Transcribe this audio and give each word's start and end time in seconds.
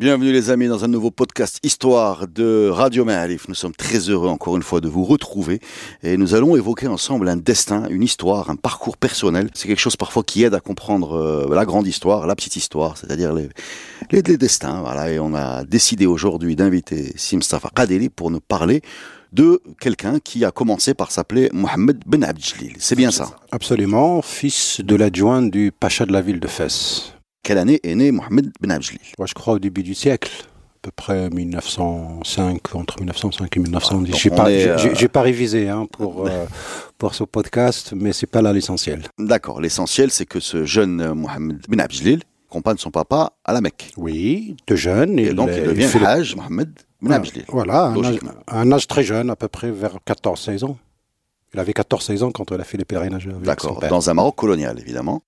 Bienvenue 0.00 0.32
les 0.32 0.48
amis 0.48 0.66
dans 0.66 0.82
un 0.82 0.88
nouveau 0.88 1.10
podcast 1.10 1.58
Histoire 1.62 2.26
de 2.26 2.70
Radio 2.70 3.04
Ma'arif. 3.04 3.48
Nous 3.48 3.54
sommes 3.54 3.74
très 3.74 4.08
heureux 4.08 4.30
encore 4.30 4.56
une 4.56 4.62
fois 4.62 4.80
de 4.80 4.88
vous 4.88 5.04
retrouver 5.04 5.60
et 6.02 6.16
nous 6.16 6.34
allons 6.34 6.56
évoquer 6.56 6.86
ensemble 6.86 7.28
un 7.28 7.36
destin, 7.36 7.86
une 7.90 8.02
histoire, 8.02 8.48
un 8.48 8.56
parcours 8.56 8.96
personnel. 8.96 9.50
C'est 9.52 9.68
quelque 9.68 9.78
chose 9.78 9.96
parfois 9.96 10.22
qui 10.22 10.42
aide 10.42 10.54
à 10.54 10.60
comprendre 10.60 11.18
euh, 11.18 11.54
la 11.54 11.66
grande 11.66 11.86
histoire, 11.86 12.26
la 12.26 12.34
petite 12.34 12.56
histoire, 12.56 12.96
c'est-à-dire 12.96 13.34
les, 13.34 13.50
les, 14.10 14.22
les, 14.22 14.38
destins. 14.38 14.80
Voilà, 14.80 15.10
et 15.10 15.18
on 15.18 15.34
a 15.34 15.64
décidé 15.64 16.06
aujourd'hui 16.06 16.56
d'inviter 16.56 17.12
Simstafa 17.16 17.68
Kadeli 17.68 18.08
pour 18.08 18.30
nous 18.30 18.40
parler 18.40 18.80
de 19.34 19.60
quelqu'un 19.82 20.18
qui 20.18 20.46
a 20.46 20.50
commencé 20.50 20.94
par 20.94 21.10
s'appeler 21.10 21.50
Mohamed 21.52 21.98
Ben 22.06 22.24
Abdjlil. 22.24 22.76
C'est 22.78 22.96
bien 22.96 23.10
ça 23.10 23.36
Absolument, 23.52 24.22
fils 24.22 24.80
de 24.80 24.96
l'adjoint 24.96 25.42
du 25.42 25.72
pacha 25.78 26.06
de 26.06 26.12
la 26.14 26.22
ville 26.22 26.40
de 26.40 26.48
Fès. 26.48 27.19
Quelle 27.42 27.58
année 27.58 27.80
est 27.82 27.94
né 27.94 28.12
Mohamed 28.12 28.52
Ben 28.60 28.70
Abdjlil? 28.70 29.00
Moi, 29.18 29.26
je 29.26 29.34
crois 29.34 29.54
au 29.54 29.58
début 29.58 29.82
du 29.82 29.94
siècle. 29.94 30.30
À 30.42 30.82
peu 30.82 30.90
près 30.94 31.28
1905, 31.30 32.74
entre 32.74 32.98
1905 32.98 33.54
et 33.54 33.60
1910. 33.60 34.16
j'ai 34.16 34.30
pas, 34.30 34.48
euh... 34.48 35.08
pas, 35.08 35.22
révisé 35.22 35.68
hein, 35.68 35.86
pour, 35.90 36.26
euh, 36.28 36.46
pour 36.96 37.14
ce 37.14 37.24
podcast, 37.24 37.92
mais 37.94 38.12
c'est 38.12 38.26
pas 38.26 38.40
là 38.40 38.52
l'essentiel. 38.52 39.02
D'accord. 39.18 39.60
L'essentiel, 39.60 40.10
c'est 40.10 40.24
que 40.24 40.40
ce 40.40 40.64
jeune 40.64 41.12
Mohamed 41.12 41.64
Ben 41.68 41.80
Abdjlil 41.80 42.22
accompagne 42.48 42.78
son 42.78 42.90
papa 42.90 43.32
à 43.44 43.52
la 43.52 43.60
Mecque. 43.60 43.92
Oui, 43.96 44.56
de 44.66 44.76
jeune. 44.76 45.18
Et, 45.18 45.32
donc, 45.34 45.50
il 45.54 45.62
devient 45.62 45.88
il 45.94 46.00
le... 46.00 46.36
Mohamed 46.36 46.70
Ben 47.02 47.12
Abdjlil. 47.12 47.44
Voilà, 47.48 47.86
un 47.86 48.04
âge, 48.04 48.18
un 48.48 48.72
âge, 48.72 48.86
très 48.86 49.02
jeune, 49.02 49.30
à 49.30 49.36
peu 49.36 49.48
près 49.48 49.70
vers 49.70 49.98
14-16 50.06 50.64
ans. 50.64 50.78
Il 51.52 51.60
avait 51.60 51.72
14-16 51.72 52.22
ans 52.22 52.30
quand 52.30 52.50
il 52.52 52.60
a 52.60 52.64
fait 52.64 52.78
les 52.78 52.84
pèlerinages. 52.84 53.28
D'accord, 53.42 53.80
dans 53.88 54.08
un 54.08 54.14
Maroc 54.14 54.36
colonial, 54.36 54.78
évidemment. 54.78 55.22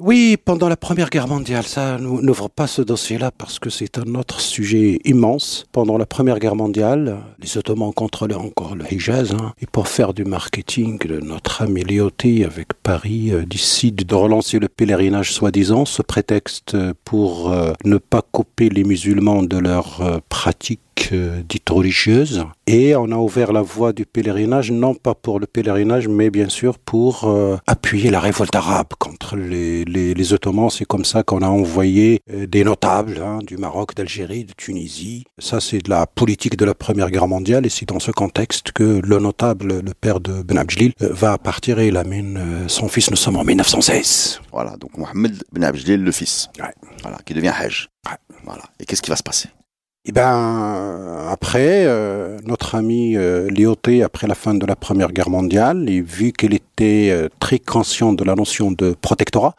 Oui, 0.00 0.36
pendant 0.44 0.68
la 0.68 0.76
Première 0.76 1.08
Guerre 1.08 1.28
mondiale, 1.28 1.62
ça 1.62 1.98
n'ouvre 1.98 2.48
pas 2.48 2.66
ce 2.66 2.82
dossier-là 2.82 3.30
parce 3.30 3.60
que 3.60 3.70
c'est 3.70 3.96
un 3.96 4.16
autre 4.16 4.40
sujet 4.40 4.98
immense. 5.04 5.66
Pendant 5.70 5.98
la 5.98 6.04
Première 6.04 6.40
Guerre 6.40 6.56
mondiale, 6.56 7.18
les 7.38 7.56
Ottomans 7.56 7.92
contrôlaient 7.94 8.34
encore 8.34 8.74
le 8.74 8.92
Hijaz 8.92 9.32
hein, 9.34 9.52
et 9.62 9.66
pour 9.66 9.86
faire 9.86 10.12
du 10.12 10.24
marketing, 10.24 10.98
notre 11.22 11.62
ami 11.62 11.84
Léoté 11.84 12.44
avec 12.44 12.74
Paris 12.82 13.30
euh, 13.32 13.46
décide 13.46 14.04
de 14.04 14.14
relancer 14.16 14.58
le 14.58 14.68
pèlerinage 14.68 15.32
soi-disant, 15.32 15.84
ce 15.84 16.02
prétexte 16.02 16.76
pour 17.04 17.52
euh, 17.52 17.72
ne 17.84 17.98
pas 17.98 18.22
couper 18.22 18.70
les 18.70 18.82
musulmans 18.82 19.44
de 19.44 19.58
leurs 19.58 20.00
euh, 20.00 20.18
pratiques 20.28 20.80
dites 21.48 21.68
religieuses. 21.68 22.44
Et 22.66 22.96
on 22.96 23.10
a 23.10 23.16
ouvert 23.16 23.52
la 23.52 23.62
voie 23.62 23.92
du 23.92 24.06
pèlerinage, 24.06 24.70
non 24.70 24.94
pas 24.94 25.14
pour 25.14 25.38
le 25.38 25.46
pèlerinage, 25.46 26.08
mais 26.08 26.30
bien 26.30 26.48
sûr 26.48 26.78
pour 26.78 27.24
euh, 27.24 27.56
appuyer 27.66 28.10
la 28.10 28.20
révolte 28.20 28.54
arabe 28.54 28.88
contre 28.98 29.36
les, 29.36 29.84
les, 29.84 30.14
les 30.14 30.32
Ottomans. 30.32 30.70
C'est 30.70 30.84
comme 30.86 31.04
ça 31.04 31.22
qu'on 31.22 31.42
a 31.42 31.48
envoyé 31.48 32.20
euh, 32.32 32.46
des 32.46 32.64
notables 32.64 33.20
hein, 33.22 33.38
du 33.46 33.56
Maroc, 33.56 33.94
d'Algérie, 33.94 34.44
de 34.44 34.52
Tunisie. 34.56 35.24
Ça, 35.38 35.60
c'est 35.60 35.78
de 35.78 35.90
la 35.90 36.06
politique 36.06 36.56
de 36.56 36.64
la 36.64 36.74
Première 36.74 37.10
Guerre 37.10 37.28
mondiale. 37.28 37.66
Et 37.66 37.68
c'est 37.68 37.88
dans 37.88 38.00
ce 38.00 38.10
contexte 38.10 38.72
que 38.72 39.00
le 39.04 39.18
notable, 39.18 39.80
le 39.80 39.94
père 39.94 40.20
de 40.20 40.42
Ben 40.42 40.58
Abdjlil, 40.58 40.92
euh, 41.02 41.08
va 41.12 41.36
partir 41.38 41.78
et 41.78 41.88
il 41.88 41.96
amène 41.96 42.64
son 42.68 42.88
fils. 42.88 43.10
Nous 43.10 43.16
sommes 43.16 43.36
en 43.36 43.44
1916. 43.44 44.40
Voilà, 44.52 44.76
donc 44.76 44.96
Mohamed 44.96 45.42
Ben 45.52 45.64
Abdjlil, 45.64 46.02
le 46.02 46.12
fils. 46.12 46.48
Ouais. 46.58 46.72
Voilà, 47.02 47.18
qui 47.26 47.34
devient 47.34 47.52
Hajj. 47.56 47.88
Ouais. 48.06 48.16
Voilà. 48.44 48.62
Et 48.80 48.84
qu'est-ce 48.84 49.02
qui 49.02 49.10
va 49.10 49.16
se 49.16 49.22
passer? 49.22 49.48
Et 50.06 50.12
ben 50.12 51.28
après, 51.30 51.84
euh, 51.86 52.38
notre 52.44 52.74
ami 52.74 53.16
euh, 53.16 53.48
Léoté, 53.48 54.02
après 54.02 54.26
la 54.26 54.34
fin 54.34 54.54
de 54.54 54.66
la 54.66 54.76
Première 54.76 55.12
Guerre 55.12 55.30
mondiale, 55.30 55.88
et 55.88 56.02
vu 56.02 56.32
qu'il 56.32 56.52
était 56.52 57.08
euh, 57.10 57.28
très 57.40 57.58
conscient 57.58 58.12
de 58.12 58.22
la 58.22 58.34
notion 58.34 58.70
de 58.70 58.94
protectorat, 59.00 59.54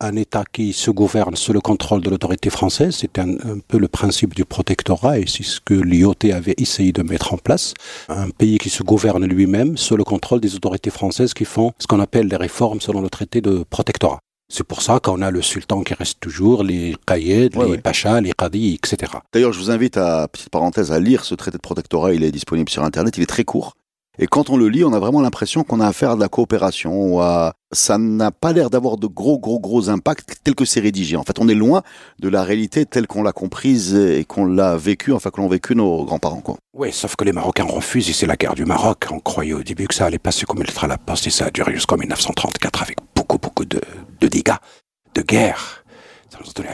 un 0.00 0.16
État 0.16 0.44
qui 0.50 0.72
se 0.72 0.90
gouverne 0.90 1.36
sous 1.36 1.52
le 1.52 1.60
contrôle 1.60 2.00
de 2.00 2.08
l'autorité 2.08 2.48
française, 2.48 2.96
c'était 2.96 3.20
un, 3.20 3.32
un, 3.32 3.58
peu 3.68 3.78
le 3.78 3.88
principe 3.88 4.34
du 4.34 4.46
protectorat, 4.46 5.18
et 5.18 5.26
c'est 5.26 5.42
ce 5.42 5.60
que 5.60 5.74
Léoté 5.74 6.32
avait 6.32 6.54
essayé 6.56 6.92
de 6.92 7.02
mettre 7.02 7.34
en 7.34 7.36
place. 7.36 7.74
Un 8.08 8.30
pays 8.30 8.56
qui 8.56 8.70
se 8.70 8.82
gouverne 8.82 9.26
lui-même 9.26 9.76
sous 9.76 9.98
le 9.98 10.04
contrôle 10.04 10.40
des 10.40 10.54
autorités 10.54 10.90
françaises 10.90 11.34
qui 11.34 11.44
font 11.44 11.72
ce 11.78 11.86
qu'on 11.86 12.00
appelle 12.00 12.28
les 12.28 12.36
réformes 12.36 12.80
selon 12.80 13.02
le 13.02 13.10
traité 13.10 13.42
de 13.42 13.64
protectorat. 13.68 14.20
C'est 14.52 14.64
pour 14.64 14.82
ça 14.82 14.98
qu'on 14.98 15.22
a 15.22 15.30
le 15.30 15.42
sultan 15.42 15.82
qui 15.82 15.94
reste 15.94 16.18
toujours, 16.18 16.64
les 16.64 16.96
Ouais, 17.08 17.18
les 17.18 17.56
ouais. 17.56 17.78
pachas, 17.78 18.20
les 18.20 18.32
qadis, 18.32 18.74
etc. 18.74 19.12
D'ailleurs, 19.32 19.52
je 19.52 19.60
vous 19.60 19.70
invite 19.70 19.96
à, 19.96 20.26
petite 20.26 20.50
parenthèse, 20.50 20.90
à 20.90 20.98
lire 20.98 21.24
ce 21.24 21.36
traité 21.36 21.56
de 21.56 21.62
protectorat. 21.62 22.14
Il 22.14 22.24
est 22.24 22.32
disponible 22.32 22.68
sur 22.68 22.82
Internet. 22.82 23.16
Il 23.16 23.22
est 23.22 23.26
très 23.26 23.44
court. 23.44 23.74
Et 24.18 24.26
quand 24.26 24.50
on 24.50 24.56
le 24.56 24.68
lit, 24.68 24.84
on 24.84 24.92
a 24.92 24.98
vraiment 24.98 25.22
l'impression 25.22 25.62
qu'on 25.62 25.80
a 25.80 25.86
affaire 25.86 26.10
à 26.10 26.14
de 26.16 26.20
la 26.20 26.28
coopération. 26.28 27.14
Ou 27.14 27.20
à... 27.20 27.54
Ça 27.72 27.96
n'a 27.96 28.32
pas 28.32 28.52
l'air 28.52 28.70
d'avoir 28.70 28.96
de 28.96 29.06
gros, 29.06 29.38
gros, 29.38 29.60
gros 29.60 29.88
impacts 29.88 30.34
tel 30.42 30.56
que 30.56 30.64
c'est 30.64 30.80
rédigé. 30.80 31.16
En 31.16 31.22
fait, 31.22 31.38
on 31.38 31.48
est 31.48 31.54
loin 31.54 31.82
de 32.18 32.28
la 32.28 32.42
réalité 32.42 32.84
telle 32.84 33.06
qu'on 33.06 33.22
l'a 33.22 33.32
comprise 33.32 33.94
et 33.94 34.24
qu'on 34.24 34.44
l'a 34.44 34.76
vécue, 34.76 35.12
enfin 35.12 35.30
que 35.30 35.40
l'ont 35.40 35.48
vécu 35.48 35.76
nos 35.76 36.04
grands-parents. 36.04 36.40
Quoi. 36.40 36.56
Oui, 36.74 36.92
sauf 36.92 37.14
que 37.14 37.24
les 37.24 37.32
Marocains 37.32 37.64
refusent 37.64 38.10
et 38.10 38.12
c'est 38.12 38.26
la 38.26 38.36
guerre 38.36 38.56
du 38.56 38.64
Maroc. 38.64 39.06
On 39.12 39.20
croyait 39.20 39.52
au 39.52 39.62
début 39.62 39.86
que 39.86 39.94
ça 39.94 40.06
allait 40.06 40.18
passer 40.18 40.44
comme 40.44 40.60
à 40.60 40.86
la 40.86 40.98
poste 40.98 41.28
et 41.28 41.30
ça 41.30 41.46
a 41.46 41.50
duré 41.50 41.72
jusqu'en 41.72 41.96
1934 41.96 42.82
avec 42.82 42.96
beaucoup, 43.30 43.38
beaucoup 43.38 43.64
de, 43.64 43.80
de 44.20 44.28
dégâts, 44.28 44.58
de 45.14 45.22
guerre. 45.22 45.84
Ça 46.30 46.38
nous 46.40 46.50
a 46.50 46.52
donné 46.52 46.68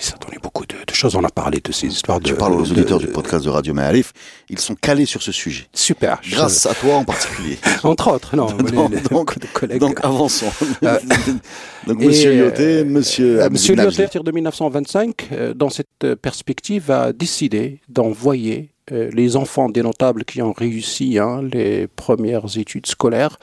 ça 0.00 0.14
a 0.14 0.24
donné 0.24 0.38
beaucoup 0.42 0.66
de, 0.66 0.74
de, 0.74 0.94
choses. 0.94 1.14
On 1.16 1.24
a 1.24 1.28
parlé 1.28 1.60
de 1.60 1.72
ces 1.72 1.88
histoires 1.88 2.20
de. 2.20 2.28
Je 2.28 2.34
parle 2.34 2.54
aux 2.54 2.64
de, 2.64 2.70
auditeurs 2.70 2.98
du 2.98 3.08
podcast 3.08 3.44
de 3.44 3.50
Radio 3.50 3.74
Ma'arif. 3.74 4.12
Ils 4.48 4.58
sont 4.58 4.74
calés 4.74 5.06
sur 5.06 5.22
ce 5.22 5.32
sujet. 5.32 5.66
Super. 5.72 6.20
Grâce 6.30 6.64
je... 6.64 6.68
à 6.68 6.74
toi 6.74 6.94
en 6.96 7.04
particulier. 7.04 7.58
Entre 7.82 8.10
autres, 8.10 8.36
non. 8.36 8.46
donc, 8.46 8.70
les, 8.70 8.96
les, 8.96 9.02
donc, 9.02 9.38
de 9.38 9.46
collègues. 9.46 9.80
donc 9.80 10.04
avançons. 10.04 10.50
Euh, 10.84 10.98
donc, 11.86 11.98
monsieur 12.00 12.32
Lyoté, 12.34 12.84
monsieur. 12.84 13.42
Euh, 13.42 13.50
monsieur 13.50 13.74
Lyoté, 13.74 14.02
à 14.02 14.04
partir 14.04 14.24
de 14.24 14.32
1925, 14.32 15.28
euh, 15.32 15.54
dans 15.54 15.70
cette 15.70 16.14
perspective, 16.22 16.90
a 16.90 17.12
décidé 17.12 17.80
d'envoyer 17.88 18.70
euh, 18.92 19.10
les 19.12 19.34
enfants 19.34 19.68
des 19.68 19.82
notables 19.82 20.24
qui 20.24 20.40
ont 20.42 20.52
réussi 20.52 21.18
hein, 21.18 21.40
les 21.52 21.88
premières 21.88 22.56
études 22.56 22.86
scolaires 22.86 23.36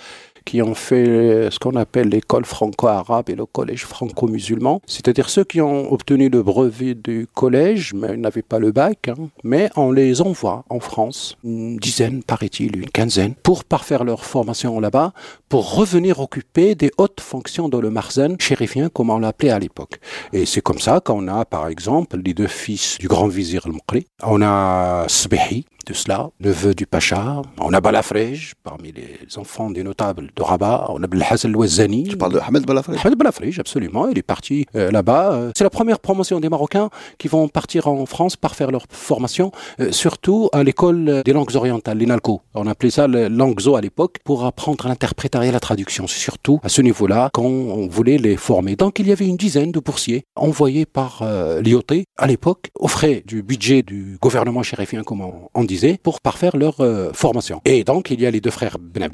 qui 0.46 0.62
ont 0.62 0.76
fait 0.76 1.50
ce 1.50 1.60
qu'on 1.60 1.76
appelle 1.76 2.10
l'école 2.10 2.46
franco-arabe 2.46 3.30
et 3.30 3.36
le 3.36 3.46
collège 3.46 3.86
franco-musulman, 3.86 4.82
c'est-à-dire 4.86 5.30
ceux 5.30 5.44
qui 5.44 5.62
ont 5.62 5.92
obtenu 5.92 6.30
le 6.30 6.44
brevet 6.44 6.96
du 6.96 7.28
collège, 7.34 7.94
mais 7.94 8.18
n'avaient 8.18 8.42
pas 8.42 8.60
le 8.60 8.72
bac, 8.72 9.08
hein, 9.08 9.30
mais 9.44 9.70
on 9.76 9.92
les 9.92 10.22
envoie 10.22 10.66
en 10.70 10.80
France, 10.80 11.38
une 11.44 11.78
dizaine, 11.78 12.24
paraît-il, 12.24 12.78
une 12.78 12.90
quinzaine, 12.90 13.36
pour 13.36 13.64
parfaire 13.64 14.04
leur 14.04 14.26
formation 14.26 14.80
là-bas, 14.80 15.14
pour 15.50 15.76
revenir 15.76 16.20
occuper 16.20 16.76
des 16.76 16.92
hautes 16.98 17.22
fonctions 17.22 17.70
dans 17.70 17.82
le 17.82 17.90
Marzen 17.90 18.40
chérifien, 18.40 18.90
comme 18.90 19.10
on 19.10 19.20
l'appelait 19.20 19.52
à 19.52 19.60
l'époque. 19.60 20.00
Et 20.32 20.46
c'est 20.46 20.62
comme 20.62 20.80
ça 20.80 21.00
qu'on 21.00 21.28
a, 21.28 21.46
par 21.46 21.68
exemple, 21.68 22.18
les 22.24 22.34
deux 22.34 22.48
fils 22.48 22.98
du 23.00 23.08
grand 23.08 23.28
vizir 23.28 23.66
al-Mukri. 23.66 24.08
On 24.24 24.42
a 24.42 25.06
Sbehi, 25.08 25.66
de 25.86 25.94
cela, 25.94 26.30
neveu 26.40 26.74
du 26.74 26.86
Pacha. 26.86 27.42
On 27.60 27.74
a 27.74 27.82
Balafrej, 27.82 28.54
parmi 28.64 28.92
les 28.92 29.20
enfants 29.38 29.70
des 29.70 29.84
notables 29.84 30.30
de 30.36 30.42
Rabat. 30.42 30.88
On 30.90 31.02
a 31.04 31.08
Belhaz 31.08 31.46
al-Wazani. 31.46 32.04
Tu 32.04 32.18
parles 32.18 32.34
de 32.34 32.40
Ahmed 32.40 32.66
Balafrej? 32.66 32.98
Ahmed 33.04 33.18
Balafrej, 33.18 33.60
absolument. 33.60 34.08
Il 34.08 34.18
est 34.18 34.24
parti 34.24 34.66
euh, 34.76 34.92
là-bas. 34.92 35.52
C'est 35.56 35.64
la 35.64 35.70
première 35.70 36.00
promotion 36.00 36.40
des 36.40 36.50
Marocains 36.50 36.90
qui 37.18 37.28
vont 37.28 37.48
partir 37.48 37.88
en 37.88 38.06
France 38.06 38.36
par 38.36 38.56
faire 38.56 38.72
leur 38.72 38.86
formation, 38.90 39.52
euh, 39.80 39.92
surtout 39.92 40.50
à 40.54 40.64
l'école 40.64 41.24
des 41.24 41.34
langues 41.34 41.56
orientales, 41.56 41.98
l'INALCO. 41.98 42.42
On 42.54 42.68
appelait 42.68 42.92
ça 42.92 43.08
le 43.08 43.28
Langzo 43.28 43.76
à 43.76 43.82
l'époque, 43.82 44.18
pour 44.24 44.46
apprendre 44.46 44.88
l'interprétariat 44.88 45.50
et 45.50 45.54
la 45.54 45.60
traduction. 45.60 46.08
C'est 46.08 46.20
surtout 46.20 46.60
à 46.64 46.70
ce 46.70 46.82
niveau-là 46.82 47.30
qu'on 47.34 47.88
voulait 47.88 48.18
les 48.18 48.38
former. 48.38 48.76
Donc 48.76 49.00
il 49.00 49.08
y 49.08 49.12
avait 49.12 49.28
une 49.28 49.38
dizaine 49.38 49.72
de 49.72 49.80
boursiers 49.80 50.24
envoyés 50.36 50.86
par 50.86 51.22
euh, 51.22 51.62
l'IOT 51.62 51.82
à 52.18 52.28
l'époque, 52.28 52.70
aux 52.76 52.88
frais 52.88 53.24
du 53.26 53.44
budget 53.44 53.82
du 53.82 54.18
gouvernement 54.22 54.64
chérifien, 54.64 55.04
comme 55.04 55.22
on, 55.22 55.34
on 55.54 55.64
pour 56.02 56.22
parfaire 56.22 56.56
leur 56.58 56.82
euh, 56.82 57.12
formation. 57.14 57.62
Et 57.66 57.84
donc, 57.84 58.12
il 58.12 58.22
y 58.22 58.26
a 58.26 58.32
les 58.32 58.42
deux 58.42 58.52
frères 58.52 58.78
Ben 58.80 59.10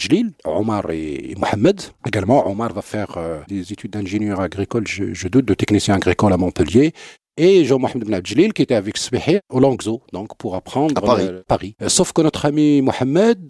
Omar 0.46 0.90
et 0.92 1.36
Mohamed. 1.38 1.82
Également, 2.06 2.50
Omar 2.50 2.74
va 2.74 2.82
faire 2.82 3.18
euh, 3.18 3.40
des 3.48 3.72
études 3.74 3.92
d'ingénieur 3.92 4.40
agricole, 4.40 4.88
je, 4.88 5.14
je, 5.14 5.28
doute, 5.28 5.46
de 5.46 5.54
technicien 5.54 5.96
agricole 5.96 6.34
à 6.34 6.38
Montpellier. 6.38 6.94
Et 7.38 7.64
Jean-Mohamed 7.64 8.06
Ben 8.06 8.52
qui 8.52 8.62
était 8.62 8.76
avec 8.76 8.98
Sbehi 8.98 9.40
au 9.50 9.60
Langzo, 9.62 10.02
donc 10.12 10.36
pour 10.38 10.56
apprendre 10.56 10.94
à 10.98 11.02
Paris. 11.02 11.28
Euh, 11.30 11.42
Paris. 11.48 11.76
sauf 11.88 12.12
que 12.12 12.22
notre 12.22 12.46
ami 12.46 12.82
Mohamed 12.82 13.46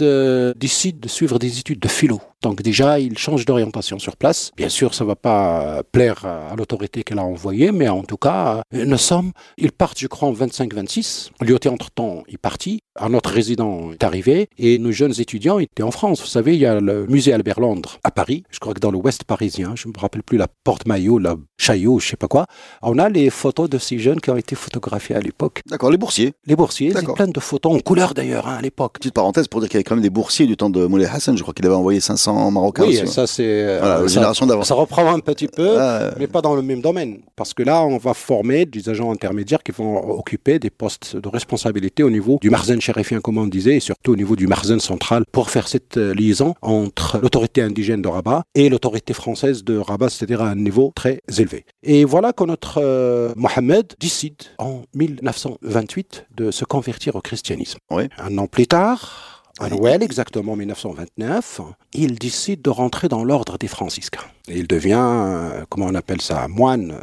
décide 0.55 0.99
de 0.99 1.07
suivre 1.07 1.39
des 1.39 1.59
études 1.59 1.79
de 1.79 1.87
philo 1.87 2.21
Donc 2.41 2.61
déjà, 2.61 2.99
il 2.99 3.17
change 3.17 3.45
d'orientation 3.45 3.99
sur 3.99 4.15
place. 4.15 4.51
Bien 4.55 4.69
sûr, 4.69 4.93
ça 4.93 5.03
va 5.03 5.15
pas 5.15 5.83
plaire 5.91 6.25
à 6.25 6.55
l'autorité 6.55 7.03
qu'elle 7.03 7.19
a 7.19 7.23
envoyée, 7.23 7.73
mais 7.73 7.89
en 7.89 8.03
tout 8.03 8.17
cas, 8.17 8.61
nous 8.71 8.97
sommes, 8.97 9.31
ils 9.57 9.73
partent, 9.73 9.99
je 9.99 10.07
crois, 10.07 10.29
en 10.29 10.33
25-26. 10.33 11.31
L'IOT, 11.41 11.67
entre-temps, 11.67 12.23
est 12.29 12.37
parti. 12.37 12.79
Un 12.97 13.13
autre 13.13 13.29
résident 13.29 13.91
est 13.93 14.03
arrivé 14.03 14.47
et 14.57 14.77
nos 14.77 14.91
jeunes 14.91 15.13
étudiants 15.19 15.59
étaient 15.59 15.83
en 15.83 15.91
France. 15.91 16.21
Vous 16.21 16.27
savez, 16.27 16.55
il 16.55 16.59
y 16.59 16.65
a 16.65 16.79
le 16.79 17.07
musée 17.07 17.33
Albert 17.33 17.59
Londres 17.59 17.97
à 18.03 18.11
Paris, 18.11 18.43
je 18.49 18.59
crois 18.59 18.73
que 18.73 18.79
dans 18.79 18.91
l'ouest 18.91 19.23
parisien, 19.23 19.73
je 19.75 19.87
ne 19.87 19.93
me 19.93 19.99
rappelle 19.99 20.23
plus 20.23 20.37
la 20.37 20.47
porte 20.63 20.85
Maillot, 20.85 21.17
la 21.17 21.35
Chaillot, 21.57 21.99
je 21.99 22.07
sais 22.07 22.17
pas 22.17 22.27
quoi. 22.27 22.45
On 22.81 22.97
a 22.99 23.09
les 23.09 23.29
photos 23.29 23.69
de 23.69 23.77
ces 23.77 23.99
jeunes 23.99 24.19
qui 24.19 24.29
ont 24.29 24.37
été 24.37 24.55
photographiés 24.55 25.15
à 25.15 25.21
l'époque. 25.21 25.61
D'accord, 25.67 25.91
les 25.91 25.97
boursiers. 25.97 26.33
Les 26.45 26.55
boursiers, 26.55 26.93
c'est 26.93 27.13
plein 27.13 27.27
de 27.27 27.39
photos 27.39 27.73
en 27.73 27.79
couleur 27.79 28.13
d'ailleurs 28.13 28.47
hein, 28.47 28.57
à 28.57 28.61
l'époque. 28.61 28.93
Petite 28.95 29.13
parenthèse 29.13 29.47
pour 29.47 29.61
dire 29.61 29.69
qu'il 29.69 29.75
y 29.75 29.79
avait 29.79 29.83
quand 29.85 29.95
même 29.95 30.03
des 30.03 30.09
boursiers 30.09 30.45
du 30.45 30.57
temps 30.57 30.69
de 30.69 30.85
Moulay 30.85 31.05
Hassan, 31.05 31.37
je 31.37 31.41
crois 31.41 31.53
qu'il 31.53 31.65
avait 31.65 31.75
envoyé 31.75 31.99
500 31.99 32.28
Marocains. 32.51 32.85
Oui, 32.85 33.07
ça 33.07 33.27
c'est... 33.27 33.43
Euh, 33.47 33.79
voilà, 33.79 34.07
génération 34.07 34.45
d'avant. 34.45 34.63
Ça 34.63 34.75
reprend 34.75 35.13
un 35.13 35.19
petit 35.19 35.47
peu, 35.47 35.77
mais 36.17 36.27
pas 36.27 36.41
dans 36.41 36.55
le 36.55 36.61
même 36.61 36.81
domaine. 36.81 37.19
Parce 37.35 37.53
que 37.53 37.63
là, 37.63 37.83
on 37.83 37.97
va 37.97 38.13
former 38.13 38.65
des 38.65 38.89
agents 38.89 39.11
intermédiaires 39.11 39.63
qui 39.63 39.71
vont 39.71 39.97
occuper 40.11 40.59
des 40.59 40.69
postes 40.69 41.15
de 41.15 41.27
responsabilité 41.27 42.03
au 42.03 42.09
niveau 42.09 42.37
du 42.41 42.49
marzen 42.49 42.81
chérifien, 42.81 43.21
comme 43.21 43.37
on 43.37 43.47
disait, 43.47 43.77
et 43.77 43.79
surtout 43.79 44.13
au 44.13 44.15
niveau 44.15 44.35
du 44.35 44.47
marzen 44.47 44.79
central 44.79 45.23
pour 45.31 45.49
faire 45.49 45.67
cette 45.67 45.97
euh, 45.97 46.13
liaison 46.13 46.55
entre 46.61 47.19
l'autorité 47.19 47.61
indigène 47.61 48.01
de 48.01 48.07
Rabat 48.07 48.43
et 48.55 48.69
l'autorité 48.69 49.13
française 49.13 49.63
de 49.63 49.77
Rabat, 49.77 50.09
c'est-à-dire 50.09 50.41
à 50.41 50.49
un 50.49 50.55
niveau 50.55 50.91
très 50.95 51.21
élevé. 51.37 51.65
Et 51.83 52.05
voilà 52.05 52.33
que 52.33 52.43
notre 52.43 52.79
euh, 52.81 53.33
Mohamed 53.35 53.93
décide 53.99 54.35
en 54.57 54.81
1928 54.95 56.27
de 56.35 56.51
se 56.51 56.65
convertir 56.65 57.15
au 57.15 57.21
christianisme. 57.21 57.79
Un 57.89 58.37
an 58.37 58.47
plus 58.47 58.67
tard, 58.67 59.38
à 59.59 59.69
Noël, 59.69 60.03
exactement 60.03 60.55
1929, 60.55 61.61
il 61.93 62.17
décide 62.17 62.61
de 62.61 62.69
rentrer 62.69 63.07
dans 63.07 63.23
l'ordre 63.23 63.57
des 63.57 63.67
franciscains. 63.67 64.23
Et 64.47 64.57
il 64.57 64.67
devient, 64.67 64.97
euh, 64.99 65.65
comment 65.69 65.87
on 65.87 65.95
appelle 65.95 66.21
ça, 66.21 66.43
un 66.43 66.47
moine, 66.47 66.95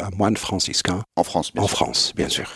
un 0.00 0.16
moine 0.16 0.36
franciscain. 0.36 1.02
En 1.16 1.24
France, 1.24 1.52
bien 1.52 1.62
en 1.62 1.66
sûr. 1.66 1.76
France, 1.76 2.12
bien 2.16 2.28
sûr. 2.28 2.48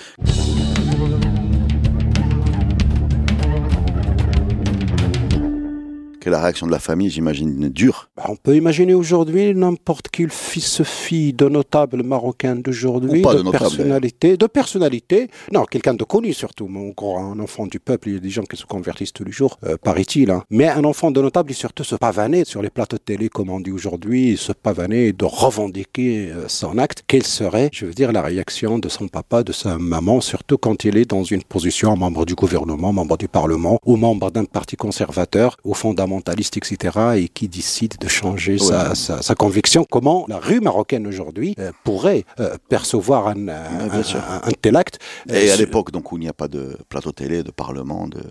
Que 6.22 6.30
la 6.30 6.40
réaction 6.40 6.66
de 6.68 6.72
la 6.72 6.78
famille, 6.78 7.10
j'imagine, 7.10 7.68
dure. 7.68 8.08
Bah, 8.16 8.26
on 8.28 8.36
peut 8.36 8.54
imaginer 8.54 8.94
aujourd'hui 8.94 9.52
n'importe 9.54 10.06
quel 10.08 10.30
fils-fille 10.30 11.32
de 11.32 11.48
notable 11.48 12.04
marocain 12.04 12.54
d'aujourd'hui, 12.54 13.22
de, 13.22 13.42
de 13.42 13.50
personnalité, 13.50 14.36
de 14.36 14.46
personnalité, 14.46 15.28
non, 15.50 15.64
quelqu'un 15.64 15.94
de 15.94 16.04
connu 16.04 16.32
surtout, 16.32 16.68
mon 16.68 16.94
un 17.02 17.40
enfant 17.40 17.66
du 17.66 17.80
peuple, 17.80 18.08
il 18.08 18.14
y 18.14 18.16
a 18.16 18.20
des 18.20 18.30
gens 18.30 18.44
qui 18.44 18.56
se 18.56 18.64
convertissent 18.64 19.12
tous 19.12 19.24
les 19.24 19.32
jours, 19.32 19.58
euh, 19.64 19.76
paraît-il, 19.82 20.30
hein. 20.30 20.44
mais 20.48 20.68
un 20.68 20.84
enfant 20.84 21.10
de 21.10 21.20
notable, 21.20 21.50
il 21.50 21.54
surtout 21.54 21.82
se 21.82 21.96
pavaner 21.96 22.44
sur 22.44 22.62
les 22.62 22.70
plateaux 22.70 22.98
de 22.98 23.02
télé, 23.02 23.28
comme 23.28 23.50
on 23.50 23.58
dit 23.58 23.72
aujourd'hui, 23.72 24.36
se 24.36 24.52
pavaner 24.52 25.12
de 25.12 25.24
revendiquer 25.24 26.30
euh, 26.30 26.44
son 26.46 26.78
acte. 26.78 27.02
Quelle 27.08 27.26
serait, 27.26 27.68
je 27.72 27.86
veux 27.86 27.94
dire, 27.94 28.12
la 28.12 28.22
réaction 28.22 28.78
de 28.78 28.88
son 28.88 29.08
papa, 29.08 29.42
de 29.42 29.50
sa 29.52 29.76
maman, 29.76 30.20
surtout 30.20 30.56
quand 30.56 30.84
il 30.84 30.96
est 30.96 31.10
dans 31.10 31.24
une 31.24 31.42
position 31.42 31.96
membre 31.96 32.24
du 32.24 32.36
gouvernement, 32.36 32.92
membre 32.92 33.18
du 33.18 33.26
Parlement, 33.26 33.80
ou 33.84 33.96
membre 33.96 34.30
d'un 34.30 34.44
parti 34.44 34.76
conservateur, 34.76 35.56
au 35.64 35.74
fondamental 35.74 36.11
etc., 36.20 36.98
et 37.16 37.28
qui 37.28 37.48
décide 37.48 37.96
de 37.98 38.08
changer 38.08 38.58
sa, 38.58 38.94
sa, 38.94 39.22
sa, 39.22 39.34
conviction. 39.34 39.84
Comment 39.88 40.24
la 40.28 40.38
rue 40.38 40.60
marocaine 40.60 41.06
aujourd'hui 41.06 41.54
euh, 41.58 41.72
pourrait 41.84 42.24
euh, 42.40 42.56
percevoir 42.68 43.28
un, 43.28 43.48
un, 43.48 43.90
un, 43.90 44.02
un, 44.44 44.52
tel 44.60 44.76
acte? 44.76 44.98
Et 45.28 45.50
à 45.50 45.56
l'époque, 45.56 45.90
donc, 45.90 46.12
où 46.12 46.16
il 46.16 46.20
n'y 46.20 46.28
a 46.28 46.32
pas 46.32 46.48
de 46.48 46.76
plateau 46.88 47.12
télé, 47.12 47.42
de 47.42 47.50
parlement, 47.50 48.06
de... 48.08 48.22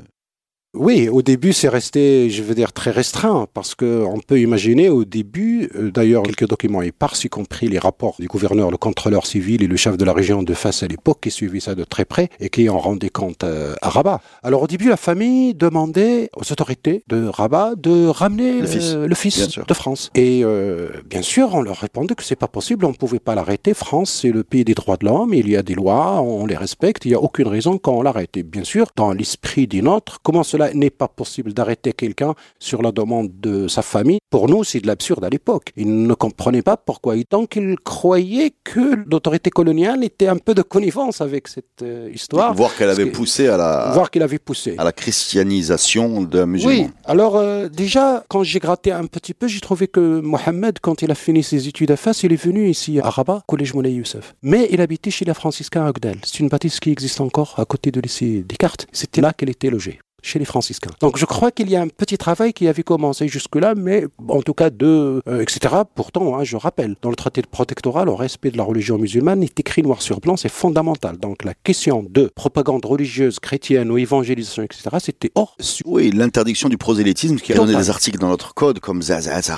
Oui, 0.73 1.09
au 1.09 1.21
début, 1.21 1.51
c'est 1.51 1.67
resté, 1.67 2.29
je 2.29 2.43
veux 2.43 2.55
dire, 2.55 2.71
très 2.71 2.91
restreint, 2.91 3.45
parce 3.53 3.75
que 3.75 4.05
on 4.05 4.19
peut 4.19 4.39
imaginer 4.39 4.87
au 4.87 5.03
début, 5.03 5.69
euh, 5.75 5.91
d'ailleurs, 5.91 6.23
quelques 6.23 6.47
documents 6.47 6.81
éparses, 6.81 7.25
y 7.25 7.29
compris 7.29 7.67
les 7.67 7.77
rapports 7.77 8.15
du 8.19 8.27
gouverneur, 8.27 8.71
le 8.71 8.77
contrôleur 8.77 9.25
civil 9.25 9.61
et 9.63 9.67
le 9.67 9.75
chef 9.75 9.97
de 9.97 10.05
la 10.05 10.13
région 10.13 10.43
de 10.43 10.53
face 10.53 10.81
à 10.81 10.87
l'époque, 10.87 11.19
qui 11.23 11.29
suivaient 11.29 11.59
ça 11.59 11.75
de 11.75 11.83
très 11.83 12.05
près 12.05 12.29
et 12.39 12.49
qui 12.49 12.69
en 12.69 12.79
rendaient 12.79 13.09
compte 13.09 13.43
euh, 13.43 13.75
à 13.81 13.89
Rabat. 13.89 14.21
Alors, 14.43 14.61
au 14.61 14.67
début, 14.67 14.87
la 14.87 14.95
famille 14.95 15.53
demandait 15.53 16.29
aux 16.37 16.49
autorités 16.53 17.03
de 17.09 17.25
Rabat 17.25 17.75
de 17.75 18.07
ramener 18.07 18.61
le 18.61 18.67
fils, 18.67 18.93
le 18.93 19.15
fils 19.15 19.59
de 19.59 19.73
France. 19.73 20.09
Et 20.15 20.39
euh, 20.45 20.87
bien 21.09 21.21
sûr, 21.21 21.53
on 21.53 21.63
leur 21.63 21.79
répondait 21.79 22.15
que 22.15 22.23
c'est 22.23 22.37
pas 22.37 22.47
possible, 22.47 22.85
on 22.85 22.93
pouvait 22.93 23.19
pas 23.19 23.35
l'arrêter. 23.35 23.73
France, 23.73 24.19
c'est 24.21 24.31
le 24.31 24.45
pays 24.45 24.63
des 24.63 24.73
droits 24.73 24.95
de 24.95 25.05
l'homme, 25.05 25.33
il 25.33 25.49
y 25.49 25.57
a 25.57 25.63
des 25.63 25.75
lois, 25.75 26.21
on 26.21 26.45
les 26.45 26.55
respecte, 26.55 27.03
il 27.03 27.11
y 27.11 27.15
a 27.15 27.19
aucune 27.19 27.49
raison 27.49 27.77
qu'on 27.77 28.01
l'arrête. 28.03 28.37
Et 28.37 28.43
bien 28.43 28.63
sûr, 28.63 28.87
dans 28.95 29.11
l'esprit 29.11 29.67
d'une 29.67 29.89
autre, 29.89 30.19
comment 30.23 30.43
cela 30.43 30.60
n'est 30.73 30.89
pas 30.89 31.07
possible 31.07 31.53
d'arrêter 31.53 31.93
quelqu'un 31.93 32.33
sur 32.59 32.81
la 32.81 32.91
demande 32.91 33.29
de 33.39 33.67
sa 33.67 33.81
famille. 33.81 34.19
Pour 34.29 34.47
nous, 34.47 34.63
c'est 34.63 34.79
de 34.79 34.87
l'absurde 34.87 35.23
à 35.23 35.29
l'époque. 35.29 35.71
Ils 35.75 36.07
ne 36.07 36.13
comprenaient 36.13 36.61
pas 36.61 36.77
pourquoi. 36.77 37.17
Et 37.17 37.23
tant 37.23 37.45
qu'ils 37.45 37.77
croyaient 37.83 38.53
que 38.63 39.03
l'autorité 39.05 39.49
coloniale 39.49 40.03
était 40.03 40.27
un 40.27 40.37
peu 40.37 40.53
de 40.53 40.61
connivence 40.61 41.21
avec 41.21 41.47
cette 41.47 41.81
euh, 41.81 42.09
histoire. 42.13 42.53
Voir 42.53 42.75
qu'elle 42.75 42.89
avait 42.89 43.07
poussé 43.07 43.47
à 43.47 43.57
la, 43.57 43.91
voir 43.93 44.09
qu'elle 44.09 44.23
avait 44.23 44.39
poussé 44.39 44.75
à 44.77 44.83
la 44.83 44.91
christianisation 44.91 46.21
d'un 46.21 46.45
musulman. 46.45 46.85
Oui. 46.85 46.89
Alors 47.05 47.35
euh, 47.35 47.67
déjà, 47.67 48.23
quand 48.29 48.43
j'ai 48.43 48.59
gratté 48.59 48.91
un 48.91 49.05
petit 49.05 49.33
peu, 49.33 49.47
j'ai 49.47 49.59
trouvé 49.59 49.87
que 49.87 50.21
Mohamed, 50.21 50.79
quand 50.81 51.01
il 51.01 51.11
a 51.11 51.15
fini 51.15 51.43
ses 51.43 51.67
études 51.67 51.91
à 51.91 51.97
Fès, 51.97 52.23
il 52.23 52.31
est 52.31 52.43
venu 52.43 52.69
ici 52.69 52.99
à 52.99 53.09
Rabat, 53.09 53.43
collège 53.47 53.73
Moulay 53.73 53.93
Youssef. 53.93 54.33
Mais 54.41 54.67
il 54.71 54.81
habitait 54.81 55.11
chez 55.11 55.25
la 55.25 55.33
franciscains 55.33 55.85
à. 55.85 56.19
C'est 56.23 56.39
une 56.39 56.49
bâtisse 56.49 56.79
qui 56.79 56.91
existe 56.91 57.21
encore 57.21 57.55
à 57.57 57.65
côté 57.65 57.91
de 57.91 57.99
lycée 57.99 58.43
Descartes. 58.47 58.87
C'était 58.91 59.21
là 59.21 59.33
qu'elle 59.33 59.49
était 59.49 59.69
logée 59.69 59.99
chez 60.21 60.39
les 60.39 60.45
franciscains. 60.45 60.91
Donc 60.99 61.17
je 61.17 61.25
crois 61.25 61.51
qu'il 61.51 61.69
y 61.69 61.75
a 61.75 61.81
un 61.81 61.87
petit 61.87 62.17
travail 62.17 62.53
qui 62.53 62.67
avait 62.67 62.83
commencé 62.83 63.27
jusque-là, 63.27 63.73
mais 63.75 64.05
en 64.27 64.41
tout 64.41 64.53
cas 64.53 64.69
de, 64.69 65.21
euh, 65.27 65.41
etc. 65.41 65.75
Pourtant, 65.95 66.37
hein, 66.37 66.43
je 66.43 66.57
rappelle, 66.57 66.95
dans 67.01 67.09
le 67.09 67.15
traité 67.15 67.41
de 67.41 67.47
protectorat, 67.47 68.05
le 68.05 68.13
respect 68.13 68.51
de 68.51 68.57
la 68.57 68.63
religion 68.63 68.97
musulmane 68.97 69.43
est 69.43 69.59
écrit 69.59 69.81
noir 69.81 70.01
sur 70.01 70.19
blanc, 70.19 70.37
c'est 70.37 70.49
fondamental. 70.49 71.17
Donc 71.17 71.43
la 71.43 71.53
question 71.53 72.05
de 72.07 72.31
propagande 72.33 72.85
religieuse 72.85 73.39
chrétienne 73.39 73.91
ou 73.91 73.97
évangélisation, 73.97 74.63
etc., 74.63 74.83
c'était 74.99 75.31
hors 75.35 75.55
sujet. 75.59 75.83
Oui, 75.85 76.11
l'interdiction 76.11 76.69
du 76.69 76.77
prosélytisme 76.77 77.37
qui 77.37 77.53
a 77.53 77.55
donné 77.55 77.75
des 77.75 77.89
articles 77.89 78.19
dans 78.19 78.29
notre 78.29 78.53
code 78.53 78.79
comme 78.79 79.01
Zazaz, 79.01 79.51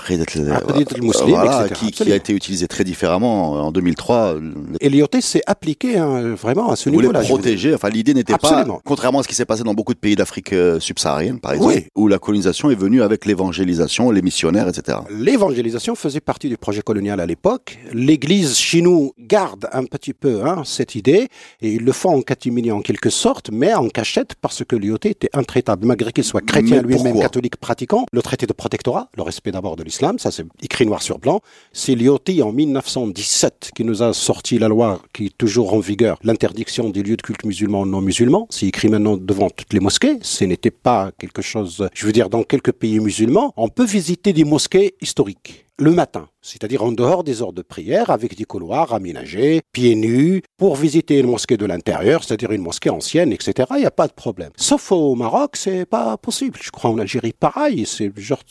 voilà, 1.28 1.70
qui, 1.70 1.92
qui, 1.92 2.12
a 2.12 2.16
été 2.16 2.34
utilisé 2.34 2.68
très 2.68 2.84
différemment 2.84 3.52
en 3.54 3.72
2003. 3.72 4.36
Et 4.80 4.90
l'IOT 4.90 5.08
s'est 5.22 5.42
appliqué 5.46 5.98
hein, 5.98 6.36
vraiment 6.36 6.70
à 6.70 6.76
ce 6.76 6.90
niveau-là. 6.90 7.22
protéger, 7.22 7.74
enfin 7.74 7.90
l'idée 7.90 8.14
n'était 8.14 8.38
pas, 8.38 8.66
contrairement 8.86 9.20
à 9.20 9.24
ce 9.24 9.28
qui 9.28 9.36
s'est 9.36 9.46
passé 9.46 9.64
dans 9.64 9.74
beaucoup 9.74 9.94
de 9.94 10.00
pays 10.00 10.16
d'Afrique 10.16 10.53
subsaharienne, 10.80 11.40
par 11.40 11.54
exemple, 11.54 11.74
oui. 11.76 11.86
où 11.96 12.08
la 12.08 12.20
colonisation 12.20 12.70
est 12.72 12.76
venue 12.76 13.02
avec 13.02 13.26
l'évangélisation, 13.26 14.12
les 14.12 14.22
missionnaires, 14.22 14.68
etc. 14.68 15.00
L'évangélisation 15.10 15.96
faisait 15.96 16.22
partie 16.22 16.50
du 16.50 16.58
projet 16.58 16.82
colonial 16.82 17.20
à 17.20 17.26
l'époque. 17.26 17.80
L'Église 17.94 18.58
chez 18.58 18.82
nous 18.82 19.14
garde 19.20 19.68
un 19.72 19.86
petit 19.86 20.14
peu 20.14 20.46
hein, 20.46 20.64
cette 20.66 20.96
idée, 20.96 21.28
et 21.62 21.74
ils 21.74 21.84
le 21.84 21.92
font 21.92 22.16
en 22.16 22.22
catimini 22.22 22.72
en 22.72 22.82
quelque 22.82 23.10
sorte, 23.10 23.50
mais 23.52 23.74
en 23.74 23.90
cachette 23.90 24.36
parce 24.36 24.64
que 24.64 24.76
l'IOT 24.76 25.06
était 25.06 25.30
intraitable, 25.34 25.86
malgré 25.86 26.12
qu'il 26.12 26.24
soit 26.24 26.42
chrétien 26.42 26.82
lui-même, 26.82 27.20
catholique 27.20 27.58
pratiquant. 27.58 28.06
Le 28.12 28.22
traité 28.22 28.46
de 28.46 28.54
protectorat, 28.54 29.10
le 29.16 29.24
respect 29.24 29.52
d'abord 29.52 29.76
de 29.76 29.84
l'islam, 29.84 30.20
ça 30.20 30.32
c'est 30.32 30.46
écrit 30.62 30.86
noir 30.86 31.02
sur 31.02 31.20
blanc. 31.20 31.42
C'est 31.72 31.96
l'IOT 31.96 32.20
en 32.42 32.52
1917 32.52 33.72
qui 33.76 33.84
nous 33.84 34.02
a 34.04 34.14
sorti 34.14 34.60
la 34.60 34.68
loi 34.68 35.02
qui 35.14 35.28
est 35.28 35.38
toujours 35.38 35.74
en 35.74 35.80
vigueur, 35.80 36.18
l'interdiction 36.24 36.90
des 36.90 37.04
lieux 37.04 37.18
de 37.18 37.22
culte 37.22 37.46
musulmans 37.46 37.86
non 37.86 38.02
musulmans. 38.02 38.48
C'est 38.50 38.68
écrit 38.68 38.90
maintenant 38.90 39.18
devant 39.18 39.50
toutes 39.50 39.74
les 39.74 39.80
mosquées. 39.80 40.18
N'était 40.48 40.72
pas 40.72 41.12
quelque 41.18 41.42
chose, 41.42 41.88
je 41.94 42.06
veux 42.06 42.12
dire, 42.12 42.30
dans 42.30 42.44
quelques 42.44 42.74
pays 42.74 43.00
musulmans, 43.00 43.54
on 43.56 43.70
peut 43.70 43.86
visiter 43.86 44.34
des 44.34 44.44
mosquées 44.44 44.96
historiques 45.02 45.66
le 45.80 45.92
matin, 45.92 46.28
c'est-à-dire 46.42 46.84
en 46.84 46.92
dehors 46.92 47.24
des 47.24 47.42
heures 47.42 47.54
de 47.54 47.62
prière, 47.62 48.10
avec 48.10 48.38
des 48.38 48.44
couloirs 48.44 48.94
aménagés, 48.94 49.62
pieds 49.72 49.96
nus, 49.96 50.44
pour 50.58 50.76
visiter 50.76 51.20
une 51.20 51.28
mosquée 51.28 51.58
de 51.58 51.66
l'intérieur, 51.66 52.24
c'est-à-dire 52.24 52.52
une 52.52 52.62
mosquée 52.62 52.90
ancienne, 52.90 53.34
etc. 53.34 53.68
Il 53.72 53.80
n'y 53.80 53.86
a 53.86 53.92
pas 53.92 54.08
de 54.08 54.14
problème. 54.14 54.52
Sauf 54.56 54.92
au 54.92 55.16
Maroc, 55.16 55.56
c'est 55.56 55.86
pas 55.86 56.18
possible. 56.18 56.60
Je 56.62 56.70
crois 56.70 56.92
en 56.92 57.00
Algérie, 57.00 57.34
pareil, 57.34 57.86
c'est 57.86 58.12
genre. 58.20 58.42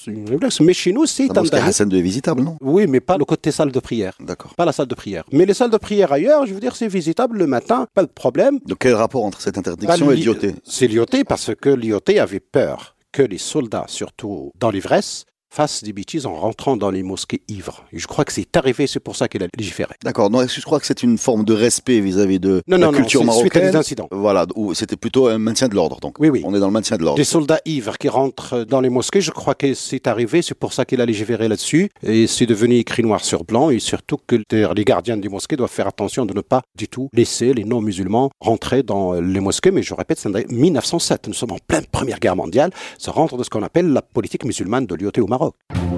Mais 0.60 0.74
chez 0.74 0.92
nous, 0.92 1.06
c'est 1.06 1.36
un 1.36 1.44
Hassan 1.44 1.88
de 1.88 1.98
visitable, 1.98 2.42
non? 2.42 2.56
Oui, 2.60 2.86
mais 2.88 3.00
pas 3.00 3.16
le 3.16 3.24
côté 3.24 3.52
salle 3.52 3.70
de 3.70 3.80
prière. 3.80 4.16
D'accord. 4.20 4.54
Pas 4.56 4.64
la 4.64 4.72
salle 4.72 4.88
de 4.88 4.94
prière. 4.94 5.24
Mais 5.32 5.46
les 5.46 5.54
salles 5.54 5.70
de 5.70 5.76
prière 5.76 6.12
ailleurs, 6.12 6.46
je 6.46 6.54
veux 6.54 6.60
dire, 6.60 6.74
c'est 6.74 6.88
visitable 6.88 7.38
le 7.38 7.46
matin, 7.46 7.86
pas 7.94 8.02
de 8.02 8.10
problème. 8.10 8.58
Donc 8.66 8.78
quel 8.80 8.94
rapport 8.94 9.24
entre 9.24 9.40
cette 9.40 9.58
interdiction 9.58 10.06
bah, 10.06 10.14
et 10.14 10.16
l'IOT? 10.16 10.36
C'est 10.64 10.88
l'IOT 10.88 11.24
parce 11.28 11.54
que 11.54 11.68
l'IOT 11.68 12.00
avait 12.18 12.40
peur 12.40 12.96
que 13.12 13.22
les 13.22 13.38
soldats, 13.38 13.84
surtout 13.88 14.52
dans 14.58 14.70
l'ivresse, 14.70 15.26
fasse 15.52 15.84
des 15.84 15.92
bêtises 15.92 16.24
en 16.24 16.34
rentrant 16.34 16.78
dans 16.78 16.90
les 16.90 17.02
mosquées 17.02 17.42
ivres. 17.48 17.84
Et 17.92 17.98
je 17.98 18.06
crois 18.06 18.24
que 18.24 18.32
c'est 18.32 18.56
arrivé, 18.56 18.86
c'est 18.86 19.00
pour 19.00 19.16
ça 19.16 19.28
qu'elle 19.28 19.42
a 19.42 19.48
légiféré. 19.58 19.94
D'accord. 20.02 20.30
Que 20.30 20.48
je 20.48 20.62
crois 20.62 20.80
que 20.80 20.86
c'est 20.86 21.02
une 21.02 21.18
forme 21.18 21.44
de 21.44 21.52
respect 21.52 22.00
vis-à-vis 22.00 22.40
de 22.40 22.62
non, 22.66 22.78
la 22.78 22.86
non, 22.86 22.92
culture 22.92 23.20
non, 23.20 23.26
marocaine 23.26 23.50
suite 23.50 23.62
à 23.62 23.70
des 23.70 23.76
incidents. 23.76 24.08
Voilà, 24.10 24.46
où 24.56 24.72
c'était 24.72 24.96
plutôt 24.96 25.28
un 25.28 25.36
maintien 25.36 25.68
de 25.68 25.74
l'ordre. 25.74 26.00
Donc, 26.00 26.18
oui, 26.20 26.30
oui. 26.30 26.42
on 26.46 26.54
est 26.54 26.60
dans 26.60 26.68
le 26.68 26.72
maintien 26.72 26.96
de 26.96 27.02
l'ordre. 27.02 27.18
Des 27.18 27.24
soldats 27.24 27.60
ivres 27.66 27.98
qui 27.98 28.08
rentrent 28.08 28.64
dans 28.64 28.80
les 28.80 28.88
mosquées, 28.88 29.20
je 29.20 29.30
crois 29.30 29.54
que 29.54 29.74
c'est 29.74 30.06
arrivé, 30.06 30.40
c'est 30.40 30.54
pour 30.54 30.72
ça 30.72 30.86
qu'il 30.86 31.02
a 31.02 31.06
légiféré 31.06 31.48
là-dessus. 31.48 31.90
Et 32.02 32.26
c'est 32.26 32.46
devenu 32.46 32.76
écrit 32.76 33.02
noir 33.02 33.22
sur 33.22 33.44
blanc. 33.44 33.68
Et 33.68 33.78
surtout 33.78 34.16
que 34.26 34.36
les 34.50 34.84
gardiens 34.84 35.18
des 35.18 35.28
mosquées 35.28 35.56
doivent 35.56 35.70
faire 35.70 35.86
attention 35.86 36.24
de 36.24 36.32
ne 36.32 36.40
pas 36.40 36.62
du 36.76 36.88
tout 36.88 37.10
laisser 37.12 37.52
les 37.52 37.64
non-musulmans 37.64 38.30
rentrer 38.40 38.82
dans 38.82 39.20
les 39.20 39.40
mosquées. 39.40 39.70
Mais 39.70 39.82
je 39.82 39.92
répète, 39.92 40.18
c'est 40.18 40.30
en 40.30 40.40
1907. 40.48 41.28
Nous 41.28 41.34
sommes 41.34 41.52
en 41.52 41.58
pleine 41.66 41.84
Première 41.92 42.20
Guerre 42.20 42.36
mondiale. 42.36 42.70
Ça 42.98 43.12
rentre 43.12 43.36
de 43.36 43.44
ce 43.44 43.50
qu'on 43.50 43.62
appelle 43.62 43.92
la 43.92 44.00
politique 44.00 44.46
musulmane 44.46 44.86
de 44.86 44.94
l'IOT 44.94 45.12
au 45.18 45.26
Maroc. 45.26 45.41
Maroc. 45.42 45.91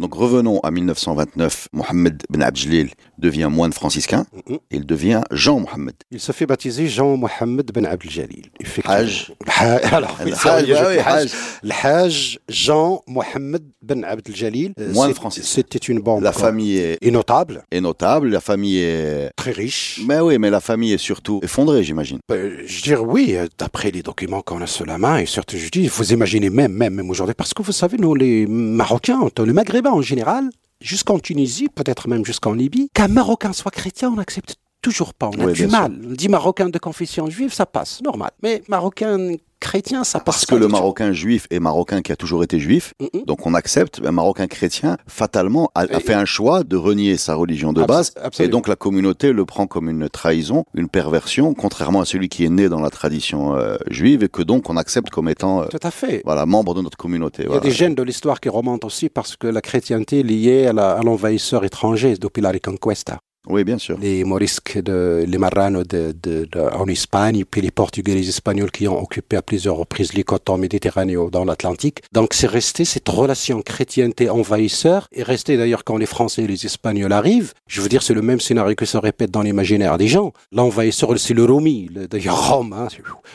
Donc 0.00 0.14
revenons 0.14 0.60
à 0.60 0.70
1929. 0.70 1.68
Mohamed 1.72 2.22
Ben 2.30 2.42
Abdjelil 2.42 2.90
devient 3.18 3.48
moine 3.50 3.72
franciscain. 3.72 4.26
Et 4.48 4.76
il 4.76 4.86
devient 4.86 5.22
Jean 5.32 5.58
Mohamed. 5.60 5.94
Il 6.12 6.20
se 6.20 6.30
fait 6.30 6.46
baptiser 6.46 6.86
Jean 6.86 7.16
Mohamed 7.16 7.72
Ben 7.72 7.84
Abdel 7.84 8.10
Jalil. 8.10 8.46
Hajj. 8.84 9.32
Alors, 9.92 10.16
oui, 10.24 10.30
Le 10.30 10.36
ah 10.44 10.54
Hajj. 10.54 11.00
Hajj. 11.04 11.30
Le 11.64 11.72
Hajj 11.72 12.38
Jean 12.48 13.02
Mohamed 13.08 13.62
Ben 13.82 14.04
Abdel 14.04 14.36
Jalil. 14.36 14.72
Euh, 14.78 14.92
Moine 14.92 15.14
franciscain. 15.14 15.48
C'était 15.48 15.78
une 15.78 15.98
bande 15.98 16.22
La 16.22 16.32
famille 16.32 16.78
est, 16.78 16.98
est 17.02 17.10
notable, 17.10 17.64
est 17.70 17.80
notable, 17.80 18.28
la 18.28 18.40
famille 18.40 18.78
est... 18.78 19.30
très 19.34 19.50
riche. 19.50 20.00
Mais 20.06 20.20
oui, 20.20 20.38
mais 20.38 20.50
la 20.50 20.60
famille 20.60 20.92
est 20.92 20.98
surtout 20.98 21.40
effondrée, 21.42 21.82
j'imagine. 21.82 22.18
Euh, 22.30 22.62
je 22.64 22.82
dirais 22.82 23.02
oui, 23.04 23.34
euh, 23.34 23.46
d'après 23.58 23.90
les 23.90 24.02
documents 24.02 24.42
qu'on 24.42 24.60
a 24.62 24.66
sous 24.66 24.84
la 24.84 24.98
main, 24.98 25.18
et 25.18 25.26
surtout, 25.26 25.56
je 25.56 25.68
dis, 25.68 25.88
vous 25.88 26.12
imaginez 26.12 26.50
même, 26.50 26.72
même, 26.72 26.94
même 26.94 27.10
aujourd'hui, 27.10 27.34
parce 27.34 27.52
que 27.52 27.62
vous 27.62 27.72
savez, 27.72 27.98
nous, 27.98 28.14
les 28.14 28.46
Marocains, 28.46 29.20
les 29.44 29.52
Maghrébins 29.52 29.87
en 29.92 30.02
général, 30.02 30.50
jusqu'en 30.80 31.18
Tunisie, 31.18 31.68
peut-être 31.68 32.08
même 32.08 32.24
jusqu'en 32.24 32.52
Libye, 32.52 32.88
qu'un 32.94 33.08
Marocain 33.08 33.52
soit 33.52 33.70
chrétien, 33.70 34.10
on 34.10 34.16
n'accepte 34.16 34.56
toujours 34.82 35.14
pas. 35.14 35.30
On 35.36 35.40
a 35.40 35.46
Oui, 35.46 35.52
du 35.52 35.66
mal. 35.66 35.92
On 36.04 36.12
dit 36.12 36.28
Marocain 36.28 36.68
de 36.68 36.78
confession 36.78 37.28
juive, 37.28 37.52
ça 37.52 37.66
passe, 37.66 38.00
normal. 38.02 38.30
Mais 38.42 38.62
Marocain 38.68 39.36
chrétien, 39.60 40.04
ça 40.04 40.20
passe 40.20 40.24
Parce 40.24 40.46
que 40.46 40.54
le. 40.54 40.68
Marocain 40.68 41.12
juif 41.12 41.46
est 41.50 41.60
Marocain 41.60 42.02
qui 42.02 42.12
a 42.12 42.16
toujours 42.16 42.42
été 42.42 42.58
juif. 42.58 42.94
Donc 43.26 43.46
on 43.46 43.54
accepte, 43.54 44.00
un 44.04 44.12
Marocain 44.12 44.46
chrétien, 44.46 44.96
fatalement, 45.06 45.70
a, 45.74 45.86
fait 46.00 46.14
un 46.14 46.24
choix 46.24 46.62
de 46.62 46.76
renier 46.76 47.16
sa 47.16 47.34
religion 47.34 47.72
de 47.72 47.82
base. 47.84 48.12
Et 48.38 48.48
donc 48.48 48.68
la 48.68 48.76
communauté 48.76 49.32
le 49.32 49.44
prend 49.44 49.66
comme 49.66 49.88
une 49.88 50.08
trahison, 50.08 50.64
une 50.74 50.88
perversion, 50.88 51.54
contrairement 51.54 52.00
à 52.00 52.04
celui 52.04 52.28
qui 52.28 52.44
est 52.44 52.50
né 52.50 52.68
dans 52.68 52.80
la 52.80 52.90
tradition 52.90 53.56
euh, 53.56 53.76
juive 53.90 54.22
et 54.22 54.28
que 54.28 54.42
donc 54.42 54.70
on 54.70 54.76
accepte 54.76 55.10
comme 55.10 55.28
étant 55.28 55.62
euh, 55.62 55.66
Tout 55.66 55.78
à 55.82 55.90
fait. 55.90 56.22
voilà, 56.24 56.46
membre 56.46 56.74
de 56.74 56.82
notre 56.82 56.96
communauté. 56.96 57.42
Il 57.42 57.44
y 57.44 57.46
a 57.46 57.48
voilà. 57.48 57.62
des 57.62 57.70
gènes 57.70 57.94
de 57.94 58.02
l'histoire 58.02 58.40
qui 58.40 58.48
remontent 58.48 58.86
aussi 58.86 59.08
parce 59.08 59.36
que 59.36 59.46
la 59.46 59.60
chrétienté 59.60 60.20
est 60.20 60.22
liée 60.22 60.66
à 60.66 60.72
l'envahisseur 60.72 61.64
étranger 61.64 62.16
depuis 62.16 62.42
la 62.42 62.52
Reconquista. 62.52 63.18
Oui, 63.48 63.64
bien 63.64 63.78
sûr. 63.78 63.96
les 63.98 64.24
morisques, 64.24 64.78
de, 64.78 65.24
les 65.26 65.38
marranos 65.38 65.86
de, 65.86 66.14
de- 66.22 66.46
de- 66.52 66.60
en 66.60 66.86
Espagne, 66.86 67.44
puis 67.50 67.60
les 67.60 67.70
Portugais, 67.70 68.14
les 68.14 68.28
Espagnols 68.28 68.70
qui 68.70 68.86
ont 68.88 69.00
occupé 69.02 69.36
à 69.36 69.42
plusieurs 69.42 69.76
reprises 69.76 70.12
les 70.12 70.22
côtes 70.24 70.48
en 70.50 70.58
Méditerranée 70.58 71.16
ou 71.16 71.30
dans 71.30 71.44
l'Atlantique. 71.44 72.02
Donc 72.12 72.34
c'est 72.34 72.46
resté 72.46 72.84
cette 72.84 73.08
relation 73.08 73.62
chrétienté-envahisseur, 73.62 75.08
et 75.12 75.22
resté 75.22 75.56
d'ailleurs 75.56 75.84
quand 75.84 75.96
les 75.96 76.06
Français 76.06 76.42
et 76.42 76.46
les 76.46 76.66
Espagnols 76.66 77.12
arrivent. 77.12 77.52
Je 77.66 77.80
veux 77.80 77.88
dire, 77.88 78.02
c'est 78.02 78.14
le 78.14 78.22
même 78.22 78.40
scénario 78.40 78.74
que 78.74 78.84
se 78.84 78.96
répète 78.96 79.30
dans 79.30 79.42
l'imaginaire 79.42 79.98
des 79.98 80.08
gens. 80.08 80.32
L'envahisseur, 80.52 81.18
c'est 81.18 81.34
le 81.34 81.44
Romi, 81.44 81.88
le- 81.94 82.06
d'ailleurs 82.08 82.50
Rome. 82.50 82.72
hein. 82.72 82.88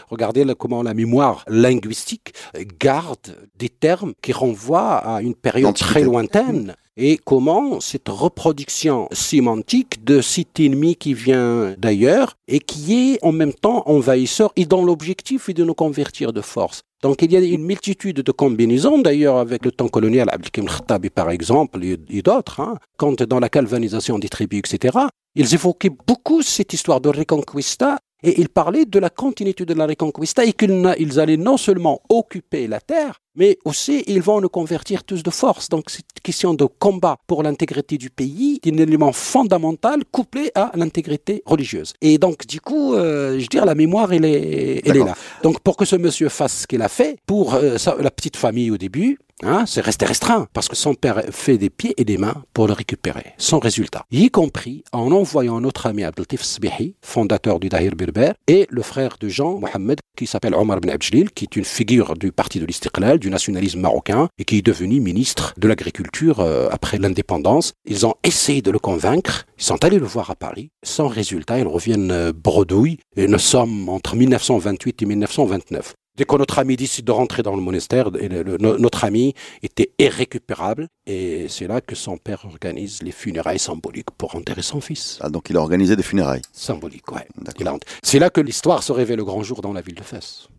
Regardez 0.09 0.43
là 0.45 0.53
comment 0.55 0.83
la 0.83 0.93
mémoire 0.93 1.43
linguistique 1.47 2.33
garde 2.79 3.17
des 3.57 3.69
termes 3.69 4.13
qui 4.21 4.31
renvoient 4.33 4.97
à 4.97 5.21
une 5.21 5.35
période 5.35 5.75
très 5.75 6.03
lointaine 6.03 6.75
et 6.97 7.17
comment 7.17 7.79
cette 7.79 8.09
reproduction 8.09 9.07
sémantique 9.11 10.03
de 10.03 10.21
cet 10.21 10.59
ennemi 10.59 10.95
qui 10.95 11.13
vient 11.13 11.73
d'ailleurs 11.77 12.35
et 12.47 12.59
qui 12.59 13.13
est 13.13 13.19
en 13.23 13.31
même 13.31 13.53
temps 13.53 13.83
envahisseur 13.87 14.51
et 14.55 14.65
dont 14.65 14.85
l'objectif 14.85 15.49
est 15.49 15.53
de 15.53 15.63
nous 15.63 15.73
convertir 15.73 16.33
de 16.33 16.41
force. 16.41 16.83
Donc 17.01 17.21
il 17.21 17.31
y 17.33 17.35
a 17.35 17.39
une 17.39 17.65
multitude 17.65 18.21
de 18.21 18.31
combinaisons 18.31 18.99
d'ailleurs 18.99 19.37
avec 19.37 19.65
le 19.65 19.71
temps 19.71 19.89
colonial, 19.89 20.29
Abdelkrim 20.31 20.67
Khattabi 20.67 21.09
par 21.09 21.31
exemple 21.31 21.83
et, 21.83 22.21
d'autres, 22.21 22.61
hein, 22.61 22.77
quand 22.97 23.21
dans 23.23 23.39
la 23.41 23.49
galvanisation 23.49 24.19
des 24.19 24.29
tribus, 24.29 24.59
etc. 24.59 24.97
Ils 25.35 25.53
évoquaient 25.53 25.91
beaucoup 26.07 26.41
cette 26.41 26.73
histoire 26.73 27.01
de 27.01 27.09
Reconquista 27.09 27.97
et 28.23 28.39
ils 28.39 28.49
parlaient 28.49 28.85
de 28.85 28.99
la 28.99 29.09
continuité 29.09 29.65
de 29.65 29.73
la 29.73 29.85
Reconquista 29.85 30.43
et 30.45 30.53
qu'ils 30.53 31.19
allaient 31.19 31.37
non 31.37 31.57
seulement 31.57 32.01
occuper 32.09 32.67
la 32.67 32.79
terre, 32.79 33.19
mais 33.35 33.57
aussi 33.65 34.03
ils 34.07 34.21
vont 34.21 34.39
nous 34.41 34.49
convertir 34.49 35.03
tous 35.03 35.21
de 35.23 35.29
force. 35.29 35.69
Donc 35.69 35.89
cette 35.89 36.05
question 36.23 36.53
de 36.53 36.65
combat 36.65 37.17
pour 37.27 37.43
l'intégrité 37.43 37.97
du 37.97 38.09
pays 38.09 38.59
un 38.65 38.77
élément 38.77 39.11
fondamental 39.11 40.03
couplé 40.11 40.51
à 40.55 40.71
l'intégrité 40.75 41.41
religieuse. 41.45 41.93
Et 42.01 42.17
donc 42.17 42.45
du 42.47 42.61
coup, 42.61 42.93
euh, 42.93 43.35
je 43.37 43.41
veux 43.41 43.47
dire, 43.47 43.65
la 43.65 43.75
mémoire, 43.75 44.13
elle 44.13 44.25
est, 44.25 44.81
elle 44.85 44.91
est 44.97 44.99
D'accord. 44.99 45.05
là. 45.07 45.15
Donc 45.43 45.59
pour 45.59 45.75
que 45.75 45.85
ce 45.85 45.95
monsieur 45.97 46.29
fasse 46.29 46.61
ce 46.61 46.67
qu'il 46.67 46.81
a 46.81 46.89
fait, 46.89 47.17
pour 47.25 47.55
euh, 47.55 47.77
sa- 47.77 47.95
la 47.99 48.11
petite 48.11 48.37
famille 48.37 48.71
au 48.71 48.77
début, 48.77 49.17
Hein, 49.45 49.65
c'est 49.67 49.81
resté 49.81 50.05
restreint 50.05 50.47
parce 50.53 50.69
que 50.69 50.75
son 50.75 50.93
père 50.93 51.21
fait 51.31 51.57
des 51.57 51.69
pieds 51.69 51.93
et 51.97 52.05
des 52.05 52.17
mains 52.17 52.43
pour 52.53 52.67
le 52.67 52.73
récupérer, 52.73 53.33
sans 53.37 53.59
résultat. 53.59 54.05
Y 54.11 54.29
compris 54.29 54.83
en 54.93 55.11
envoyant 55.11 55.59
notre 55.59 55.85
ami 55.87 56.03
Abdeltif 56.03 56.43
Sbihi, 56.43 56.95
fondateur 57.01 57.59
du 57.59 57.67
Dahir 57.67 57.95
Berber, 57.95 58.31
et 58.47 58.67
le 58.69 58.81
frère 58.81 59.17
de 59.19 59.27
Jean 59.27 59.59
Mohamed, 59.59 59.99
qui 60.17 60.27
s'appelle 60.27 60.55
Omar 60.55 60.79
Ben 60.79 60.91
Abdjelil, 60.91 61.31
qui 61.31 61.45
est 61.45 61.55
une 61.57 61.65
figure 61.65 62.15
du 62.15 62.31
parti 62.31 62.59
de 62.59 62.65
l'Istiqlal, 62.65 63.19
du 63.19 63.29
nationalisme 63.29 63.81
marocain, 63.81 64.29
et 64.37 64.45
qui 64.45 64.59
est 64.59 64.65
devenu 64.65 65.01
ministre 65.01 65.53
de 65.57 65.67
l'Agriculture 65.67 66.39
euh, 66.39 66.69
après 66.71 66.97
l'indépendance. 66.97 67.73
Ils 67.85 68.05
ont 68.05 68.15
essayé 68.23 68.61
de 68.61 68.71
le 68.71 68.79
convaincre, 68.79 69.45
ils 69.57 69.63
sont 69.63 69.83
allés 69.83 69.99
le 69.99 70.05
voir 70.05 70.29
à 70.29 70.35
Paris, 70.35 70.69
sans 70.83 71.07
résultat, 71.07 71.59
ils 71.59 71.67
reviennent 71.67 72.11
euh, 72.11 72.31
bredouilles, 72.33 72.99
et 73.17 73.27
nous 73.27 73.39
sommes 73.39 73.89
entre 73.89 74.15
1928 74.15 75.01
et 75.01 75.05
1929. 75.05 75.93
Dès 76.15 76.25
que 76.25 76.35
notre 76.35 76.59
ami 76.59 76.75
décide 76.75 77.05
de 77.05 77.11
rentrer 77.11 77.41
dans 77.41 77.55
le 77.55 77.61
monastère, 77.63 78.11
notre 78.11 79.03
ami 79.03 79.33
était 79.63 79.89
irrécupérable. 79.97 80.87
Et 81.07 81.47
c'est 81.49 81.65
là 81.65 81.81
que 81.81 81.95
son 81.95 82.17
père 82.17 82.45
organise 82.45 83.01
les 83.01 83.11
funérailles 83.11 83.57
symboliques 83.57 84.11
pour 84.15 84.35
enterrer 84.35 84.61
son 84.61 84.79
fils. 84.79 85.17
Ah, 85.21 85.29
donc 85.31 85.49
il 85.49 85.57
a 85.57 85.59
organisé 85.59 85.95
des 85.95 86.03
funérailles. 86.03 86.43
Symbolique, 86.51 87.11
ouais. 87.11 87.25
A- 87.65 87.77
C'est 88.03 88.19
là 88.19 88.29
que 88.29 88.41
l'histoire 88.41 88.83
se 88.83 88.91
révèle 88.91 89.17
le 89.17 89.25
grand 89.25 89.41
jour 89.41 89.61
dans 89.61 89.73
la 89.73 89.81
ville 89.81 89.95
de 89.95 90.03
Fès. 90.03 90.49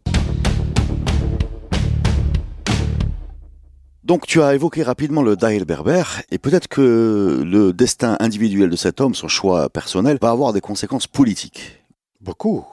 Donc 4.03 4.27
tu 4.27 4.43
as 4.43 4.55
évoqué 4.57 4.83
rapidement 4.83 5.23
le 5.23 5.37
Dahil 5.37 5.65
Berber 5.65 6.03
et 6.33 6.39
peut-être 6.39 6.67
que 6.67 7.45
le 7.47 7.73
destin 7.73 8.17
individuel 8.19 8.71
de 8.71 8.77
cet 8.77 9.01
homme, 9.01 9.15
son 9.15 9.29
choix 9.29 9.69
personnel, 9.71 10.19
va 10.21 10.31
avoir 10.31 10.53
des 10.53 10.61
conséquences 10.61 11.07
politiques. 11.07 11.85
Beaucoup. 12.21 12.65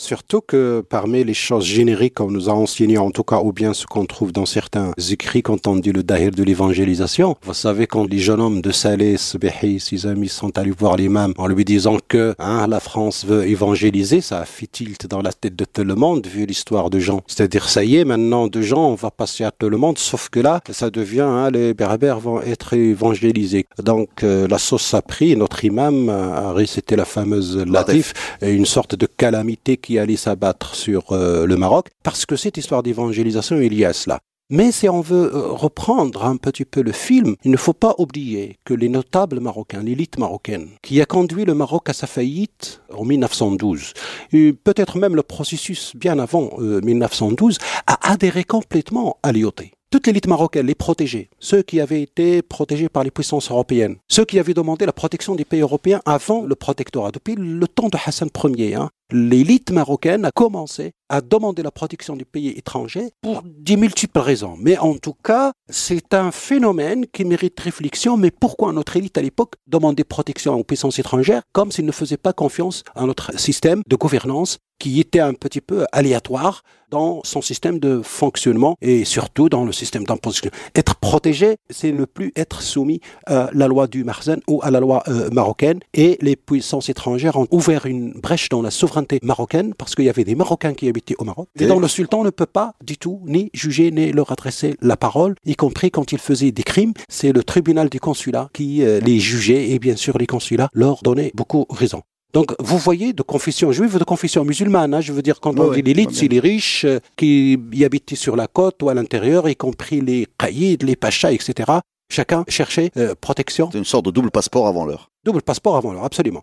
Surtout 0.00 0.40
que 0.40 0.82
parmi 0.88 1.24
les 1.24 1.34
choses 1.34 1.66
génériques 1.66 2.14
qu'on 2.14 2.30
nous 2.30 2.48
a 2.48 2.54
enseignées, 2.54 2.96
en 2.96 3.10
tout 3.10 3.22
cas, 3.22 3.40
ou 3.44 3.52
bien 3.52 3.74
ce 3.74 3.84
qu'on 3.84 4.06
trouve 4.06 4.32
dans 4.32 4.46
certains 4.46 4.92
écrits 5.10 5.42
quand 5.42 5.66
on 5.66 5.76
dit 5.76 5.92
le 5.92 6.02
dahir 6.02 6.30
de 6.30 6.42
l'évangélisation, 6.42 7.36
vous 7.42 7.52
savez, 7.52 7.86
quand 7.86 8.08
les 8.10 8.18
jeunes 8.18 8.40
hommes 8.40 8.62
de 8.62 8.70
Saleh, 8.70 9.18
Sbehi, 9.18 9.78
ses 9.78 10.06
amis 10.06 10.30
sont 10.30 10.56
allés 10.56 10.70
voir 10.70 10.96
l'imam 10.96 11.34
en 11.36 11.46
lui 11.46 11.66
disant 11.66 11.98
que 12.08 12.34
hein, 12.38 12.66
la 12.66 12.80
France 12.80 13.26
veut 13.26 13.46
évangéliser, 13.46 14.22
ça 14.22 14.40
a 14.40 14.46
fait 14.46 14.66
tilt 14.66 15.06
dans 15.06 15.20
la 15.20 15.34
tête 15.34 15.54
de 15.54 15.66
tout 15.66 15.84
le 15.84 15.94
monde 15.94 16.26
vu 16.26 16.46
l'histoire 16.46 16.88
de 16.88 16.98
Jean. 16.98 17.20
C'est-à-dire, 17.26 17.68
ça 17.68 17.84
y 17.84 17.96
est, 17.96 18.06
maintenant, 18.06 18.46
de 18.46 18.62
Jean, 18.62 18.92
on 18.92 18.94
va 18.94 19.10
passer 19.10 19.44
à 19.44 19.50
tout 19.50 19.68
le 19.68 19.76
monde, 19.76 19.98
sauf 19.98 20.30
que 20.30 20.40
là, 20.40 20.62
ça 20.70 20.88
devient, 20.88 21.20
hein, 21.20 21.50
les 21.50 21.74
berbères 21.74 22.20
vont 22.20 22.40
être 22.40 22.72
évangélisés. 22.72 23.66
Donc, 23.78 24.24
euh, 24.24 24.48
la 24.48 24.56
sauce 24.56 24.94
a 24.94 25.02
pris, 25.02 25.36
notre 25.36 25.62
imam 25.62 26.08
a 26.08 26.54
récité 26.54 26.96
la 26.96 27.04
fameuse 27.04 27.58
latif, 27.58 28.14
et 28.40 28.50
une 28.50 28.64
sorte 28.64 28.94
de 28.94 29.04
calamité 29.04 29.76
qui 29.76 29.89
allait 29.98 30.16
s'abattre 30.16 30.74
sur 30.74 31.12
euh, 31.12 31.46
le 31.46 31.56
Maroc, 31.56 31.88
parce 32.02 32.26
que 32.26 32.36
cette 32.36 32.56
histoire 32.56 32.82
d'évangélisation 32.82 33.56
est 33.60 33.68
liée 33.68 33.84
à 33.84 33.92
cela. 33.92 34.20
Mais 34.52 34.72
si 34.72 34.88
on 34.88 35.00
veut 35.00 35.32
euh, 35.32 35.52
reprendre 35.52 36.24
un 36.24 36.36
petit 36.36 36.64
peu 36.64 36.82
le 36.82 36.90
film, 36.90 37.36
il 37.44 37.52
ne 37.52 37.56
faut 37.56 37.72
pas 37.72 37.94
oublier 37.98 38.56
que 38.64 38.74
les 38.74 38.88
notables 38.88 39.38
marocains, 39.38 39.80
l'élite 39.80 40.18
marocaine, 40.18 40.70
qui 40.82 41.00
a 41.00 41.06
conduit 41.06 41.44
le 41.44 41.54
Maroc 41.54 41.88
à 41.88 41.92
sa 41.92 42.08
faillite 42.08 42.82
en 42.92 43.04
1912, 43.04 43.92
et 44.32 44.52
peut-être 44.52 44.98
même 44.98 45.14
le 45.14 45.22
processus 45.22 45.94
bien 45.94 46.18
avant 46.18 46.50
euh, 46.58 46.80
1912, 46.80 47.58
a 47.86 48.10
adhéré 48.10 48.42
complètement 48.42 49.18
à 49.22 49.30
l'IOT. 49.30 49.54
Toute 49.92 50.08
l'élite 50.08 50.26
marocaine, 50.26 50.66
les 50.66 50.74
protégés, 50.74 51.30
ceux 51.38 51.62
qui 51.62 51.80
avaient 51.80 52.02
été 52.02 52.42
protégés 52.42 52.88
par 52.88 53.04
les 53.04 53.10
puissances 53.12 53.52
européennes, 53.52 53.96
ceux 54.08 54.24
qui 54.24 54.40
avaient 54.40 54.54
demandé 54.54 54.84
la 54.84 54.92
protection 54.92 55.36
des 55.36 55.44
pays 55.44 55.60
européens 55.60 56.00
avant 56.04 56.42
le 56.42 56.56
protectorat, 56.56 57.12
depuis 57.12 57.36
le 57.36 57.68
temps 57.68 57.88
de 57.88 57.98
Hassan 58.04 58.28
Ier, 58.56 58.74
hein, 58.74 58.90
l'élite 59.12 59.70
marocaine 59.70 60.24
a 60.24 60.30
commencé 60.30 60.92
à 61.10 61.20
demander 61.20 61.62
la 61.62 61.70
protection 61.70 62.16
des 62.16 62.24
pays 62.24 62.48
étrangers 62.56 63.10
pour 63.20 63.42
des 63.44 63.76
multiples 63.76 64.20
raisons. 64.20 64.56
Mais 64.58 64.78
en 64.78 64.96
tout 64.96 65.16
cas, 65.22 65.52
c'est 65.68 66.14
un 66.14 66.30
phénomène 66.30 67.06
qui 67.06 67.24
mérite 67.24 67.58
réflexion. 67.60 68.16
Mais 68.16 68.30
pourquoi 68.30 68.72
notre 68.72 68.96
élite 68.96 69.18
à 69.18 69.22
l'époque 69.22 69.54
demandait 69.66 70.04
protection 70.04 70.54
aux 70.54 70.64
puissances 70.64 70.98
étrangères 70.98 71.42
comme 71.52 71.72
s'ils 71.72 71.84
ne 71.84 71.92
faisaient 71.92 72.16
pas 72.16 72.32
confiance 72.32 72.84
à 72.94 73.04
notre 73.04 73.38
système 73.38 73.82
de 73.86 73.96
gouvernance 73.96 74.58
qui 74.80 74.98
était 74.98 75.20
un 75.20 75.34
petit 75.34 75.60
peu 75.60 75.84
aléatoire 75.92 76.62
dans 76.90 77.20
son 77.22 77.40
système 77.40 77.78
de 77.78 78.00
fonctionnement 78.02 78.76
et 78.80 79.04
surtout 79.04 79.48
dans 79.48 79.64
le 79.64 79.72
système 79.72 80.04
d'imposition. 80.04 80.50
Être 80.74 80.96
protégé, 80.96 81.56
c'est 81.68 81.92
ne 81.92 82.04
plus 82.04 82.32
être 82.34 82.62
soumis 82.62 83.00
à 83.26 83.48
la 83.52 83.68
loi 83.68 83.86
du 83.86 84.02
Marzen 84.02 84.40
ou 84.48 84.60
à 84.62 84.72
la 84.72 84.80
loi 84.80 85.04
euh, 85.06 85.30
marocaine. 85.30 85.78
Et 85.94 86.18
les 86.20 86.34
puissances 86.34 86.88
étrangères 86.88 87.36
ont 87.36 87.46
ouvert 87.52 87.86
une 87.86 88.12
brèche 88.12 88.48
dans 88.48 88.62
la 88.62 88.72
souveraineté 88.72 89.20
marocaine 89.22 89.74
parce 89.74 89.94
qu'il 89.94 90.06
y 90.06 90.08
avait 90.08 90.24
des 90.24 90.34
Marocains 90.34 90.74
qui 90.74 90.88
habitaient 90.88 90.99
au 91.18 91.24
Maroc. 91.24 91.48
Et 91.58 91.66
donc 91.66 91.80
le 91.80 91.88
sultan 91.88 92.24
ne 92.24 92.30
peut 92.30 92.46
pas 92.46 92.74
du 92.84 92.98
tout 92.98 93.22
ni 93.26 93.50
juger 93.52 93.90
ni 93.90 94.12
leur 94.12 94.30
adresser 94.32 94.76
la 94.80 94.96
parole, 94.96 95.34
y 95.44 95.54
compris 95.54 95.90
quand 95.90 96.12
ils 96.12 96.18
faisaient 96.18 96.52
des 96.52 96.62
crimes. 96.62 96.92
C'est 97.08 97.32
le 97.32 97.42
tribunal 97.42 97.88
du 97.88 98.00
consulat 98.00 98.50
qui 98.52 98.82
euh, 98.82 99.00
les 99.00 99.18
jugeait 99.18 99.70
et 99.70 99.78
bien 99.78 99.96
sûr 99.96 100.18
les 100.18 100.26
consulats 100.26 100.68
leur 100.72 101.02
donnaient 101.02 101.32
beaucoup 101.34 101.66
raison. 101.70 102.02
Donc, 102.32 102.54
vous 102.60 102.78
voyez, 102.78 103.12
de 103.12 103.22
confession 103.22 103.72
juive, 103.72 103.98
de 103.98 104.04
confession 104.04 104.44
musulmane. 104.44 104.94
Hein, 104.94 105.00
je 105.00 105.12
veux 105.12 105.22
dire, 105.22 105.40
quand 105.40 105.58
on 105.58 105.72
dit 105.72 105.82
l'élite, 105.82 106.12
c'est 106.12 106.28
les 106.28 106.38
riches 106.38 106.84
euh, 106.84 107.00
qui 107.16 107.58
y 107.72 107.84
habitaient 107.84 108.16
sur 108.16 108.36
la 108.36 108.46
côte 108.46 108.82
ou 108.82 108.88
à 108.88 108.94
l'intérieur, 108.94 109.48
y 109.48 109.56
compris 109.56 110.00
les 110.00 110.28
caïds, 110.38 110.78
les 110.80 110.94
pachas, 110.94 111.32
etc. 111.32 111.72
Chacun 112.08 112.44
cherchait 112.48 112.90
euh, 112.96 113.14
protection. 113.20 113.68
C'est 113.72 113.78
une 113.78 113.84
sorte 113.84 114.04
de 114.04 114.10
double 114.10 114.30
passeport 114.30 114.68
avant 114.68 114.84
l'heure. 114.84 115.10
Double 115.24 115.42
passeport 115.42 115.76
avant 115.76 115.92
l'heure, 115.92 116.04
absolument. 116.04 116.42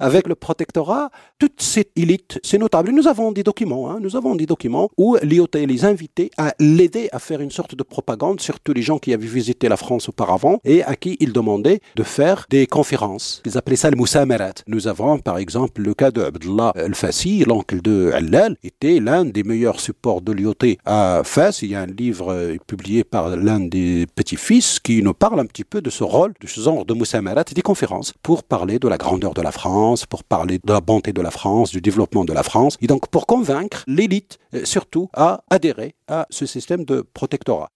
Avec 0.00 0.28
le 0.28 0.34
protectorat, 0.34 1.10
toute 1.38 1.60
cette 1.60 1.90
élite, 1.96 2.40
c'est 2.42 2.58
notable. 2.58 2.90
nous 2.90 3.08
avons 3.08 3.32
des 3.32 3.42
documents, 3.42 3.90
hein, 3.90 3.98
nous 4.00 4.16
avons 4.16 4.34
des 4.34 4.46
documents 4.46 4.90
où 4.96 5.16
l'IOT 5.22 5.48
les 5.54 5.84
invitait 5.84 6.30
à 6.36 6.54
l'aider 6.58 7.08
à 7.12 7.18
faire 7.18 7.40
une 7.40 7.50
sorte 7.50 7.74
de 7.74 7.82
propagande 7.82 8.40
sur 8.40 8.60
tous 8.60 8.72
les 8.72 8.82
gens 8.82 8.98
qui 8.98 9.14
avaient 9.14 9.26
visité 9.26 9.68
la 9.68 9.76
France 9.76 10.08
auparavant 10.08 10.60
et 10.64 10.82
à 10.82 10.96
qui 10.96 11.16
il 11.20 11.32
demandait 11.32 11.80
de 11.96 12.02
faire 12.02 12.46
des 12.50 12.66
conférences. 12.66 13.42
Ils 13.46 13.56
appelaient 13.56 13.76
ça 13.76 13.90
le 13.90 13.96
Moussamarat. 13.96 14.54
Nous 14.66 14.88
avons 14.88 15.18
par 15.18 15.38
exemple 15.38 15.80
le 15.80 15.94
cas 15.94 16.10
de 16.10 16.22
Abdullah 16.22 16.72
al-Fassi, 16.74 17.44
l'oncle 17.44 17.80
de 17.80 18.10
Allal, 18.14 18.56
était 18.64 19.00
l'un 19.00 19.24
des 19.24 19.42
meilleurs 19.42 19.80
supports 19.80 20.20
de 20.22 20.32
l'IOT 20.32 20.54
à 20.84 21.22
Fès. 21.24 21.62
Il 21.62 21.70
y 21.70 21.74
a 21.74 21.80
un 21.80 21.86
livre 21.86 22.32
euh, 22.32 22.56
publié 22.66 23.04
par 23.04 23.36
l'un 23.36 23.60
des 23.60 24.06
petits-fils 24.14 24.80
qui 24.80 25.02
nous 25.02 25.14
parle 25.14 25.40
un 25.40 25.46
petit 25.46 25.64
peu 25.64 25.80
de 25.80 25.90
ce 25.90 26.04
rôle, 26.04 26.34
de 26.40 26.46
ce 26.46 26.60
genre 26.60 26.84
de 26.84 26.94
Moussamarat, 26.94 27.44
des 27.44 27.62
conférences 27.62 28.12
pour 28.22 28.42
parler 28.42 28.78
de 28.78 28.88
la 28.88 28.96
grandeur 28.96 29.34
de 29.34 29.42
la 29.42 29.52
France 29.52 29.67
pour 30.08 30.24
parler 30.24 30.58
de 30.58 30.72
la 30.72 30.80
bonté 30.80 31.12
de 31.12 31.20
la 31.20 31.30
France, 31.30 31.70
du 31.70 31.80
développement 31.80 32.24
de 32.24 32.32
la 32.32 32.42
France, 32.42 32.76
et 32.80 32.86
donc 32.86 33.08
pour 33.08 33.26
convaincre 33.26 33.84
l'élite, 33.86 34.38
euh, 34.54 34.64
surtout, 34.64 35.08
à 35.14 35.42
adhérer 35.50 35.94
à 36.08 36.26
ce 36.30 36.46
système 36.46 36.84
de 36.84 37.02
protectorat. 37.14 37.68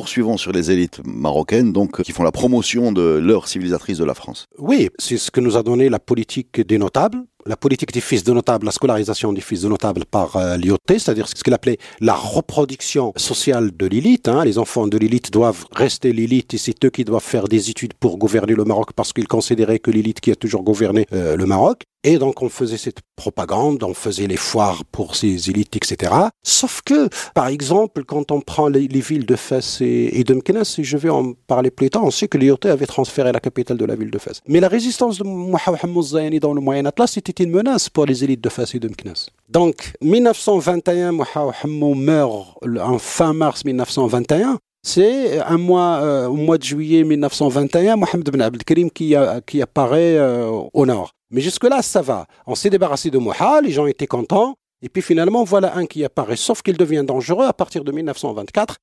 poursuivons 0.00 0.38
sur 0.38 0.50
les 0.50 0.70
élites 0.70 1.02
marocaines, 1.04 1.74
donc 1.74 2.02
qui 2.02 2.12
font 2.12 2.22
la 2.22 2.32
promotion 2.32 2.90
de 2.90 3.20
leur 3.22 3.46
civilisatrice 3.46 3.98
de 3.98 4.04
la 4.04 4.14
France. 4.14 4.46
Oui, 4.58 4.88
c'est 4.98 5.18
ce 5.18 5.30
que 5.30 5.40
nous 5.40 5.58
a 5.58 5.62
donné 5.62 5.90
la 5.90 5.98
politique 5.98 6.58
des 6.62 6.78
notables, 6.78 7.18
la 7.46 7.56
politique 7.56 7.92
des 7.92 8.00
fils 8.00 8.24
de 8.24 8.32
notables, 8.32 8.66
la 8.66 8.72
scolarisation 8.72 9.32
des 9.32 9.40
fils 9.40 9.62
de 9.62 9.68
notables 9.68 10.04
par 10.04 10.36
euh, 10.36 10.56
l'IOT, 10.56 10.76
c'est-à-dire 10.88 11.28
ce 11.28 11.34
qu'il 11.34 11.54
appelait 11.54 11.78
la 12.00 12.14
reproduction 12.14 13.12
sociale 13.16 13.70
de 13.76 13.86
l'élite. 13.86 14.28
Hein. 14.28 14.44
Les 14.44 14.58
enfants 14.58 14.86
de 14.86 14.98
l'élite 14.98 15.32
doivent 15.32 15.66
rester 15.72 16.12
l'élite 16.12 16.54
et 16.54 16.58
c'est 16.58 16.84
eux 16.84 16.90
qui 16.90 17.04
doivent 17.04 17.22
faire 17.22 17.48
des 17.48 17.70
études 17.70 17.94
pour 17.94 18.18
gouverner 18.18 18.54
le 18.54 18.64
Maroc 18.64 18.92
parce 18.94 19.12
qu'ils 19.12 19.28
considéraient 19.28 19.78
que 19.78 19.90
l'élite 19.90 20.20
qui 20.20 20.30
a 20.30 20.36
toujours 20.36 20.62
gouverné 20.62 21.06
euh, 21.12 21.36
le 21.36 21.46
Maroc. 21.46 21.84
Et 22.02 22.16
donc 22.16 22.40
on 22.40 22.48
faisait 22.48 22.78
cette 22.78 23.00
propagande, 23.14 23.82
on 23.82 23.92
faisait 23.92 24.26
les 24.26 24.38
foires 24.38 24.84
pour 24.86 25.16
ces 25.16 25.50
élites, 25.50 25.76
etc. 25.76 26.12
Sauf 26.42 26.80
que, 26.82 27.10
par 27.34 27.48
exemple, 27.48 28.04
quand 28.04 28.32
on 28.32 28.40
prend 28.40 28.68
les, 28.68 28.86
villes 28.88 29.26
de 29.26 29.36
Fès 29.36 29.82
et, 29.82 30.24
de 30.24 30.32
Meknès, 30.32 30.78
et 30.78 30.84
je 30.84 30.96
vais 30.96 31.10
en 31.10 31.34
parler 31.46 31.70
plus 31.70 31.90
tard, 31.90 32.04
on 32.04 32.10
sait 32.10 32.26
que 32.26 32.38
l'IOT 32.38 32.64
avait 32.64 32.86
transféré 32.86 33.32
la 33.32 33.40
capitale 33.40 33.76
de 33.76 33.84
la 33.84 33.96
ville 33.96 34.10
de 34.10 34.18
Fès. 34.18 34.40
Mais 34.48 34.60
la 34.60 34.68
résistance 34.68 35.18
de 35.18 35.24
Mohamed 35.24 36.02
Zayani 36.02 36.40
dans 36.40 36.54
le 36.54 36.62
Moyen 36.62 36.86
Atlas, 36.86 37.12
c'était 37.12 37.29
une 37.38 37.50
menace 37.50 37.88
pour 37.88 38.06
les 38.06 38.24
élites 38.24 38.40
de 38.40 38.48
Fès 38.48 38.74
et 38.74 38.78
de 38.78 38.88
Meknes. 38.88 39.14
Donc, 39.48 39.92
1921, 40.00 41.12
Mohamed 41.12 41.96
meurt 41.96 42.58
en 42.80 42.98
fin 42.98 43.32
mars 43.32 43.64
1921. 43.64 44.58
C'est 44.82 45.40
un 45.40 45.58
mois, 45.58 46.00
euh, 46.02 46.26
au 46.26 46.36
mois 46.36 46.56
de 46.56 46.62
juillet 46.62 47.04
1921, 47.04 47.96
Mohamed 47.96 48.30
Ben 48.30 48.40
Abdelkrim 48.40 48.90
qui, 48.90 49.14
qui 49.46 49.62
apparaît 49.62 50.16
euh, 50.16 50.48
au 50.72 50.86
nord. 50.86 51.12
Mais 51.30 51.40
jusque-là, 51.40 51.82
ça 51.82 52.00
va. 52.02 52.26
On 52.46 52.54
s'est 52.54 52.70
débarrassé 52.70 53.10
de 53.10 53.18
Moha, 53.18 53.60
les 53.60 53.70
gens 53.70 53.86
étaient 53.86 54.06
contents. 54.06 54.54
Et 54.82 54.88
puis 54.88 55.02
finalement, 55.02 55.44
voilà 55.44 55.76
un 55.76 55.86
qui 55.86 56.04
apparaît, 56.04 56.36
sauf 56.36 56.62
qu'il 56.62 56.76
devient 56.76 57.04
dangereux 57.06 57.44
à 57.46 57.52
partir 57.52 57.84
de 57.84 57.92
1924. 57.92 58.76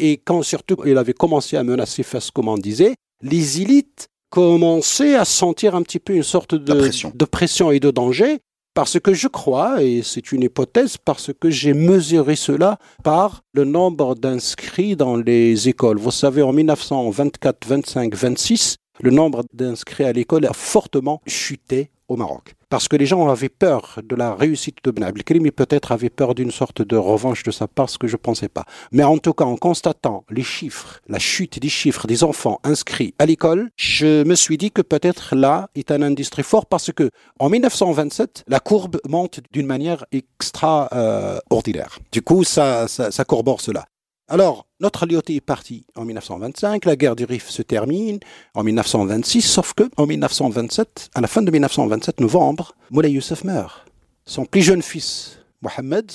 Et 0.00 0.16
quand 0.16 0.42
surtout 0.42 0.76
il 0.84 0.98
avait 0.98 1.12
commencé 1.12 1.56
à 1.56 1.62
menacer 1.62 2.02
Fès, 2.02 2.30
comme 2.32 2.48
on 2.48 2.58
disait, 2.58 2.94
les 3.22 3.62
élites 3.62 4.08
commencer 4.34 5.14
à 5.14 5.24
sentir 5.24 5.76
un 5.76 5.82
petit 5.82 6.00
peu 6.00 6.12
une 6.12 6.24
sorte 6.24 6.56
de, 6.56 6.74
de 7.14 7.24
pression 7.24 7.70
et 7.70 7.78
de 7.78 7.92
danger, 7.92 8.40
parce 8.74 8.98
que 8.98 9.14
je 9.14 9.28
crois, 9.28 9.80
et 9.80 10.02
c'est 10.02 10.32
une 10.32 10.42
hypothèse, 10.42 10.96
parce 10.96 11.30
que 11.40 11.50
j'ai 11.50 11.72
mesuré 11.72 12.34
cela 12.34 12.78
par 13.04 13.42
le 13.52 13.64
nombre 13.64 14.16
d'inscrits 14.16 14.96
dans 14.96 15.16
les 15.16 15.68
écoles. 15.68 15.98
Vous 15.98 16.10
savez, 16.10 16.42
en 16.42 16.52
1924, 16.52 17.64
25, 17.64 18.12
26, 18.16 18.76
le 19.00 19.10
nombre 19.10 19.44
d'inscrits 19.52 20.04
à 20.04 20.12
l'école 20.12 20.46
a 20.46 20.52
fortement 20.52 21.20
chuté 21.26 21.90
au 22.08 22.16
Maroc. 22.16 22.54
Parce 22.68 22.88
que 22.88 22.96
les 22.96 23.06
gens 23.06 23.28
avaient 23.28 23.48
peur 23.48 24.00
de 24.02 24.16
la 24.16 24.34
réussite 24.34 24.78
de 24.84 24.90
Ben 24.90 25.04
Abdelkrim 25.04 25.46
et 25.46 25.50
peut-être 25.50 25.92
avaient 25.92 26.10
peur 26.10 26.34
d'une 26.34 26.50
sorte 26.50 26.82
de 26.82 26.96
revanche 26.96 27.42
de 27.44 27.50
sa 27.50 27.68
part, 27.68 27.88
ce 27.88 27.98
que 27.98 28.08
je 28.08 28.14
ne 28.14 28.18
pensais 28.18 28.48
pas. 28.48 28.64
Mais 28.92 29.04
en 29.04 29.18
tout 29.18 29.32
cas, 29.32 29.44
en 29.44 29.56
constatant 29.56 30.24
les 30.28 30.42
chiffres, 30.42 31.00
la 31.08 31.18
chute 31.18 31.60
des 31.60 31.68
chiffres 31.68 32.06
des 32.06 32.24
enfants 32.24 32.60
inscrits 32.64 33.14
à 33.18 33.26
l'école, 33.26 33.70
je 33.76 34.24
me 34.24 34.34
suis 34.34 34.58
dit 34.58 34.70
que 34.70 34.82
peut-être 34.82 35.34
là 35.34 35.70
est 35.74 35.90
un 35.90 36.02
indice 36.02 36.30
très 36.30 36.42
fort 36.42 36.66
parce 36.66 36.92
que 36.92 37.10
en 37.38 37.48
1927, 37.48 38.44
la 38.48 38.60
courbe 38.60 39.00
monte 39.08 39.40
d'une 39.52 39.66
manière 39.66 40.04
extraordinaire. 40.12 41.98
du 42.12 42.22
coup, 42.22 42.44
ça, 42.44 42.88
ça, 42.88 43.10
ça 43.10 43.24
cela. 43.58 43.86
Alors, 44.28 44.66
notre 44.80 45.04
loyauté 45.04 45.34
est 45.34 45.42
partie 45.42 45.84
en 45.96 46.06
1925, 46.06 46.86
la 46.86 46.96
guerre 46.96 47.14
du 47.14 47.26
Rif 47.26 47.50
se 47.50 47.60
termine 47.60 48.20
en 48.54 48.62
1926, 48.62 49.42
sauf 49.42 49.74
que 49.74 49.84
en 49.98 50.06
1927, 50.06 51.10
à 51.14 51.20
la 51.20 51.26
fin 51.26 51.42
de 51.42 51.50
1927, 51.50 52.20
novembre, 52.20 52.74
Moulay 52.90 53.12
Youssef 53.12 53.44
meurt. 53.44 53.84
Son 54.24 54.46
plus 54.46 54.62
jeune 54.62 54.80
fils, 54.80 55.40
Mohamed, 55.60 56.10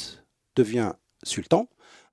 devient 0.56 0.94
sultan 1.22 1.68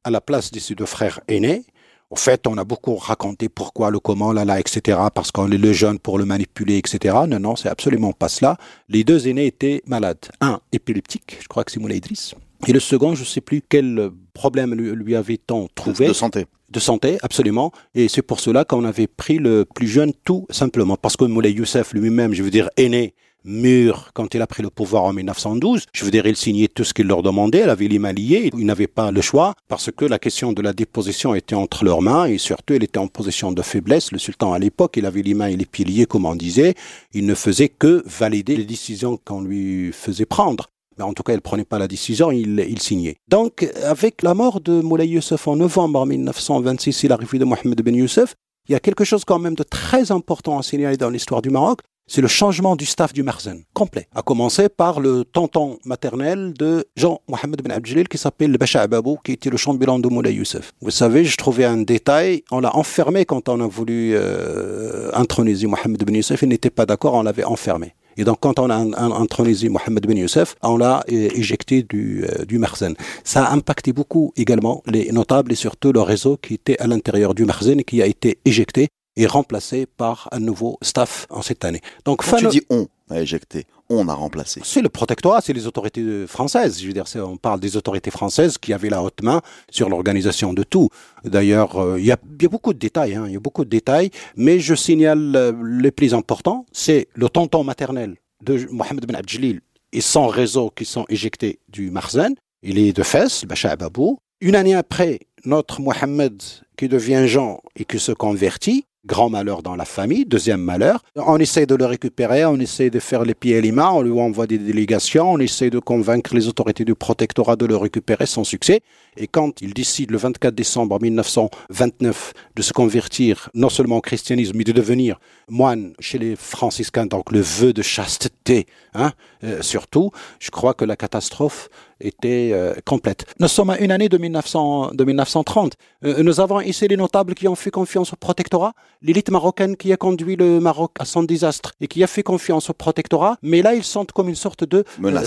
à 0.05 0.11
la 0.11 0.21
place 0.21 0.51
de 0.51 0.59
ses 0.59 0.75
deux 0.75 0.85
frères 0.85 1.21
aînés. 1.29 1.65
Au 2.11 2.17
fait, 2.17 2.47
on 2.47 2.57
a 2.57 2.65
beaucoup 2.65 2.95
raconté 2.95 3.49
pourquoi, 3.49 3.91
le 3.91 3.99
comment, 3.99 4.33
là, 4.33 4.45
là, 4.45 4.61
etc., 4.61 4.99
parce 5.13 5.33
qu'on 5.33 5.51
est 5.51 5.59
le 5.59 5.73
jeune 5.73 5.99
pour 5.99 6.19
le 6.19 6.25
manipuler, 6.25 6.79
etc. 6.79 7.17
Non, 7.27 7.41
non, 7.41 7.57
c'est 7.57 7.69
absolument 7.69 8.13
pas 8.13 8.29
cela. 8.29 8.57
Les 8.89 9.03
deux 9.03 9.27
aînés 9.27 9.47
étaient 9.47 9.83
malades. 9.87 10.25
Un 10.41 10.61
épileptique, 10.71 11.39
je 11.41 11.49
crois 11.49 11.65
que 11.65 11.73
c'est 11.73 11.81
Moulay 11.81 11.97
Idriss, 11.97 12.35
et 12.67 12.73
le 12.73 12.81
second, 12.81 13.15
je 13.15 13.21
ne 13.21 13.27
sais 13.27 13.41
plus 13.41 13.63
quel 13.69 14.11
problème 14.33 14.75
lui, 14.75 15.15
avait-on 15.15 15.69
trouvé. 15.75 16.09
De 16.09 16.13
santé. 16.13 16.47
De 16.71 16.81
santé, 16.81 17.19
absolument. 17.23 17.73
Et 17.95 18.09
c'est 18.09 18.23
pour 18.23 18.41
cela 18.41 18.65
qu'on 18.65 18.85
avait 18.85 19.07
pris 19.07 19.39
le 19.39 19.65
plus 19.65 19.87
jeune 19.87 20.13
tout 20.25 20.47
simplement. 20.51 20.97
Parce 20.97 21.17
que 21.17 21.25
Moulay 21.25 21.53
Youssef 21.53 21.93
lui-même, 21.93 22.33
je 22.33 22.43
veux 22.43 22.51
dire, 22.51 22.69
aîné, 22.77 23.15
mûr, 23.47 24.11
quand 24.13 24.35
il 24.35 24.43
a 24.43 24.47
pris 24.47 24.63
le 24.63 24.71
pouvoir 24.71 25.05
en 25.05 25.13
1912, 25.13 25.87
je 25.93 26.05
veux 26.05 26.11
dire, 26.11 26.27
il 26.27 26.37
signait 26.37 26.69
tout 26.69 26.85
ce 26.85 26.93
qu'il 26.93 27.07
leur 27.07 27.23
demandait, 27.23 27.65
les 27.77 27.99
mains 27.99 28.13
liées, 28.13 28.51
il 28.57 28.67
n'avait 28.67 28.87
pas 28.87 29.11
le 29.11 29.21
choix, 29.21 29.55
parce 29.69 29.91
que 29.91 30.05
la 30.05 30.19
question 30.19 30.53
de 30.53 30.61
la 30.63 30.73
déposition 30.73 31.35
était 31.35 31.55
entre 31.55 31.85
leurs 31.85 32.03
mains, 32.03 32.27
et 32.27 32.39
surtout, 32.39 32.75
il 32.75 32.85
était 32.85 32.99
en 32.99 33.07
position 33.09 33.53
de 33.53 33.63
faiblesse. 33.63 34.13
Le 34.13 34.19
sultan, 34.19 34.53
à 34.53 34.59
l'époque, 34.59 34.97
il 34.97 35.07
avait 35.07 35.23
les 35.23 35.35
mains 35.35 35.47
et 35.47 35.57
les 35.57 35.67
pieds 35.67 35.85
liés, 35.85 36.07
comme 36.07 36.27
on 36.27 36.35
disait, 36.35 36.75
il 37.13 37.27
ne 37.27 37.35
faisait 37.35 37.69
que 37.69 38.03
valider 38.07 38.57
les 38.57 38.65
décisions 38.65 39.19
qu'on 39.25 39.41
lui 39.41 39.93
faisait 39.93 40.27
prendre. 40.27 40.69
Mais 40.99 41.05
en 41.05 41.13
tout 41.13 41.23
cas, 41.23 41.33
il 41.33 41.37
ne 41.37 41.41
prenait 41.41 41.65
pas 41.65 41.79
la 41.79 41.89
décision, 41.89 42.33
il, 42.33 42.65
il, 42.69 42.81
signait. 42.81 43.17
Donc, 43.29 43.69
avec 43.85 44.23
la 44.23 44.33
mort 44.33 44.61
de 44.61 44.81
Moulay 44.81 45.09
Youssef 45.09 45.47
en 45.47 45.57
novembre 45.57 46.07
1926 46.07 47.05
et 47.05 47.09
l'arrivée 47.09 47.39
de 47.39 47.45
Mohamed 47.45 47.83
Ben 47.83 47.95
Youssef, 47.95 48.35
il 48.69 48.73
y 48.73 48.75
a 48.75 48.81
quelque 48.81 49.05
chose 49.05 49.25
quand 49.25 49.39
même 49.39 49.55
de 49.55 49.63
très 49.63 50.11
important 50.11 50.59
à 50.59 50.63
signaler 50.63 50.97
dans 50.97 51.11
l'histoire 51.11 51.43
du 51.43 51.51
Maroc, 51.51 51.81
c'est 52.09 52.21
le 52.21 52.29
changement 52.29 52.77
du 52.77 52.87
staff 52.87 53.13
du 53.13 53.23
Marzen, 53.23 53.63
complet. 53.75 54.09
À 54.15 54.23
commencer 54.23 54.69
par 54.69 55.01
le 55.01 55.25
tonton 55.25 55.79
maternel 55.85 56.55
de 56.55 56.87
Jean-Mohamed 56.97 57.63
Ben 57.63 57.73
Abdjelil 57.73 58.09
qui 58.09 58.17
s'appelle 58.17 58.53
le 58.53 58.59
Bacha 58.59 58.83
Ababou, 58.83 59.19
qui 59.25 59.33
était 59.33 59.51
le 59.51 59.57
chambellan 59.57 59.99
de 59.99 60.09
Moulay 60.09 60.35
Youssef. 60.35 60.73
Vous 60.81 60.91
savez, 60.91 61.25
je 61.25 61.37
trouvais 61.37 61.65
un 61.65 61.79
détail, 61.79 62.45
on 62.53 62.61
l'a 62.61 62.75
enfermé 62.77 63.25
quand 63.25 63.49
on 63.49 63.61
a 63.61 63.67
voulu 63.67 64.13
euh, 64.15 65.11
introniser 65.15 65.67
Mohamed 65.67 66.05
Ben 66.05 66.15
Youssef, 66.15 66.43
il 66.43 66.49
n'était 66.49 66.71
pas 66.71 66.87
d'accord, 66.87 67.15
on 67.15 67.23
l'avait 67.23 67.45
enfermé. 67.45 67.95
Et 68.17 68.25
donc, 68.25 68.39
quand 68.41 68.59
on 68.59 68.71
a 68.71 68.77
intronisé 68.77 69.69
Mohamed 69.69 70.07
Ben 70.07 70.17
Youssef, 70.17 70.55
on 70.63 70.79
l'a 70.79 71.05
euh, 71.13 71.29
éjecté 71.35 71.83
du, 71.83 72.25
euh, 72.25 72.45
du 72.47 72.59
Marzen. 72.59 72.95
Ça 73.25 73.45
a 73.45 73.53
impacté 73.53 73.93
beaucoup 73.93 74.33
également 74.37 74.83
les 74.87 75.13
notables 75.13 75.53
et 75.53 75.57
surtout 75.57 75.93
le 75.93 76.01
réseau 76.01 76.39
qui 76.39 76.55
était 76.55 76.79
à 76.79 76.87
l'intérieur 76.87 77.35
du 77.35 77.45
Marzen 77.45 77.81
et 77.81 77.85
qui 77.85 78.01
a 78.01 78.07
été 78.07 78.39
éjecté 78.47 78.89
et 79.17 79.27
remplacé 79.27 79.87
par 79.87 80.29
un 80.33 80.41
nouveau 80.41 80.79
staff 80.83 81.27
en 81.31 81.43
cette 81.43 81.65
année. 81.65 81.81
Donc, 82.05 82.25
Quand 82.25 82.37
tu 82.37 82.49
dis 82.49 82.63
on 82.71 82.87
a 83.11 83.21
éjecté, 83.21 83.67
on 83.89 84.09
a 84.09 84.15
remplacé. 84.15 84.61
C'est 84.65 84.83
le 84.83 84.89
protectorat, 84.89 85.41
c'est 85.41 85.53
les 85.53 85.67
autorités 85.67 86.27
françaises. 86.27 86.81
Je 86.81 86.87
veux 86.87 86.93
dire, 86.93 87.05
on 87.17 87.37
parle 87.37 87.61
des 87.61 87.77
autorités 87.77 88.11
françaises 88.11 88.59
qui 88.59 88.73
avaient 88.73 88.91
la 88.91 89.03
haute 89.03 89.23
main 89.23 89.43
sur 89.71 89.89
l'organisation 89.89 90.53
de 90.53 90.63
tout. 90.63 90.89
D'ailleurs, 91.25 91.77
euh, 91.77 91.99
il 91.99 92.05
y, 92.05 92.13
a, 92.13 92.17
beaucoup 92.49 92.73
de 92.73 92.79
détails, 92.79 93.15
hein, 93.15 93.25
il 93.27 93.33
y 93.33 93.37
a 93.37 93.41
beaucoup 93.41 93.65
de 93.65 93.71
détails, 93.71 94.11
mais 94.37 94.59
je 94.59 94.75
signale 94.75 95.35
euh, 95.37 95.53
les 95.63 95.91
plus 95.91 96.15
importants, 96.15 96.67
c'est 96.73 97.09
le 97.15 97.29
tonton 97.29 97.65
maternel 97.65 98.17
de 98.43 98.67
Mohamed 98.71 99.07
Ben 99.07 99.17
Abdjelil 99.17 99.61
et 99.93 100.01
son 100.01 100.27
réseau 100.27 100.71
qui 100.71 100.85
sont 100.85 101.07
éjectés 101.09 101.61
du 101.69 101.91
Marzen. 101.91 102.35
Il 102.63 102.79
est 102.79 102.93
de 102.93 103.03
Fès, 103.03 103.45
Bacha 103.45 103.71
Ababou. 103.71 104.19
Une 104.41 104.57
année 104.57 104.75
après, 104.75 105.21
notre 105.45 105.81
Mohamed 105.81 106.43
qui 106.77 106.89
devient 106.89 107.25
Jean 107.27 107.61
et 107.77 107.85
qui 107.85 107.99
se 107.99 108.13
convertit, 108.13 108.85
grand 109.07 109.31
malheur 109.31 109.63
dans 109.63 109.77
la 109.77 109.85
famille, 109.85 110.27
deuxième 110.27 110.61
malheur. 110.61 111.03
On 111.15 111.39
essaie 111.39 111.67
de 111.67 111.75
le 111.75 111.87
récupérer, 111.87 112.45
on 112.45 112.57
essaie 112.57 112.91
de 112.91 112.99
faire 112.99 113.25
les 113.25 113.35
pieds 113.35 113.57
et 113.57 113.63
les 113.63 113.73
mains, 113.73 113.91
on 113.91 114.03
lui 114.03 114.19
envoie 114.21 114.47
des 114.47 114.59
délégations, 114.59 115.33
on 115.33 115.39
essaie 115.39 115.71
de 115.71 115.79
convaincre 115.79 116.35
les 116.35 116.49
autorités 116.49 116.85
du 116.85 116.95
protectorat 116.95 117.57
de 117.57 117.67
le 117.67 117.77
récupérer 117.77 118.27
sans 118.27 118.45
succès. 118.45 118.83
Et 119.17 119.27
quand 119.27 119.61
il 119.61 119.75
décide 119.75 120.11
le 120.11 120.19
24 120.19 120.55
décembre 120.55 121.01
1929 121.01 122.33
de 122.55 122.63
se 122.63 122.73
convertir 122.73 123.51
non 123.55 123.69
seulement 123.69 123.97
au 123.97 124.01
christianisme, 124.01 124.57
mais 124.57 124.65
de 124.65 124.73
devenir 124.73 125.19
moine 125.49 125.95
chez 126.01 126.19
les 126.19 126.37
franciscains, 126.37 127.07
donc 127.07 127.33
le 127.33 127.41
vœu 127.41 127.73
de 127.73 127.83
chasteté, 127.83 128.67
hein, 128.95 129.13
euh, 129.45 129.63
surtout, 129.63 130.11
je 130.39 130.51
crois 130.51 130.75
que 130.75 130.85
la 130.85 130.97
catastrophe 130.97 131.69
était 132.01 132.51
euh, 132.53 132.75
complète. 132.85 133.25
Nous 133.41 133.49
sommes 133.49 133.71
à 133.71 133.79
une 133.79 133.91
année 133.91 134.09
de, 134.09 134.19
1900, 134.19 134.93
de 134.93 135.05
1930. 135.05 135.75
Euh, 136.05 136.23
nous 136.23 136.41
avons 136.41 136.61
ici 136.61 136.87
les 136.89 136.97
notables 136.97 137.35
qui 137.35 137.49
ont 137.49 137.55
fait 137.55 137.71
confiance 137.71 138.13
au 138.13 138.17
protectorat, 138.17 138.73
l'élite 139.03 139.31
marocaine 139.31 139.77
qui 139.77 139.93
a 139.93 139.97
conduit 139.97 140.37
le 140.37 140.61
Maroc 140.61 140.93
à 140.99 141.05
son 141.05 141.23
désastre 141.23 141.73
et 141.81 141.89
qui 141.89 142.03
a 142.03 142.07
fait 142.07 142.23
confiance 142.23 142.71
au 142.71 142.75
protectorat, 142.75 143.39
mais 143.43 143.63
là 143.63 143.75
ils 143.75 143.85
sentent 143.85 144.13
comme 144.13 144.29
une 144.29 144.35
sorte 144.35 144.65
de 144.65 144.85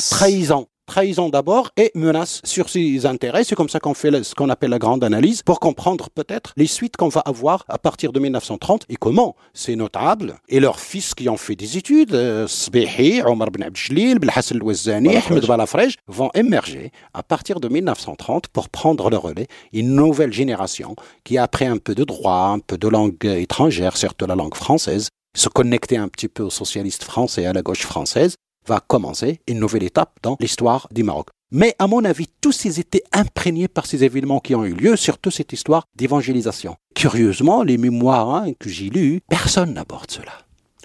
trahison 0.10 0.68
trahison 0.90 1.30
d'abord 1.30 1.70
et 1.78 1.92
menace 1.94 2.42
sur 2.44 2.68
ses 2.68 3.06
intérêts. 3.06 3.44
C'est 3.44 3.54
comme 3.54 3.70
ça 3.70 3.80
qu'on 3.80 3.94
fait 3.94 4.24
ce 4.24 4.34
qu'on 4.34 4.50
appelle 4.50 4.72
la 4.72 4.80
grande 4.80 5.04
analyse 5.04 5.44
pour 5.44 5.60
comprendre 5.60 6.10
peut-être 6.10 6.52
les 6.58 6.66
suites 6.66 6.98
qu'on 6.98 7.10
va 7.10 7.22
avoir 7.22 7.64
à 7.68 7.78
partir 7.78 8.12
de 8.12 8.20
1930 8.20 8.86
et 8.90 8.96
comment 8.96 9.36
ces 9.54 9.76
notables 9.76 10.40
et 10.50 10.60
leurs 10.60 10.80
fils 10.80 11.14
qui 11.14 11.30
ont 11.30 11.38
fait 11.38 11.56
des 11.56 11.78
études, 11.78 12.16
euh, 12.16 12.48
Sbehi, 12.48 13.22
Omar 13.22 13.52
Ben 13.52 13.68
Abdelil, 13.68 14.18
Belhassan 14.18 14.58
El-Wazani, 14.58 15.16
Ahmed 15.18 15.46
Balafrej, 15.46 15.96
vont 16.08 16.32
émerger 16.34 16.92
à 17.14 17.22
partir 17.22 17.60
de 17.60 17.68
1930 17.68 18.48
pour 18.48 18.70
prendre 18.70 19.12
le 19.12 19.18
relais. 19.18 19.46
Une 19.72 19.94
nouvelle 19.94 20.34
génération 20.34 20.96
qui 21.24 21.38
a 21.38 21.44
appris 21.44 21.68
un 21.68 21.78
peu 21.78 21.94
de 21.94 22.04
droit, 22.04 22.52
un 22.56 22.60
peu 22.60 22.80
de 22.80 22.88
langue 22.88 23.24
étrangère, 23.26 23.96
surtout 23.96 24.26
la 24.26 24.36
langue 24.36 24.56
française, 24.56 25.10
se 25.38 25.50
connecter 25.50 25.98
un 25.98 26.08
petit 26.08 26.28
peu 26.28 26.42
aux 26.42 26.50
socialistes 26.50 27.04
français 27.04 27.44
et 27.44 27.46
à 27.46 27.54
la 27.54 27.62
gauche 27.62 27.86
française 27.86 28.34
va 28.70 28.80
commencer 28.80 29.42
une 29.48 29.60
nouvelle 29.60 29.84
étape 29.84 30.18
dans 30.22 30.38
l'histoire 30.40 30.88
du 30.92 31.04
Maroc. 31.04 31.28
Mais 31.52 31.76
à 31.80 31.88
mon 31.88 32.06
avis, 32.06 32.28
tous 32.40 32.52
ces 32.52 32.80
étaient 32.80 33.04
imprégnés 33.12 33.68
par 33.68 33.88
ces 33.88 34.04
événements 34.04 34.40
qui 34.40 34.54
ont 34.54 34.64
eu 34.64 34.74
lieu, 34.74 34.96
surtout 34.96 35.32
cette 35.32 35.52
histoire 35.52 35.86
d'évangélisation. 35.96 36.76
Curieusement, 36.94 37.64
les 37.64 37.80
mémoires 37.80 38.30
hein, 38.36 38.54
que 38.60 38.70
j'ai 38.70 38.92
lues, 38.92 39.22
personne 39.28 39.74
n'aborde 39.74 40.12
cela. 40.12 40.34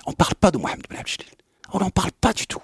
On 0.06 0.12
ne 0.12 0.16
parle 0.16 0.34
pas 0.34 0.50
de 0.50 0.56
Mohamed 0.56 0.86
Ben 0.88 1.02
On 1.74 1.80
n'en 1.80 1.90
parle 1.90 2.12
pas 2.12 2.32
du 2.32 2.46
tout. 2.46 2.62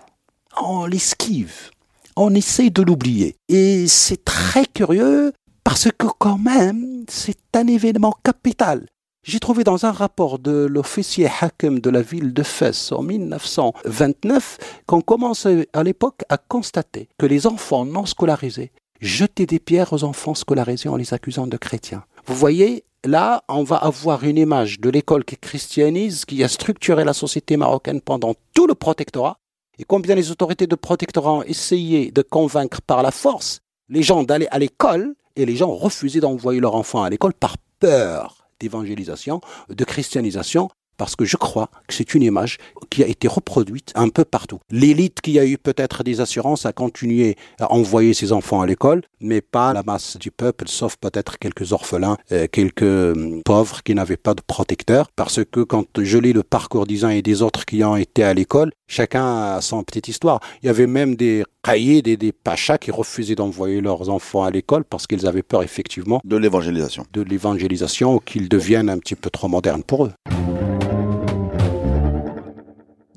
On 0.59 0.87
l'esquive. 0.87 1.71
On 2.17 2.35
essaie 2.35 2.71
de 2.71 2.83
l'oublier. 2.83 3.37
Et 3.51 3.87
c'est 3.87 4.25
très 4.25 4.65
curieux 4.65 5.35
parce 5.63 5.89
que 5.93 6.07
quand 6.19 6.39
même, 6.39 7.05
c'est 7.09 7.55
un 7.55 7.67
événement 7.67 8.17
capital. 8.25 8.87
J'ai 9.23 9.39
trouvé 9.39 9.65
dans 9.65 9.85
un 9.85 9.93
rapport 9.93 10.39
de 10.39 10.65
l'officier 10.65 11.29
Hakem 11.41 11.79
de 11.79 11.91
la 11.91 12.01
ville 12.01 12.33
de 12.33 12.43
Fès 12.43 12.91
en 12.91 13.03
1929 13.03 14.57
qu'on 14.87 15.03
commençait 15.03 15.69
à 15.75 15.83
l'époque 15.83 16.23
à 16.31 16.39
constater 16.39 17.11
que 17.19 17.27
les 17.27 17.47
enfants 17.47 17.85
non 17.85 18.07
scolarisés 18.07 18.73
jetaient 19.03 19.45
des 19.45 19.59
pierres 19.59 19.93
aux 19.93 20.05
enfants 20.05 20.35
scolarisés 20.35 20.89
en 20.89 20.97
les 20.97 21.13
accusant 21.13 21.47
de 21.47 21.59
chrétiens. 21.59 22.05
Vous 22.25 22.35
voyez, 22.35 22.85
là, 23.05 23.45
on 23.49 23.63
va 23.63 23.77
avoir 23.77 24.25
une 24.25 24.39
image 24.39 24.81
de 24.81 24.89
l'école 24.89 25.27
qui 25.27 25.37
christianise, 25.37 26.25
qui 26.25 26.43
a 26.43 26.49
structuré 26.49 27.05
la 27.05 27.13
société 27.13 27.59
marocaine 27.59 28.01
pendant 28.01 28.35
tout 28.55 28.67
le 28.67 28.75
protectorat, 28.75 29.37
et 29.79 29.85
combien 29.85 30.15
les 30.15 30.31
autorités 30.31 30.67
de 30.67 30.75
protectorat 30.75 31.33
ont 31.33 31.43
essayé 31.43 32.11
de 32.11 32.23
convaincre 32.23 32.81
par 32.81 33.03
la 33.03 33.11
force 33.11 33.61
les 33.91 34.03
gens 34.03 34.23
d'aller 34.23 34.47
à 34.51 34.59
l'école, 34.59 35.15
et 35.37 35.45
les 35.45 35.57
gens 35.57 35.75
refusaient 35.75 36.21
d'envoyer 36.21 36.61
leurs 36.61 36.75
enfants 36.75 37.03
à 37.03 37.11
l'école 37.11 37.35
par 37.35 37.57
peur 37.81 38.40
d'évangélisation, 38.61 39.41
de 39.69 39.85
christianisation, 39.85 40.69
parce 41.01 41.17
que 41.17 41.25
je 41.25 41.39
crois 41.39 41.71
que 41.89 41.95
c'est 41.95 42.13
une 42.13 42.23
image 42.23 42.59
qui 42.91 43.03
a 43.03 43.07
été 43.07 43.27
reproduite 43.27 43.91
un 43.95 44.11
peu 44.11 44.27
partout. 44.27 44.59
L'élite 44.71 45.23
qui 45.23 45.39
a 45.39 45.47
eu 45.47 45.57
peut-être 45.57 46.05
des 46.05 46.21
assurances 46.21 46.67
a 46.67 46.75
continué 46.75 47.39
à 47.59 47.73
envoyer 47.73 48.13
ses 48.13 48.33
enfants 48.33 48.61
à 48.61 48.67
l'école, 48.67 49.01
mais 49.23 49.41
pas 49.41 49.73
la 49.73 49.83
masse 49.83 50.19
du 50.19 50.31
peuple, 50.31 50.69
sauf 50.69 50.97
peut-être 50.97 51.39
quelques 51.39 51.73
orphelins, 51.73 52.19
euh, 52.33 52.47
quelques 52.53 52.83
hum, 52.83 53.41
pauvres 53.47 53.83
qui 53.83 53.95
n'avaient 53.95 54.19
pas 54.19 54.35
de 54.35 54.43
protecteur, 54.47 55.09
parce 55.17 55.41
que 55.43 55.61
quand 55.61 55.87
je 55.99 56.19
lis 56.19 56.35
le 56.35 56.43
parcours 56.43 56.87
des 56.87 57.03
uns 57.03 57.09
et 57.09 57.23
des 57.23 57.41
autres 57.41 57.65
qui 57.65 57.83
ont 57.83 57.97
été 57.97 58.23
à 58.23 58.35
l'école, 58.35 58.71
chacun 58.87 59.55
a 59.55 59.63
son 59.63 59.83
petite 59.85 60.09
histoire. 60.09 60.41
Il 60.63 60.67
y 60.67 60.69
avait 60.69 60.87
même 60.87 61.17
des 61.17 61.45
cahiers, 61.63 62.03
des, 62.03 62.19
des 62.19 62.33
pachas 62.33 62.77
qui 62.77 62.91
refusaient 62.91 63.37
d'envoyer 63.37 63.81
leurs 63.81 64.11
enfants 64.11 64.45
à 64.45 64.51
l'école 64.51 64.85
parce 64.85 65.07
qu'ils 65.07 65.27
avaient 65.27 65.43
peur 65.43 65.63
effectivement 65.63 66.21
de 66.25 66.37
l'évangélisation. 66.37 67.07
De 67.15 67.23
l'évangélisation, 67.23 68.19
qu'ils 68.19 68.51
deviennent 68.51 68.91
un 68.91 68.99
petit 68.99 69.15
peu 69.15 69.31
trop 69.31 69.49
modernes 69.49 69.83
pour 69.83 70.05
eux. 70.05 70.13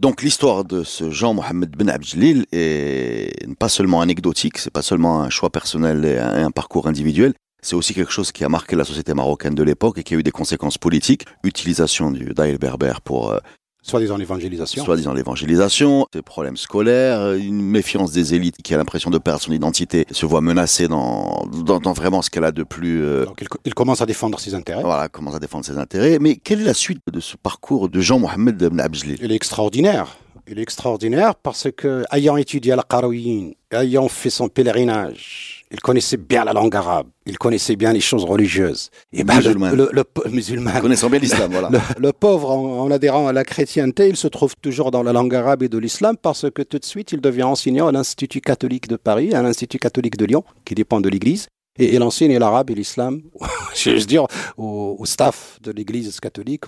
Donc 0.04 0.22
l'histoire 0.22 0.66
de 0.66 0.84
ce 0.84 1.12
Jean 1.12 1.34
Mohamed 1.34 1.78
Ben 1.78 1.90
Abdelil 1.90 2.46
est 2.52 3.48
pas 3.58 3.70
seulement 3.70 4.02
anecdotique, 4.02 4.58
c'est 4.58 4.70
pas 4.70 4.82
seulement 4.82 5.22
un 5.22 5.30
choix 5.30 5.50
personnel 5.50 6.04
et 6.04 6.18
un, 6.18 6.52
parcours 6.52 6.90
individuel, 6.90 7.34
c'est 7.62 7.78
aussi 7.78 7.94
quelque 7.94 8.12
chose 8.12 8.34
qui 8.34 8.44
a 8.44 8.50
marqué 8.50 8.76
la 8.76 8.84
société 8.84 9.14
marocaine 9.14 9.56
de 9.56 9.64
l'époque 9.64 9.98
et 9.98 10.04
qui 10.04 10.16
a 10.16 10.18
eu 10.18 10.24
des 10.24 10.32
conséquences 10.32 10.78
politiques. 10.78 11.26
Utilisation 11.46 12.12
du 12.12 12.34
Daïl 12.34 12.58
Berber 12.58 12.96
pour 13.02 13.32
euh, 13.32 13.38
Soi-disant 13.84 14.16
l'évangélisation. 14.16 14.86
Soi-disant 14.86 15.14
l'évangélisation, 15.14 16.08
des 16.14 16.22
problèmes 16.22 16.56
scolaires, 16.56 17.34
une 17.34 17.62
méfiance 17.62 18.14
des 18.14 18.34
élites 18.34 18.62
qui 18.64 18.74
a 18.74 18.78
l'impression 18.78 19.10
de 19.10 19.18
perdre 19.18 19.42
son 19.42 19.52
identité, 19.52 20.06
se 20.10 20.26
voit 20.26 20.40
menacée 20.40 20.88
dans, 20.88 21.46
dans, 21.52 21.92
vraiment 21.92 22.22
ce 22.22 22.30
qu'elle 22.30 22.46
a 22.46 22.54
de 22.54 22.64
plus... 22.64 23.04
Euh, 23.04 23.26
Donc 23.26 23.44
il, 23.66 23.74
commence 23.74 24.02
à 24.02 24.06
défendre 24.06 24.40
ses 24.40 24.56
intérêts. 24.56 24.84
Voilà, 24.84 25.10
commence 25.10 25.36
à 25.36 25.40
défendre 25.40 25.66
ses 25.66 25.78
intérêts. 25.78 26.18
Mais 26.20 26.38
quelle 26.38 26.62
est 26.62 26.66
la 26.66 26.74
suite 26.74 27.02
de 27.12 27.20
ce 27.20 27.36
parcours 27.36 27.90
de 27.90 28.00
Jean-Mohamed 28.00 28.62
Ibn 28.62 28.80
Abjli 28.80 29.18
Il 29.22 29.34
est 29.34 29.36
extraordinaire. 29.36 30.16
Il 30.48 30.60
est 30.60 30.62
extraordinaire 30.62 31.36
parce 31.36 31.68
que, 31.76 32.06
ayant 32.12 32.38
étudié 32.38 32.72
à 32.72 32.76
la 32.78 32.84
Qarawiyyin, 32.84 33.52
ayant 33.74 34.08
fait 34.08 34.30
son 34.30 34.48
pèlerinage, 34.48 35.53
il 35.74 35.82
connaissait 35.82 36.18
bien 36.18 36.46
la 36.46 36.54
langue 36.54 36.76
arabe, 36.76 37.08
il 37.26 37.38
connaissait 37.40 37.76
bien 37.76 37.92
les 37.92 38.00
choses 38.00 38.24
religieuses. 38.24 38.92
Et 39.12 39.24
ben, 39.24 39.38
musulman. 39.38 39.72
Le, 39.72 39.90
le, 39.92 40.06
musulman. 40.30 40.80
Connaissant 40.80 41.10
bien 41.10 41.20
l'islam, 41.20 41.52
voilà. 41.52 41.70
Le, 41.98 42.14
pauvre, 42.14 42.52
en, 42.52 42.92
adhérant 42.92 43.28
à 43.28 43.34
la 43.34 43.44
chrétienté, 43.44 44.08
il 44.08 44.16
se 44.16 44.28
trouve 44.28 44.56
toujours 44.62 44.92
dans 44.92 45.02
la 45.02 45.12
langue 45.12 45.34
arabe 45.34 45.64
et 45.64 45.70
de 45.70 45.78
l'islam 45.80 46.16
parce 46.16 46.50
que 46.52 46.62
tout 46.62 46.78
de 46.78 46.86
suite, 46.86 47.12
il 47.12 47.22
devient 47.22 47.44
enseignant 47.44 47.88
à 47.88 47.92
l'Institut 47.92 48.40
catholique 48.40 48.88
de 48.88 48.98
Paris, 48.98 49.34
à 49.34 49.42
l'Institut 49.42 49.80
catholique 49.80 50.16
de 50.16 50.26
Lyon, 50.26 50.44
qui 50.64 50.76
dépend 50.76 51.02
de 51.02 51.10
l'Église. 51.10 51.48
Et 51.80 51.96
il 51.96 52.04
enseigne 52.04 52.38
l'arabe 52.38 52.70
et 52.70 52.76
l'islam, 52.76 53.24
je 53.76 53.90
veux 53.90 54.00
dire, 54.02 54.28
au, 54.58 55.04
staff 55.06 55.58
de 55.64 55.72
l'Église 55.72 56.20
catholique, 56.20 56.66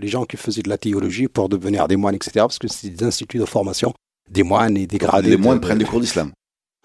les 0.00 0.08
gens 0.08 0.24
qui 0.24 0.36
faisaient 0.36 0.62
de 0.62 0.68
la 0.68 0.78
théologie 0.78 1.28
pour 1.28 1.48
devenir 1.48 1.86
des 1.86 1.94
moines, 1.94 2.16
etc. 2.16 2.32
Parce 2.38 2.58
que 2.58 2.66
c'est 2.66 2.90
des 2.90 3.04
instituts 3.04 3.38
de 3.38 3.44
formation, 3.44 3.94
des 4.28 4.42
moines 4.42 4.76
et 4.76 4.88
des 4.88 4.98
gradés. 4.98 5.30
Les 5.30 5.36
moines 5.36 5.60
prennent 5.60 5.78
des 5.78 5.84
cours 5.84 6.00
d'islam. 6.00 6.32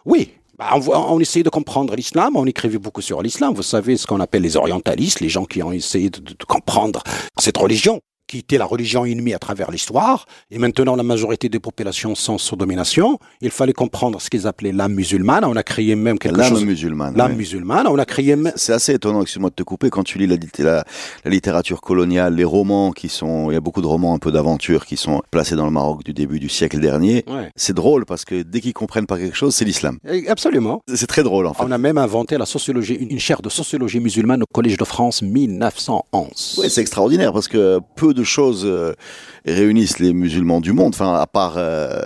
Oui, 0.06 0.34
bah, 0.58 0.70
on, 0.76 1.20
essayait 1.20 1.44
de 1.44 1.50
comprendre 1.50 1.96
l'islam, 1.96 2.36
on 2.36 2.46
écrivait 2.46 2.78
beaucoup 2.78 3.02
sur 3.02 3.22
l'islam. 3.22 3.54
Vous 3.54 3.64
savez 3.64 3.98
ce 3.98 4.06
qu'on 4.06 4.20
appelle 4.20 4.44
les 4.44 4.56
orientalistes, 4.56 5.20
les 5.20 5.30
gens 5.30 5.46
qui 5.46 5.64
ont 5.64 5.72
essayé 5.72 6.10
de 6.10 6.46
comprendre 6.48 7.02
cette 7.40 7.58
religion 7.58 8.02
qui 8.34 8.40
était 8.40 8.58
la 8.58 8.66
religion 8.66 9.06
ennemie 9.06 9.36
à 9.36 9.38
travers 9.38 9.70
l'histoire, 9.70 10.26
et 10.50 10.58
maintenant 10.58 10.96
la 10.96 11.04
majorité 11.04 11.50
des 11.50 11.60
populations 11.60 12.16
sont 12.16 12.40
sous 12.40 12.56
domination. 12.56 13.20
Il 13.42 13.52
fallait 13.52 13.74
comprendre 13.74 14.20
ce 14.20 14.28
qu'ils 14.32 14.48
appelaient 14.48 14.72
l'âme 14.72 14.96
musulmane. 14.96 15.46
On 15.46 15.56
a 15.56 15.62
créé 15.62 15.96
même 15.96 16.18
quelque 16.18 16.42
chose. 16.42 16.60
L'âme 16.60 16.66
musulmane. 16.66 17.16
L'âme 17.16 17.36
musulmane. 17.36 17.86
On 17.86 18.00
a 18.00 18.06
créé. 18.06 18.36
C'est 18.56 18.74
assez 18.74 18.94
étonnant, 18.94 19.22
excuse-moi 19.22 19.52
de 19.52 19.56
te 19.56 19.62
couper, 19.62 19.92
quand 19.92 20.04
tu 20.04 20.18
lis 20.18 20.26
la, 20.26 20.38
la, 20.64 21.32
littérature 21.32 21.80
coloniale, 21.80 22.34
les 22.34 22.44
romans 22.44 22.92
qui 22.92 23.08
sont, 23.08 23.52
il 23.52 23.54
y 23.54 23.58
a 23.58 23.62
beaucoup 23.62 23.82
de 23.82 23.88
romans 23.88 24.16
un 24.16 24.18
peu 24.18 24.32
d'aventure 24.32 24.88
qui 24.88 24.98
sont 24.98 25.22
placés 25.30 25.56
dans 25.56 25.66
le 25.66 25.72
Maroc 25.72 26.04
du 26.04 26.14
début 26.14 26.40
du 26.40 26.50
siècle 26.50 26.80
dernier. 26.80 27.26
C'est 27.56 27.74
drôle 27.76 28.06
parce 28.06 28.26
que 28.26 28.42
dès 28.42 28.62
qu'ils 28.62 28.74
comprennent 28.74 29.06
pas 29.06 29.20
quelque 29.20 29.38
chose, 29.38 29.54
c'est 29.54 29.66
l'islam. 29.66 30.00
Absolument. 30.28 30.82
C'est 30.92 31.06
très 31.06 31.22
drôle 31.22 31.46
en 31.46 31.54
fait. 31.54 31.64
On 31.64 31.72
a 31.72 31.78
même 31.78 32.00
inventé 32.00 32.40
la 32.40 32.48
sociologie, 32.48 32.96
une 32.96 33.20
chaire 33.20 33.44
de 33.44 33.50
sociologie 33.50 34.00
musulmane 34.00 34.42
au 34.42 34.48
Collège 34.52 34.78
de 34.78 34.86
France 34.86 35.22
1911. 35.22 36.56
Oui, 36.58 36.70
c'est 36.72 36.82
extraordinaire 36.82 37.32
parce 37.32 37.48
que 37.48 37.80
peu 37.96 38.16
de 38.16 38.23
choses 38.24 38.64
euh, 38.66 38.94
réunissent 39.46 40.00
les 40.00 40.14
musulmans 40.14 40.62
du 40.62 40.74
monde. 40.74 40.94
Enfin, 40.94 41.14
à 41.16 41.28
part, 41.28 41.56
euh, 41.58 42.02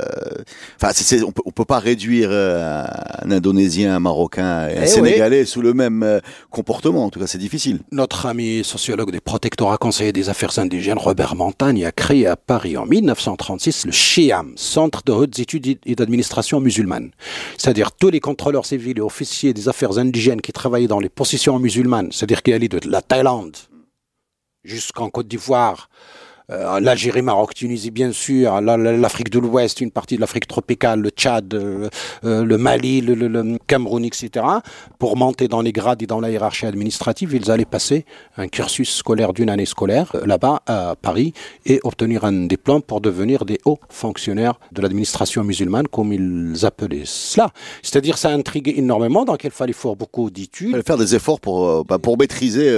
enfin, 0.82 0.92
on 1.26 1.32
peut, 1.32 1.44
peut 1.54 1.66
pas 1.66 1.80
réduire 1.80 2.30
euh, 2.32 2.86
un 3.22 3.32
Indonésien, 3.32 3.96
un 3.96 4.00
Marocain 4.00 4.68
et 4.70 4.78
un 4.78 4.84
eh 4.84 4.88
Sénégalais 4.88 5.46
sous 5.46 5.62
le 5.62 5.74
même 5.74 6.22
comportement. 6.50 7.06
En 7.06 7.10
tout 7.10 7.20
cas, 7.20 7.28
c'est 7.28 7.38
difficile. 7.38 7.80
Notre 7.92 8.26
ami 8.26 8.64
sociologue 8.64 9.12
des 9.12 9.20
protectorats 9.20 9.78
conseiller 9.78 10.14
des 10.14 10.30
affaires 10.30 10.58
indigènes, 10.60 10.98
Robert 10.98 11.36
Montagne, 11.36 11.86
a 11.86 11.92
créé 11.92 12.28
à 12.28 12.36
Paris 12.36 12.78
en 12.78 12.86
1936 12.86 13.86
le 13.86 13.92
CHIAM, 13.92 14.54
Centre 14.56 15.02
de 15.06 15.12
hautes 15.12 15.40
études 15.40 15.78
et 15.86 15.96
d'administration 15.96 16.60
musulmane. 16.60 17.12
C'est-à-dire 17.58 17.92
tous 17.92 18.10
les 18.10 18.20
contrôleurs 18.20 18.66
civils 18.66 18.98
et 18.98 19.02
officiers 19.02 19.54
des 19.54 19.70
affaires 19.70 19.98
indigènes 19.98 20.42
qui 20.42 20.52
travaillaient 20.52 20.88
dans 20.88 21.00
les 21.00 21.10
possessions 21.10 21.60
musulmanes, 21.60 22.10
c'est-à-dire 22.12 22.42
qui 22.42 22.54
allaient 22.54 22.68
de 22.68 22.80
la 22.90 23.02
Thaïlande 23.02 23.58
jusqu'en 24.68 25.10
Côte 25.10 25.28
d'Ivoire, 25.28 25.90
euh, 26.50 26.80
l'Algérie, 26.80 27.22
Maroc, 27.22 27.54
Tunisie, 27.54 27.92
bien 27.92 28.14
sûr, 28.14 28.62
l'Afrique 28.62 29.30
de 29.30 29.40
l'Ouest, 29.40 29.82
une 29.82 29.92
partie 29.92 30.16
de 30.16 30.22
l'Afrique 30.22 30.48
tropicale, 30.48 31.02
le 31.02 31.10
Tchad, 31.10 31.54
euh, 31.54 31.90
euh, 32.24 32.46
le 32.46 32.58
Mali, 32.58 33.02
le, 33.02 33.16
le, 33.16 33.58
Cameroun, 33.68 34.06
etc. 34.06 34.46
Pour 34.98 35.18
monter 35.18 35.50
dans 35.50 35.62
les 35.62 35.74
grades 35.74 36.02
et 36.02 36.08
dans 36.08 36.22
la 36.22 36.32
hiérarchie 36.32 36.66
administrative, 36.66 37.34
ils 37.34 37.52
allaient 37.52 37.66
passer 37.66 38.06
un 38.38 38.48
cursus 38.48 38.96
scolaire 38.96 39.34
d'une 39.34 39.50
année 39.50 39.66
scolaire 39.66 40.16
là-bas 40.26 40.62
à 40.68 40.96
Paris 41.02 41.34
et 41.66 41.82
obtenir 41.84 42.24
un 42.24 42.48
diplôme 42.48 42.82
pour 42.82 43.02
devenir 43.02 43.44
des 43.44 43.60
hauts 43.66 43.80
fonctionnaires 43.90 44.58
de 44.72 44.82
l'administration 44.82 45.44
musulmane, 45.44 45.90
comme 45.90 46.14
ils 46.14 46.66
appelaient 46.66 47.04
cela. 47.04 47.52
C'est-à-dire, 47.82 48.18
ça 48.18 48.30
a 48.30 48.32
intrigué 48.32 48.76
énormément, 48.78 49.26
donc 49.26 49.44
il 49.44 49.52
fallait 49.52 49.74
faire 49.74 49.98
beaucoup 49.98 50.30
d'études. 50.30 50.70
Il 50.70 50.72
fallait 50.72 50.84
faire 50.84 50.98
des 50.98 51.14
efforts 51.14 51.42
pour, 51.42 51.84
bah, 51.84 52.00
pour 52.00 52.18
maîtriser. 52.18 52.72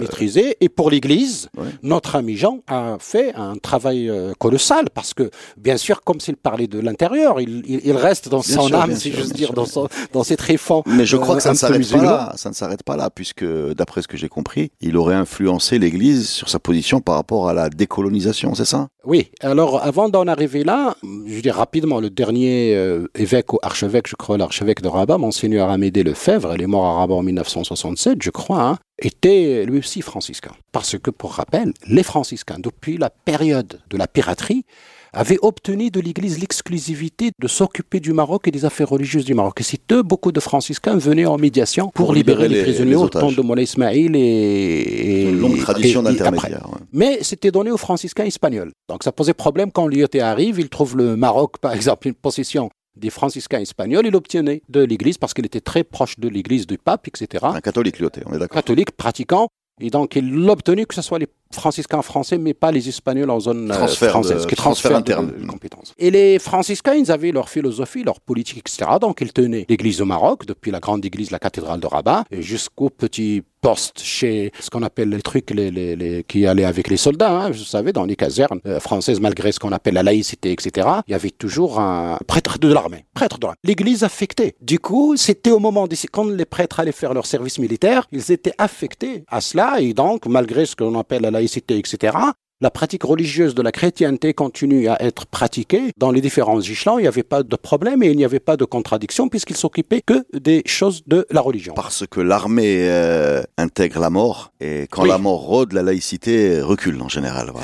Maîtriser. 0.00 0.58
Et 0.60 0.68
pour 0.68 0.90
l'Église, 0.90 1.48
notre 1.82 2.16
ami 2.16 2.36
Jean 2.36 2.60
a 2.66 2.98
fait 3.06 3.34
un 3.34 3.56
travail 3.56 4.10
euh, 4.10 4.32
colossal 4.38 4.86
parce 4.92 5.14
que, 5.14 5.30
bien 5.56 5.76
sûr, 5.76 6.02
comme 6.02 6.20
s'il 6.20 6.36
parlait 6.36 6.66
de 6.66 6.80
l'intérieur, 6.80 7.40
il, 7.40 7.62
il, 7.66 7.96
reste 7.96 8.28
dans 8.28 8.42
son 8.42 8.72
âme, 8.74 8.94
si 8.94 9.12
j'ose 9.12 9.32
dire, 9.32 9.52
dans, 9.52 9.64
son, 9.64 9.88
dans 10.12 10.24
ses 10.24 10.36
tréfonds. 10.36 10.82
Mais 10.86 11.06
je 11.06 11.16
crois 11.16 11.36
que 11.36 11.42
ça 11.42 11.50
ne 11.50 11.56
s'arrête 11.56 11.90
pas 11.90 12.02
là. 12.02 12.32
Ça 12.36 12.48
ne 12.50 12.54
s'arrête 12.54 12.82
pas 12.82 12.96
là, 12.96 13.10
puisque, 13.10 13.44
d'après 13.44 14.02
ce 14.02 14.08
que 14.08 14.16
j'ai 14.16 14.28
compris, 14.28 14.70
il 14.80 14.96
aurait 14.96 15.14
influencé 15.14 15.78
l'Église 15.78 16.28
sur 16.28 16.48
sa 16.48 16.58
position 16.58 17.00
par 17.00 17.14
rapport 17.14 17.48
à 17.48 17.54
la 17.54 17.70
décolonisation, 17.70 18.54
c'est 18.54 18.64
ça? 18.64 18.88
Oui. 19.04 19.30
Alors, 19.40 19.84
avant 19.84 20.08
d'en 20.08 20.26
arriver 20.26 20.64
là, 20.64 20.96
je 21.26 21.40
dire 21.40 21.54
rapidement, 21.54 22.00
le 22.00 22.10
dernier 22.10 22.74
euh, 22.74 23.06
évêque 23.14 23.52
ou 23.52 23.58
archevêque, 23.62 24.08
je 24.08 24.16
crois, 24.16 24.36
l'archevêque 24.36 24.82
de 24.82 24.88
Rabat, 24.88 25.18
Monseigneur 25.18 25.70
Amédée 25.70 26.02
Lefebvre, 26.02 26.54
il 26.56 26.62
est 26.62 26.66
mort 26.66 26.84
à 26.86 26.94
Rabat 26.94 27.14
en 27.14 27.22
1967, 27.22 28.18
je 28.20 28.30
crois, 28.30 28.62
hein, 28.62 28.78
était 29.00 29.64
lui 29.66 29.78
aussi 29.78 30.02
franciscain. 30.02 30.52
Parce 30.72 30.98
que, 30.98 31.10
pour 31.10 31.32
rappel, 31.32 31.72
les 31.86 32.02
franciscains, 32.02 32.58
depuis 32.58 32.96
la 32.96 33.10
période 33.10 33.80
de 33.90 33.96
la 33.96 34.06
piraterie, 34.06 34.64
avaient 35.12 35.38
obtenu 35.40 35.90
de 35.90 35.98
l'Église 36.00 36.38
l'exclusivité 36.38 37.30
de 37.40 37.48
s'occuper 37.48 38.00
du 38.00 38.12
Maroc 38.12 38.48
et 38.48 38.50
des 38.50 38.64
affaires 38.64 38.88
religieuses 38.88 39.24
du 39.24 39.34
Maroc. 39.34 39.60
Et 39.60 39.64
c'est 39.64 39.80
eux, 39.92 40.02
beaucoup 40.02 40.30
de 40.30 40.40
franciscains 40.40 40.96
venaient 40.96 41.24
en 41.24 41.38
médiation 41.38 41.90
pour, 41.94 42.12
libérer, 42.12 42.48
les, 42.48 42.62
prisonniers 42.62 42.96
au 42.96 43.08
temps 43.08 43.32
de 43.32 43.40
Moulay 43.40 43.62
Ismail 43.62 44.14
et, 44.14 45.22
une 45.28 45.40
longue 45.40 45.58
tradition 45.58 46.02
d'intermédiaire. 46.02 46.68
Mais 46.92 47.20
c'était 47.22 47.50
donné 47.50 47.70
aux 47.70 47.78
franciscains 47.78 48.24
espagnols. 48.24 48.72
Donc 48.88 49.04
ça 49.04 49.12
posait 49.12 49.32
problème 49.32 49.72
quand 49.72 49.86
l'IOT 49.86 50.20
arrive, 50.20 50.60
il 50.60 50.68
trouve 50.68 50.96
le 50.96 51.16
Maroc, 51.16 51.58
par 51.58 51.72
exemple, 51.76 52.08
une 52.08 52.14
possession 52.14 52.68
des 52.96 53.10
franciscains 53.10 53.60
espagnols, 53.60 54.06
il 54.06 54.16
obtenait 54.16 54.62
de 54.68 54.80
l'Église 54.80 55.18
parce 55.18 55.34
qu'il 55.34 55.46
était 55.46 55.60
très 55.60 55.84
proche 55.84 56.18
de 56.18 56.28
l'Église 56.28 56.66
du 56.66 56.78
pape, 56.78 57.08
etc. 57.08 57.44
Un 57.48 57.60
catholique, 57.60 57.98
Lyoté, 57.98 58.22
on 58.26 58.34
est 58.34 58.38
d'accord. 58.38 58.56
Catholique, 58.56 58.92
pratiquant. 58.92 59.48
Et 59.80 59.90
donc, 59.90 60.16
il 60.16 60.34
l'a 60.34 60.52
obtenu 60.52 60.86
que 60.86 60.94
ce 60.94 61.02
soit 61.02 61.18
les 61.18 61.28
franciscains 61.52 62.02
français, 62.02 62.38
mais 62.38 62.54
pas 62.54 62.70
les 62.70 62.88
espagnols 62.88 63.30
en 63.30 63.40
zone 63.40 63.70
euh, 63.70 63.86
française, 63.86 64.46
qui 64.46 64.56
transfert 64.56 64.96
interne. 64.96 65.32
De, 65.38 65.46
compétences. 65.46 65.94
Et 65.98 66.10
les 66.10 66.38
franciscains, 66.38 66.94
ils 66.94 67.10
avaient 67.10 67.32
leur 67.32 67.48
philosophie, 67.48 68.02
leur 68.02 68.20
politique, 68.20 68.58
etc. 68.58 68.90
Donc, 69.00 69.20
ils 69.20 69.32
tenaient 69.32 69.66
l'église 69.68 70.00
au 70.00 70.04
Maroc, 70.04 70.46
depuis 70.46 70.70
la 70.70 70.80
grande 70.80 71.04
église, 71.04 71.30
la 71.30 71.38
cathédrale 71.38 71.80
de 71.80 71.86
Rabat, 71.86 72.24
jusqu'au 72.30 72.90
petit 72.90 73.42
poste 73.60 74.00
chez 74.00 74.52
ce 74.60 74.70
qu'on 74.70 74.82
appelle 74.82 75.08
les 75.08 75.22
trucs 75.22 75.50
les, 75.50 75.70
les, 75.70 75.96
les, 75.96 76.24
qui 76.24 76.46
allaient 76.46 76.64
avec 76.64 76.88
les 76.88 76.96
soldats. 76.96 77.30
Hein, 77.30 77.50
vous 77.50 77.64
savez, 77.64 77.92
dans 77.92 78.04
les 78.04 78.16
casernes 78.16 78.60
euh, 78.66 78.80
françaises, 78.80 79.20
malgré 79.20 79.50
ce 79.50 79.58
qu'on 79.58 79.72
appelle 79.72 79.94
la 79.94 80.02
laïcité, 80.02 80.52
etc., 80.52 80.88
il 81.08 81.12
y 81.12 81.14
avait 81.14 81.30
toujours 81.30 81.80
un 81.80 82.18
prêtre 82.26 82.58
de 82.58 82.72
l'armée. 82.72 83.06
Prêtre 83.14 83.38
de. 83.38 83.46
L'église 83.64 84.04
affectée. 84.04 84.54
Du 84.60 84.78
coup, 84.78 85.16
c'était 85.16 85.50
au 85.50 85.58
moment 85.58 85.86
des, 85.86 85.96
quand 86.10 86.24
les 86.24 86.44
prêtres 86.44 86.80
allaient 86.80 86.92
faire 86.92 87.14
leur 87.14 87.26
service 87.26 87.58
militaire, 87.58 88.06
ils 88.12 88.30
étaient 88.30 88.54
affectés 88.58 89.24
à 89.28 89.40
cela, 89.40 89.80
et 89.80 89.94
donc, 89.94 90.26
malgré 90.26 90.66
ce 90.66 90.76
qu'on 90.76 90.98
appelle 90.98 91.22
la 91.22 91.35
laïcité, 91.36 91.78
etc., 91.78 92.16
la 92.62 92.70
pratique 92.70 93.02
religieuse 93.04 93.54
de 93.54 93.60
la 93.60 93.70
chrétienté 93.70 94.32
continue 94.32 94.88
à 94.88 95.02
être 95.02 95.26
pratiquée 95.26 95.90
dans 95.98 96.10
les 96.10 96.22
différents 96.22 96.60
échelons. 96.60 96.98
Il 96.98 97.02
n'y 97.02 97.08
avait 97.08 97.22
pas 97.22 97.42
de 97.42 97.56
problème 97.56 98.02
et 98.02 98.08
il 98.08 98.16
n'y 98.16 98.24
avait 98.24 98.40
pas 98.40 98.56
de 98.56 98.64
contradiction 98.64 99.28
puisqu'il 99.28 99.56
s'occupait 99.56 100.00
que 100.00 100.24
des 100.32 100.62
choses 100.64 101.02
de 101.06 101.26
la 101.30 101.42
religion. 101.42 101.74
Parce 101.74 102.04
que 102.10 102.20
l'armée 102.20 102.88
euh, 102.88 103.42
intègre 103.58 104.00
la 104.00 104.08
mort 104.08 104.52
et 104.60 104.86
quand 104.90 105.04
la 105.04 105.18
mort 105.18 105.40
rôde, 105.40 105.74
la 105.74 105.82
laïcité 105.82 106.62
recule 106.62 107.00
en 107.02 107.08
général. 107.08 107.52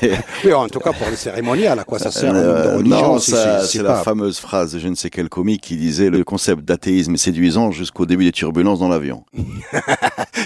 Oui, 0.44 0.52
en 0.54 0.68
tout 0.68 0.80
cas 0.80 0.92
pour 0.92 1.08
les 1.10 1.16
cérémoniales, 1.16 1.78
à 1.78 1.84
quoi 1.84 1.98
ça 1.98 2.10
sert 2.10 2.32
euh, 2.34 2.82
Non, 2.82 3.18
c'est 3.18 3.82
la 3.82 3.96
fameuse 3.96 4.38
phrase 4.38 4.72
de 4.72 4.78
je 4.78 4.88
ne 4.88 4.94
sais 4.94 5.10
quel 5.10 5.28
comique 5.28 5.62
qui 5.62 5.76
disait 5.76 6.08
le 6.08 6.24
concept 6.24 6.64
d'athéisme 6.64 7.14
est 7.14 7.18
séduisant 7.18 7.70
jusqu'au 7.70 8.06
début 8.06 8.24
des 8.24 8.32
turbulences 8.32 8.78
dans 8.80 8.88
l'avion. 8.88 9.24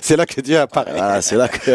c'est 0.03 0.17
là 0.17 0.27
que 0.27 0.41
Dieu 0.41 0.59
apparaît. 0.59 0.93
Voilà, 0.97 1.23
c'est 1.23 1.37
là 1.37 1.49
que 1.49 1.71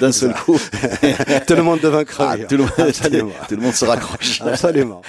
d'un 0.00 0.10
seul 0.10 0.34
tout 1.46 1.54
le 1.54 1.62
monde 1.62 1.80
devint. 1.80 2.04
Ah, 2.18 2.36
tout, 2.38 2.56
le 2.56 2.64
monde, 2.64 2.72
tout, 3.48 3.54
le 3.56 3.62
monde, 3.62 3.72
se 3.72 3.84
raccroche. 3.84 4.40
Absolument. 4.42 5.02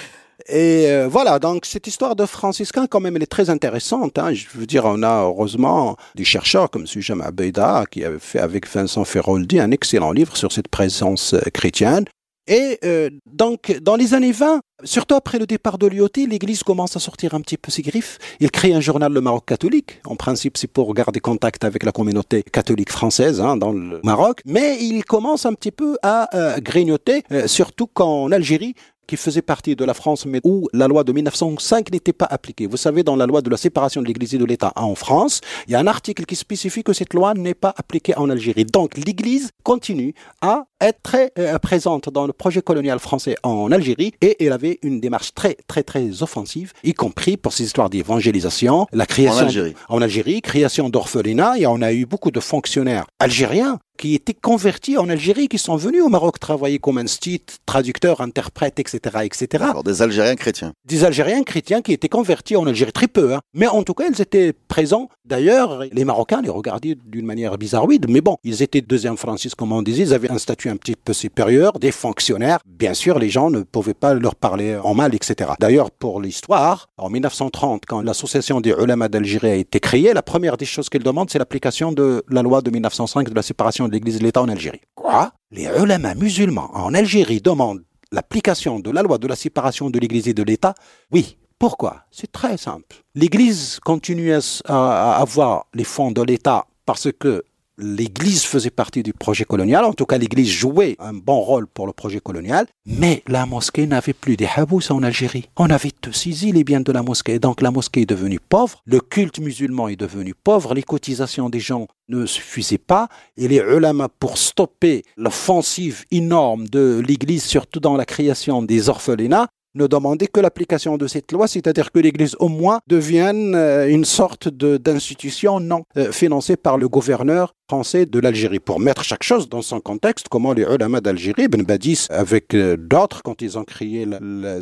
Et 0.47 0.89
euh, 0.89 1.07
voilà, 1.07 1.39
donc 1.39 1.65
cette 1.65 1.87
histoire 1.87 2.15
de 2.15 2.25
franciscain, 2.25 2.87
quand 2.87 2.99
même, 2.99 3.15
elle 3.15 3.23
est 3.23 3.27
très 3.27 3.49
intéressante. 3.49 4.17
Hein. 4.17 4.33
Je 4.33 4.45
veux 4.53 4.65
dire, 4.65 4.85
on 4.85 5.03
a 5.03 5.23
heureusement 5.23 5.97
des 6.15 6.23
chercheurs 6.23 6.69
comme 6.69 6.87
Sujam 6.87 7.21
Abeyda, 7.21 7.85
qui 7.89 8.03
avait 8.03 8.19
fait 8.19 8.39
avec 8.39 8.67
Vincent 8.67 9.05
Ferroldi 9.05 9.59
un 9.59 9.71
excellent 9.71 10.11
livre 10.11 10.35
sur 10.35 10.51
cette 10.51 10.67
présence 10.67 11.33
euh, 11.33 11.41
chrétienne. 11.53 12.05
Et 12.47 12.79
euh, 12.83 13.09
donc, 13.31 13.77
dans 13.81 13.95
les 13.95 14.13
années 14.13 14.31
20, 14.31 14.61
surtout 14.83 15.15
après 15.15 15.37
le 15.37 15.45
départ 15.45 15.77
de 15.77 15.87
l'IOT, 15.87 16.09
l'Église 16.27 16.63
commence 16.63 16.95
à 16.95 16.99
sortir 16.99 17.33
un 17.33 17.41
petit 17.41 17.57
peu 17.57 17.71
ses 17.71 17.81
griffes. 17.81 18.17
Il 18.39 18.49
crée 18.51 18.73
un 18.73 18.81
journal, 18.81 19.13
le 19.13 19.21
Maroc 19.21 19.45
catholique. 19.45 20.01
En 20.05 20.15
principe, 20.15 20.57
c'est 20.57 20.67
pour 20.67 20.93
garder 20.93 21.19
contact 21.19 21.63
avec 21.63 21.83
la 21.83 21.91
communauté 21.91 22.43
catholique 22.43 22.91
française 22.91 23.39
hein, 23.39 23.57
dans 23.57 23.71
le 23.71 23.99
Maroc. 24.03 24.41
Mais 24.45 24.77
il 24.81 25.05
commence 25.05 25.45
un 25.45 25.53
petit 25.53 25.71
peu 25.71 25.97
à 26.01 26.35
euh, 26.35 26.57
grignoter, 26.59 27.23
euh, 27.31 27.47
surtout 27.47 27.87
qu'en 27.87 28.31
Algérie, 28.31 28.73
qui 29.07 29.17
faisait 29.17 29.41
partie 29.41 29.75
de 29.75 29.85
la 29.85 29.93
France, 29.93 30.25
mais 30.25 30.41
où 30.43 30.67
la 30.73 30.87
loi 30.87 31.03
de 31.03 31.11
1905 31.11 31.91
n'était 31.91 32.13
pas 32.13 32.27
appliquée. 32.29 32.67
Vous 32.67 32.77
savez, 32.77 33.03
dans 33.03 33.15
la 33.15 33.25
loi 33.25 33.41
de 33.41 33.49
la 33.49 33.57
séparation 33.57 34.01
de 34.01 34.07
l'Église 34.07 34.35
et 34.35 34.37
de 34.37 34.45
l'État 34.45 34.71
en 34.75 34.95
France, 34.95 35.41
il 35.67 35.73
y 35.73 35.75
a 35.75 35.79
un 35.79 35.87
article 35.87 36.25
qui 36.25 36.35
spécifie 36.35 36.83
que 36.83 36.93
cette 36.93 37.13
loi 37.13 37.33
n'est 37.33 37.53
pas 37.53 37.73
appliquée 37.77 38.15
en 38.17 38.29
Algérie. 38.29 38.65
Donc 38.65 38.97
l'Église 38.97 39.51
continue 39.63 40.13
à 40.41 40.65
être 40.79 40.99
très 41.03 41.31
euh, 41.37 41.57
présente 41.59 42.09
dans 42.09 42.25
le 42.25 42.33
projet 42.33 42.61
colonial 42.61 42.99
français 42.99 43.35
en 43.43 43.71
Algérie 43.71 44.13
et 44.21 44.43
elle 44.43 44.53
avait 44.53 44.79
une 44.81 44.99
démarche 44.99 45.33
très 45.33 45.55
très 45.67 45.83
très 45.83 46.23
offensive, 46.23 46.73
y 46.83 46.93
compris 46.93 47.37
pour 47.37 47.53
ces 47.53 47.63
histoires 47.63 47.89
d'évangélisation, 47.89 48.87
la 48.91 49.05
création 49.05 49.43
en 49.43 49.47
Algérie, 49.47 49.75
en 49.89 50.01
Algérie 50.01 50.41
création 50.41 50.89
d'orphelinats 50.89 51.57
et 51.57 51.67
on 51.67 51.81
a 51.81 51.93
eu 51.93 52.05
beaucoup 52.05 52.31
de 52.31 52.39
fonctionnaires 52.39 53.05
algériens 53.19 53.79
qui 54.01 54.15
étaient 54.15 54.33
convertis 54.33 54.97
en 54.97 55.07
Algérie, 55.09 55.47
qui 55.47 55.59
sont 55.59 55.75
venus 55.75 56.01
au 56.01 56.09
Maroc 56.09 56.39
travailler 56.39 56.79
comme 56.79 56.97
instit, 56.97 57.43
traducteur, 57.67 58.19
interprète, 58.19 58.79
etc., 58.79 58.99
etc. 59.23 59.63
Alors, 59.63 59.83
des 59.83 60.01
Algériens 60.01 60.35
chrétiens. 60.35 60.73
Des 60.85 61.03
Algériens 61.03 61.43
chrétiens 61.43 61.83
qui 61.83 61.93
étaient 61.93 62.09
convertis 62.09 62.55
en 62.55 62.65
Algérie, 62.65 62.91
très 62.91 63.07
peu, 63.07 63.35
hein. 63.35 63.41
mais 63.53 63.67
en 63.67 63.83
tout 63.83 63.93
cas, 63.93 64.05
ils 64.11 64.19
étaient 64.19 64.53
présents. 64.67 65.07
D'ailleurs, 65.23 65.83
les 65.91 66.03
Marocains 66.03 66.41
les 66.41 66.49
regardaient 66.49 66.97
d'une 67.05 67.27
manière 67.27 67.59
bizarroïde, 67.59 68.07
mais 68.09 68.21
bon, 68.21 68.37
ils 68.43 68.63
étaient 68.63 68.81
deuxième 68.81 69.17
Francis, 69.17 69.53
comme 69.53 69.71
on 69.71 69.83
disait, 69.83 70.01
ils 70.01 70.13
avaient 70.15 70.31
un 70.31 70.39
statut 70.39 70.69
un 70.69 70.77
petit 70.77 70.95
peu 70.95 71.13
supérieur, 71.13 71.73
des 71.73 71.91
fonctionnaires. 71.91 72.57
Bien 72.65 72.95
sûr, 72.95 73.19
les 73.19 73.29
gens 73.29 73.51
ne 73.51 73.61
pouvaient 73.61 73.93
pas 73.93 74.15
leur 74.15 74.33
parler 74.33 74.79
en 74.83 74.95
mal, 74.95 75.13
etc. 75.13 75.51
D'ailleurs, 75.59 75.91
pour 75.91 76.21
l'histoire, 76.21 76.87
en 76.97 77.11
1930, 77.11 77.83
quand 77.87 78.01
l'association 78.01 78.61
des 78.61 78.71
ulama 78.71 79.09
d'Algérie 79.09 79.51
a 79.51 79.55
été 79.55 79.79
créée, 79.79 80.11
la 80.11 80.23
première 80.23 80.57
des 80.57 80.65
choses 80.65 80.89
qu'ils 80.89 81.03
demandent, 81.03 81.29
c'est 81.29 81.37
l'application 81.37 81.91
de 81.91 82.23
la 82.29 82.41
loi 82.41 82.63
de 82.63 82.71
1905 82.71 83.29
de 83.29 83.35
la 83.35 83.43
séparation 83.43 83.90
l'Église 83.91 84.19
de 84.19 84.23
l'État 84.23 84.41
en 84.41 84.49
Algérie. 84.49 84.81
Quoi? 84.95 85.31
Les 85.51 85.69
ulama 85.77 86.15
musulmans 86.15 86.71
en 86.73 86.93
Algérie 86.93 87.41
demandent 87.41 87.83
l'application 88.11 88.79
de 88.79 88.89
la 88.89 89.03
loi 89.03 89.17
de 89.17 89.27
la 89.27 89.35
séparation 89.35 89.89
de 89.89 89.99
l'Église 89.99 90.27
et 90.27 90.33
de 90.33 90.43
l'État? 90.43 90.73
Oui. 91.11 91.37
Pourquoi? 91.59 92.05
C'est 92.09 92.31
très 92.31 92.57
simple. 92.57 93.03
L'Église 93.13 93.79
continue 93.81 94.33
à 94.65 95.17
avoir 95.17 95.67
les 95.75 95.83
fonds 95.83 96.11
de 96.11 96.23
l'État 96.23 96.65
parce 96.87 97.09
que 97.11 97.43
l'Église 97.81 98.43
faisait 98.43 98.69
partie 98.69 99.03
du 99.03 99.13
projet 99.13 99.43
colonial, 99.43 99.83
en 99.83 99.93
tout 99.93 100.05
cas 100.05 100.17
l'Église 100.17 100.49
jouait 100.49 100.95
un 100.99 101.13
bon 101.13 101.39
rôle 101.41 101.67
pour 101.67 101.87
le 101.87 101.93
projet 101.93 102.19
colonial, 102.19 102.67
mais 102.85 103.23
la 103.27 103.45
mosquée 103.45 103.87
n'avait 103.87 104.13
plus 104.13 104.37
des 104.37 104.47
habous 104.55 104.91
en 104.91 105.03
Algérie. 105.03 105.49
On 105.57 105.69
avait 105.69 105.91
saisi 106.11 106.51
les 106.51 106.63
biens 106.63 106.81
de 106.81 106.91
la 106.91 107.03
mosquée, 107.03 107.39
donc 107.39 107.61
la 107.61 107.71
mosquée 107.71 108.01
est 108.01 108.05
devenue 108.05 108.39
pauvre, 108.39 108.81
le 108.85 108.99
culte 108.99 109.39
musulman 109.39 109.87
est 109.87 109.95
devenu 109.95 110.33
pauvre, 110.33 110.73
les 110.73 110.83
cotisations 110.83 111.49
des 111.49 111.59
gens 111.59 111.87
ne 112.07 112.25
suffisaient 112.25 112.77
pas, 112.77 113.09
et 113.37 113.47
les 113.47 113.57
ulama, 113.57 114.09
pour 114.09 114.37
stopper 114.37 115.03
l'offensive 115.17 116.05
énorme 116.11 116.67
de 116.67 117.01
l'Église, 117.05 117.43
surtout 117.43 117.79
dans 117.79 117.95
la 117.95 118.05
création 118.05 118.61
des 118.61 118.89
orphelinats, 118.89 119.47
ne 119.75 119.87
demander 119.87 120.27
que 120.27 120.39
l'application 120.39 120.97
de 120.97 121.07
cette 121.07 121.31
loi, 121.31 121.47
c'est-à-dire 121.47 121.91
que 121.91 121.99
l'Église 121.99 122.35
au 122.39 122.49
moins 122.49 122.79
devienne 122.87 123.55
euh, 123.55 123.87
une 123.87 124.05
sorte 124.05 124.47
d'institution 124.49 125.59
non 125.59 125.83
euh, 125.97 126.11
financée 126.11 126.57
par 126.57 126.77
le 126.77 126.89
gouverneur 126.89 127.53
français 127.69 128.05
de 128.05 128.19
l'Algérie. 128.19 128.59
Pour 128.59 128.79
mettre 128.79 129.03
chaque 129.03 129.23
chose 129.23 129.47
dans 129.47 129.61
son 129.61 129.79
contexte, 129.79 130.27
comment 130.29 130.53
les 130.53 130.63
ulama 130.63 130.99
d'Algérie, 130.99 131.47
Ben 131.47 131.63
Badis 131.63 132.07
avec 132.09 132.53
euh, 132.53 132.75
d'autres, 132.77 133.23
quand 133.23 133.41
ils 133.41 133.57
ont 133.57 133.63
créé... 133.63 134.05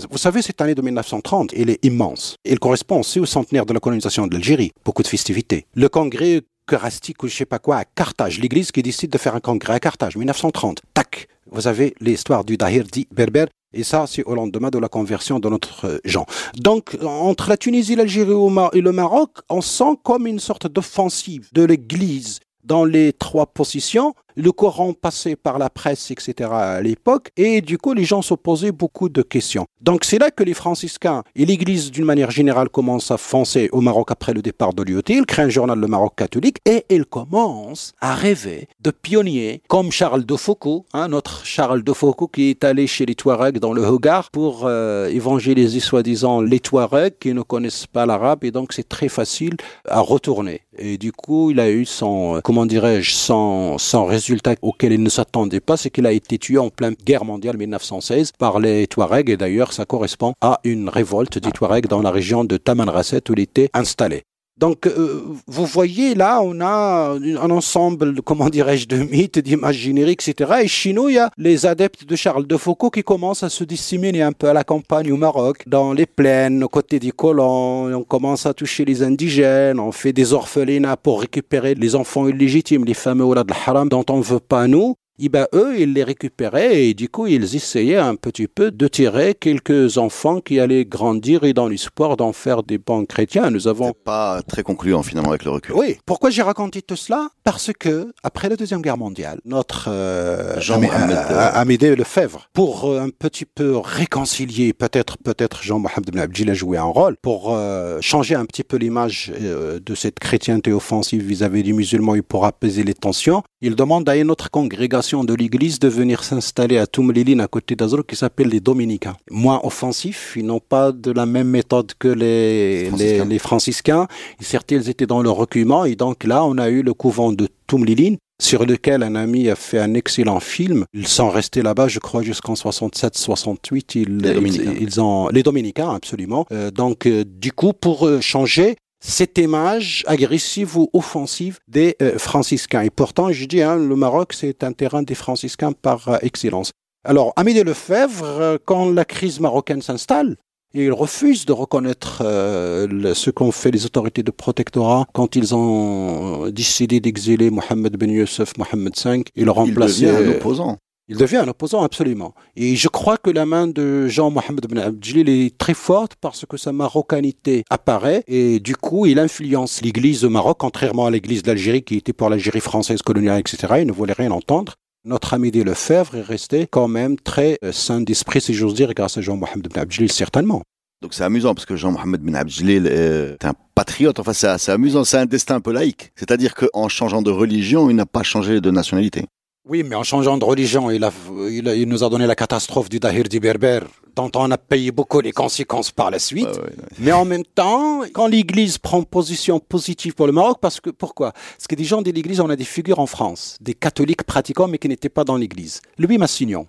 Vous 0.09 0.17
savez, 0.17 0.41
cette 0.41 0.61
année 0.61 0.75
de 0.75 0.81
1930, 0.81 1.53
elle 1.55 1.69
est 1.69 1.83
immense. 1.83 2.35
Elle 2.45 2.59
correspond 2.59 2.99
aussi 2.99 3.19
au 3.19 3.25
centenaire 3.25 3.65
de 3.65 3.73
la 3.73 3.79
colonisation 3.79 4.27
de 4.27 4.33
l'Algérie. 4.33 4.71
Beaucoup 4.85 5.01
de 5.01 5.07
festivités. 5.07 5.65
Le 5.73 5.89
congrès 5.89 6.41
eucharistique 6.69 7.23
ou 7.23 7.27
je 7.27 7.35
sais 7.35 7.45
pas 7.45 7.59
quoi 7.59 7.77
à 7.77 7.85
Carthage. 7.85 8.39
L'église 8.39 8.71
qui 8.71 8.83
décide 8.83 9.11
de 9.11 9.17
faire 9.17 9.35
un 9.35 9.39
congrès 9.39 9.73
à 9.73 9.79
Carthage, 9.79 10.15
1930. 10.15 10.81
Tac, 10.93 11.27
vous 11.51 11.67
avez 11.67 11.95
l'histoire 11.99 12.43
du 12.43 12.57
Dahir 12.57 12.83
dit 12.83 13.07
Berber. 13.11 13.45
Et 13.73 13.83
ça, 13.83 14.05
c'est 14.07 14.23
au 14.23 14.33
lendemain 14.33 14.69
de 14.69 14.79
la 14.79 14.87
conversion 14.87 15.39
de 15.39 15.47
notre 15.47 16.01
Jean. 16.03 16.25
Donc, 16.55 16.97
entre 17.03 17.49
la 17.49 17.57
Tunisie, 17.57 17.95
l'Algérie 17.95 18.33
et 18.73 18.81
le 18.81 18.91
Maroc, 18.91 19.37
on 19.49 19.61
sent 19.61 19.97
comme 20.03 20.25
une 20.25 20.39
sorte 20.39 20.65
d'offensive 20.65 21.49
de 21.53 21.63
l'Église 21.63 22.39
dans 22.63 22.83
les 22.83 23.13
trois 23.13 23.45
positions 23.45 24.13
le 24.39 24.51
Coran 24.53 24.93
passait 24.93 25.35
par 25.35 25.59
la 25.59 25.69
presse, 25.69 26.11
etc. 26.11 26.49
à 26.51 26.81
l'époque, 26.81 27.31
et 27.35 27.59
du 27.61 27.77
coup, 27.77 27.93
les 27.93 28.05
gens 28.05 28.21
se 28.21 28.33
posaient 28.33 28.71
beaucoup 28.71 29.09
de 29.09 29.21
questions. 29.21 29.65
Donc, 29.81 30.05
c'est 30.05 30.17
là 30.17 30.31
que 30.31 30.43
les 30.43 30.53
franciscains 30.53 31.23
et 31.35 31.45
l'Église, 31.45 31.91
d'une 31.91 32.05
manière 32.05 32.31
générale, 32.31 32.69
commencent 32.69 33.11
à 33.11 33.17
foncer 33.17 33.69
au 33.73 33.81
Maroc 33.81 34.11
après 34.11 34.33
le 34.33 34.41
départ 34.41 34.73
de 34.73 34.83
l'IOT. 34.83 35.01
Ils 35.09 35.25
créent 35.25 35.43
un 35.43 35.49
journal, 35.49 35.77
le 35.77 35.87
Maroc 35.87 36.13
catholique, 36.15 36.57
et 36.65 36.85
ils 36.89 37.05
commencent 37.05 37.93
à 37.99 38.15
rêver 38.15 38.69
de 38.79 38.91
pionniers 38.91 39.61
comme 39.67 39.91
Charles 39.91 40.25
de 40.25 40.35
Foucault, 40.37 40.85
hein, 40.93 41.09
notre 41.09 41.45
Charles 41.45 41.83
de 41.83 41.93
Foucault 41.93 42.27
qui 42.27 42.49
est 42.49 42.63
allé 42.63 42.87
chez 42.87 43.05
les 43.05 43.15
Touaregs 43.15 43.59
dans 43.59 43.73
le 43.73 43.81
Hogar 43.81 44.31
pour 44.31 44.61
euh, 44.63 45.07
évangéliser 45.09 45.81
soi-disant 45.81 46.41
les 46.41 46.59
Touaregs 46.59 47.17
qui 47.19 47.33
ne 47.33 47.41
connaissent 47.41 47.87
pas 47.87 48.05
l'arabe, 48.05 48.45
et 48.45 48.51
donc 48.51 48.71
c'est 48.71 48.87
très 48.87 49.09
facile 49.09 49.57
à 49.85 49.99
retourner. 49.99 50.61
Et 50.77 50.97
du 50.97 51.11
coup, 51.11 51.51
il 51.51 51.59
a 51.59 51.69
eu 51.69 51.85
son, 51.85 52.37
euh, 52.37 52.41
comment 52.41 52.65
dirais-je, 52.65 53.11
son, 53.11 53.77
son 53.77 54.05
résultat 54.05 54.28
résultat 54.29 54.53
auquel 54.61 54.91
il 54.93 55.01
ne 55.01 55.09
s'attendait 55.09 55.59
pas, 55.59 55.75
c'est 55.75 55.89
qu'il 55.89 56.05
a 56.05 56.11
été 56.11 56.37
tué 56.37 56.59
en 56.59 56.69
pleine 56.69 56.95
guerre 57.03 57.25
mondiale 57.25 57.57
1916 57.57 58.33
par 58.37 58.59
les 58.59 58.85
Touaregs 58.85 59.31
et 59.31 59.37
d'ailleurs 59.37 59.73
ça 59.73 59.85
correspond 59.85 60.33
à 60.39 60.59
une 60.63 60.87
révolte 60.87 61.39
des 61.39 61.51
Touaregs 61.51 61.87
dans 61.87 62.03
la 62.03 62.11
région 62.11 62.43
de 62.43 62.57
Tamanrasset 62.57 63.27
où 63.29 63.33
il 63.33 63.39
était 63.39 63.71
installé. 63.73 64.28
Donc, 64.59 64.87
euh, 64.87 65.21
vous 65.47 65.65
voyez, 65.65 66.15
là, 66.15 66.41
on 66.43 66.59
a 66.59 67.15
un 67.17 67.49
ensemble, 67.49 68.21
comment 68.21 68.49
dirais-je, 68.49 68.87
de 68.87 68.97
mythes, 68.97 69.39
d'images 69.39 69.77
génériques, 69.77 70.27
etc. 70.27 70.61
Et 70.63 70.67
chez 70.67 70.91
nous, 70.91 71.07
il 71.07 71.15
y 71.15 71.17
a 71.17 71.29
les 71.37 71.65
adeptes 71.65 72.05
de 72.05 72.15
Charles 72.17 72.45
de 72.45 72.57
Foucault 72.57 72.89
qui 72.89 73.01
commencent 73.01 73.43
à 73.43 73.49
se 73.49 73.63
disséminer 73.63 74.21
un 74.21 74.33
peu 74.33 74.49
à 74.49 74.53
la 74.53 74.65
campagne 74.65 75.13
au 75.13 75.17
Maroc, 75.17 75.63
dans 75.65 75.93
les 75.93 76.05
plaines, 76.05 76.61
aux 76.61 76.67
côtés 76.67 76.99
des 76.99 77.11
colons. 77.11 77.93
On 77.95 78.03
commence 78.03 78.45
à 78.45 78.53
toucher 78.53 78.83
les 78.83 79.01
indigènes, 79.01 79.79
on 79.79 79.93
fait 79.93 80.11
des 80.11 80.33
orphelinats 80.33 80.97
pour 80.97 81.21
récupérer 81.21 81.73
les 81.73 81.95
enfants 81.95 82.27
illégitimes, 82.27 82.83
les 82.83 82.93
fameux 82.93 83.23
Oulad 83.23 83.49
al-Haram 83.49 83.87
dont 83.87 84.05
on 84.09 84.17
ne 84.17 84.23
veut 84.23 84.41
pas 84.41 84.67
nous 84.67 84.95
eh 85.25 85.29
ben, 85.29 85.47
eux, 85.53 85.79
ils 85.79 85.93
les 85.93 86.03
récupéraient 86.03 86.87
et 86.87 86.93
du 86.93 87.09
coup, 87.09 87.27
ils 87.27 87.55
essayaient 87.55 87.97
un 87.97 88.15
petit 88.15 88.47
peu 88.47 88.71
de 88.71 88.87
tirer 88.87 89.35
quelques 89.35 89.97
enfants 89.97 90.39
qui 90.39 90.59
allaient 90.59 90.85
grandir 90.85 91.43
et 91.43 91.53
dans 91.53 91.67
l'espoir 91.67 92.17
d'en 92.17 92.33
faire 92.33 92.63
des 92.63 92.77
bons 92.77 93.05
chrétiens. 93.05 93.49
Nous 93.49 93.67
avons 93.67 93.93
pas 93.93 94.41
très 94.47 94.63
concluant 94.63 95.03
finalement 95.03 95.29
avec 95.29 95.43
le 95.43 95.51
recul. 95.51 95.75
Oui. 95.75 95.97
Pourquoi 96.05 96.29
j'ai 96.29 96.41
raconté 96.41 96.81
tout 96.81 96.95
cela? 96.95 97.29
Parce 97.43 97.71
que 97.77 98.13
après 98.23 98.47
la 98.47 98.55
deuxième 98.55 98.81
guerre 98.81 98.97
mondiale, 98.97 99.39
notre 99.45 99.89
euh, 99.89 100.59
Jean 100.61 100.79
Mohamed 100.79 101.17
euh, 101.17 101.49
Amédée 101.53 101.95
Lefebvre, 101.95 102.47
pour 102.53 102.85
euh, 102.85 103.01
un 103.01 103.09
petit 103.09 103.45
peu 103.45 103.77
réconcilier, 103.77 104.73
peut-être 104.73 105.17
peut-être 105.17 105.63
Jean 105.63 105.79
Mohamed 105.79 106.11
Ben 106.11 106.21
Abdil 106.21 106.49
a 106.49 106.53
joué 106.53 106.77
un 106.77 106.83
rôle 106.83 107.17
pour 107.21 107.57
changer 108.01 108.35
un 108.35 108.45
petit 108.45 108.63
peu 108.63 108.77
l'image 108.77 109.31
de 109.39 109.95
cette 109.95 110.19
chrétienté 110.19 110.71
offensive 110.71 111.23
vis-à-vis 111.23 111.63
des 111.63 111.73
musulmans 111.73 112.15
et 112.15 112.21
pour 112.21 112.45
apaiser 112.45 112.83
les 112.83 112.93
tensions. 112.93 113.43
Il 113.61 113.75
demande 113.75 114.07
à 114.07 114.15
une 114.15 114.31
autre 114.31 114.49
congrégation 114.49 115.08
de 115.17 115.33
l'Église 115.33 115.79
de 115.79 115.87
venir 115.87 116.23
s'installer 116.23 116.77
à 116.77 116.87
Toumliline 116.87 117.41
à 117.41 117.47
côté 117.47 117.75
d'Azro 117.75 118.03
qui 118.03 118.15
s'appelle 118.15 118.49
les 118.49 118.59
Dominicains. 118.59 119.17
Moins 119.31 119.59
offensifs, 119.63 120.33
ils 120.35 120.45
n'ont 120.45 120.59
pas 120.59 120.91
de 120.91 121.11
la 121.11 121.25
même 121.25 121.49
méthode 121.49 121.93
que 121.97 122.07
les, 122.07 122.85
franciscains. 122.87 123.25
les, 123.25 123.39
franciscains. 123.39 124.07
certes, 124.39 124.71
ils 124.71 124.89
étaient 124.89 125.07
dans 125.07 125.21
le 125.21 125.29
recueillement 125.29 125.85
et 125.85 125.95
donc 125.95 126.23
là, 126.23 126.45
on 126.45 126.57
a 126.57 126.69
eu 126.69 126.83
le 126.83 126.93
couvent 126.93 127.31
de 127.31 127.47
Toumliline 127.67 128.17
sur 128.41 128.65
lequel 128.65 129.03
un 129.03 129.15
ami 129.15 129.49
a 129.49 129.55
fait 129.55 129.79
un 129.79 129.93
excellent 129.93 130.39
film. 130.39 130.85
Ils 130.93 131.07
sont 131.07 131.29
restés 131.29 131.61
là-bas, 131.61 131.87
je 131.87 131.99
crois, 131.99 132.21
jusqu'en 132.21 132.53
67-68. 132.53 133.83
Ils, 133.95 134.17
les 134.17 134.33
Dominicains. 134.33 134.73
Ils, 134.79 135.01
ont 135.01 135.27
les 135.27 135.43
Dominicains, 135.43 135.89
absolument. 135.93 136.45
Euh, 136.51 136.71
donc, 136.71 137.05
euh, 137.05 137.25
du 137.25 137.51
coup, 137.51 137.73
pour 137.73 138.07
euh, 138.07 138.21
changer, 138.21 138.77
cette 138.99 139.37
image 139.37 140.03
agressive 140.07 140.77
ou 140.77 140.89
offensive 140.93 141.59
des 141.67 141.95
euh, 142.01 142.17
franciscains. 142.17 142.81
Et 142.81 142.89
pourtant, 142.89 143.31
je 143.31 143.45
dis, 143.45 143.61
hein, 143.61 143.75
le 143.77 143.95
Maroc, 143.95 144.33
c'est 144.33 144.63
un 144.63 144.73
terrain 144.73 145.03
des 145.03 145.15
franciscains 145.15 145.71
par 145.71 146.09
euh, 146.09 146.17
excellence. 146.21 146.71
Alors, 147.05 147.31
Amédée 147.37 147.63
Lefebvre, 147.63 148.25
euh, 148.25 148.57
quand 148.63 148.91
la 148.91 149.05
crise 149.05 149.39
marocaine 149.39 149.81
s'installe, 149.81 150.35
il 150.73 150.91
refuse 150.91 151.45
de 151.45 151.51
reconnaître 151.51 152.21
ce 152.21 153.29
qu'ont 153.31 153.51
fait 153.51 153.71
les 153.71 153.87
autorités 153.87 154.21
de 154.21 154.29
protectorat 154.29 155.07
quand 155.13 155.35
ils 155.35 155.55
ont 155.55 156.47
décidé 156.51 156.99
d'exiler 156.99 157.49
Mohamed 157.49 157.97
Ben 157.97 158.11
Youssef, 158.11 158.53
Mohamed 158.55 158.93
V 159.03 159.23
et 159.35 159.45
le 159.45 159.49
remplacer. 159.49 160.03
Il 160.03 160.09
un 160.09 160.29
opposant. 160.29 160.77
Il 161.09 161.17
devient 161.17 161.37
un 161.37 161.47
opposant 161.47 161.81
absolument. 161.81 162.35
Et 162.55 162.75
je 162.75 162.87
crois 162.87 163.17
que 163.17 163.31
la 163.31 163.47
main 163.47 163.65
de 163.65 164.07
Jean-Mohamed 164.07 164.67
Ben 164.67 164.77
Abdjil 164.77 165.27
est 165.27 165.57
très 165.57 165.73
forte 165.73 166.13
parce 166.21 166.45
que 166.45 166.55
sa 166.55 166.71
marocanité 166.71 167.63
apparaît 167.71 168.23
et 168.27 168.59
du 168.59 168.75
coup 168.75 169.07
il 169.07 169.17
influence 169.17 169.81
l'Église 169.81 170.23
au 170.23 170.29
Maroc, 170.29 170.57
contrairement 170.59 171.07
à 171.07 171.11
l'Église 171.11 171.41
d'Algérie 171.41 171.81
qui 171.81 171.95
était 171.95 172.13
pour 172.13 172.29
l'Algérie 172.29 172.59
française 172.59 173.01
coloniale, 173.01 173.39
etc. 173.39 173.73
Il 173.79 173.87
ne 173.87 173.91
voulait 173.91 174.13
rien 174.13 174.29
entendre. 174.29 174.75
Notre 175.03 175.33
ami 175.33 175.49
des 175.49 175.63
Lefebvre 175.63 176.15
est 176.17 176.21
resté 176.21 176.67
quand 176.69 176.87
même 176.87 177.17
très 177.17 177.57
euh, 177.63 177.71
sain 177.71 178.01
d'esprit, 178.01 178.41
si 178.41 178.53
j'ose 178.53 178.75
dire, 178.75 178.93
grâce 178.93 179.17
à 179.17 179.21
Jean-Mohamed 179.21 179.67
Ben 179.73 179.81
Abdjil, 179.81 180.11
certainement. 180.11 180.61
Donc 181.01 181.15
c'est 181.15 181.23
amusant 181.23 181.55
parce 181.55 181.65
que 181.65 181.75
Jean-Mohamed 181.75 182.21
Ben 182.21 182.35
Abdjil 182.35 182.85
est 182.85 183.45
un 183.45 183.53
patriote. 183.73 184.19
Enfin, 184.19 184.33
c'est 184.33 184.71
amusant, 184.71 185.03
c'est 185.05 185.17
un 185.17 185.25
destin 185.25 185.55
un 185.55 185.61
peu 185.61 185.71
laïque. 185.71 186.11
C'est-à-dire 186.15 186.53
qu'en 186.53 186.87
changeant 186.87 187.23
de 187.23 187.31
religion, 187.31 187.89
il 187.89 187.95
n'a 187.95 188.05
pas 188.05 188.21
changé 188.21 188.61
de 188.61 188.69
nationalité. 188.69 189.25
Oui, 189.69 189.83
mais 189.83 189.95
en 189.95 190.01
changeant 190.01 190.35
de 190.39 190.43
religion, 190.43 190.89
il, 190.89 191.03
a, 191.03 191.11
il, 191.47 191.87
nous 191.87 192.03
a 192.03 192.09
donné 192.09 192.25
la 192.25 192.35
catastrophe 192.35 192.89
du 192.89 192.99
Dahir 192.99 193.25
di 193.25 193.39
Berber, 193.39 193.81
dont 194.15 194.31
on 194.35 194.49
a 194.49 194.57
payé 194.57 194.91
beaucoup 194.91 195.21
les 195.21 195.31
conséquences 195.31 195.91
par 195.91 196.09
la 196.09 196.17
suite. 196.17 196.59
mais 196.97 197.11
en 197.11 197.23
même 197.23 197.45
temps, 197.45 198.01
quand 198.11 198.25
l'Église 198.25 198.79
prend 198.79 199.03
position 199.03 199.59
positive 199.59 200.15
pour 200.15 200.25
le 200.25 200.31
Maroc, 200.31 200.57
parce 200.59 200.81
que 200.81 200.89
pourquoi? 200.89 201.33
Parce 201.33 201.67
que 201.67 201.75
des 201.75 201.83
gens 201.83 202.01
de 202.01 202.09
l'Église, 202.09 202.39
on 202.39 202.49
a 202.49 202.55
des 202.55 202.63
figures 202.63 202.97
en 202.97 203.05
France, 203.05 203.59
des 203.61 203.75
catholiques 203.75 204.23
pratiquants, 204.23 204.67
mais 204.67 204.79
qui 204.79 204.87
n'étaient 204.87 205.07
pas 205.07 205.23
dans 205.23 205.37
l'Église. 205.37 205.81
Louis 205.99 206.17
Massignon, 206.17 206.65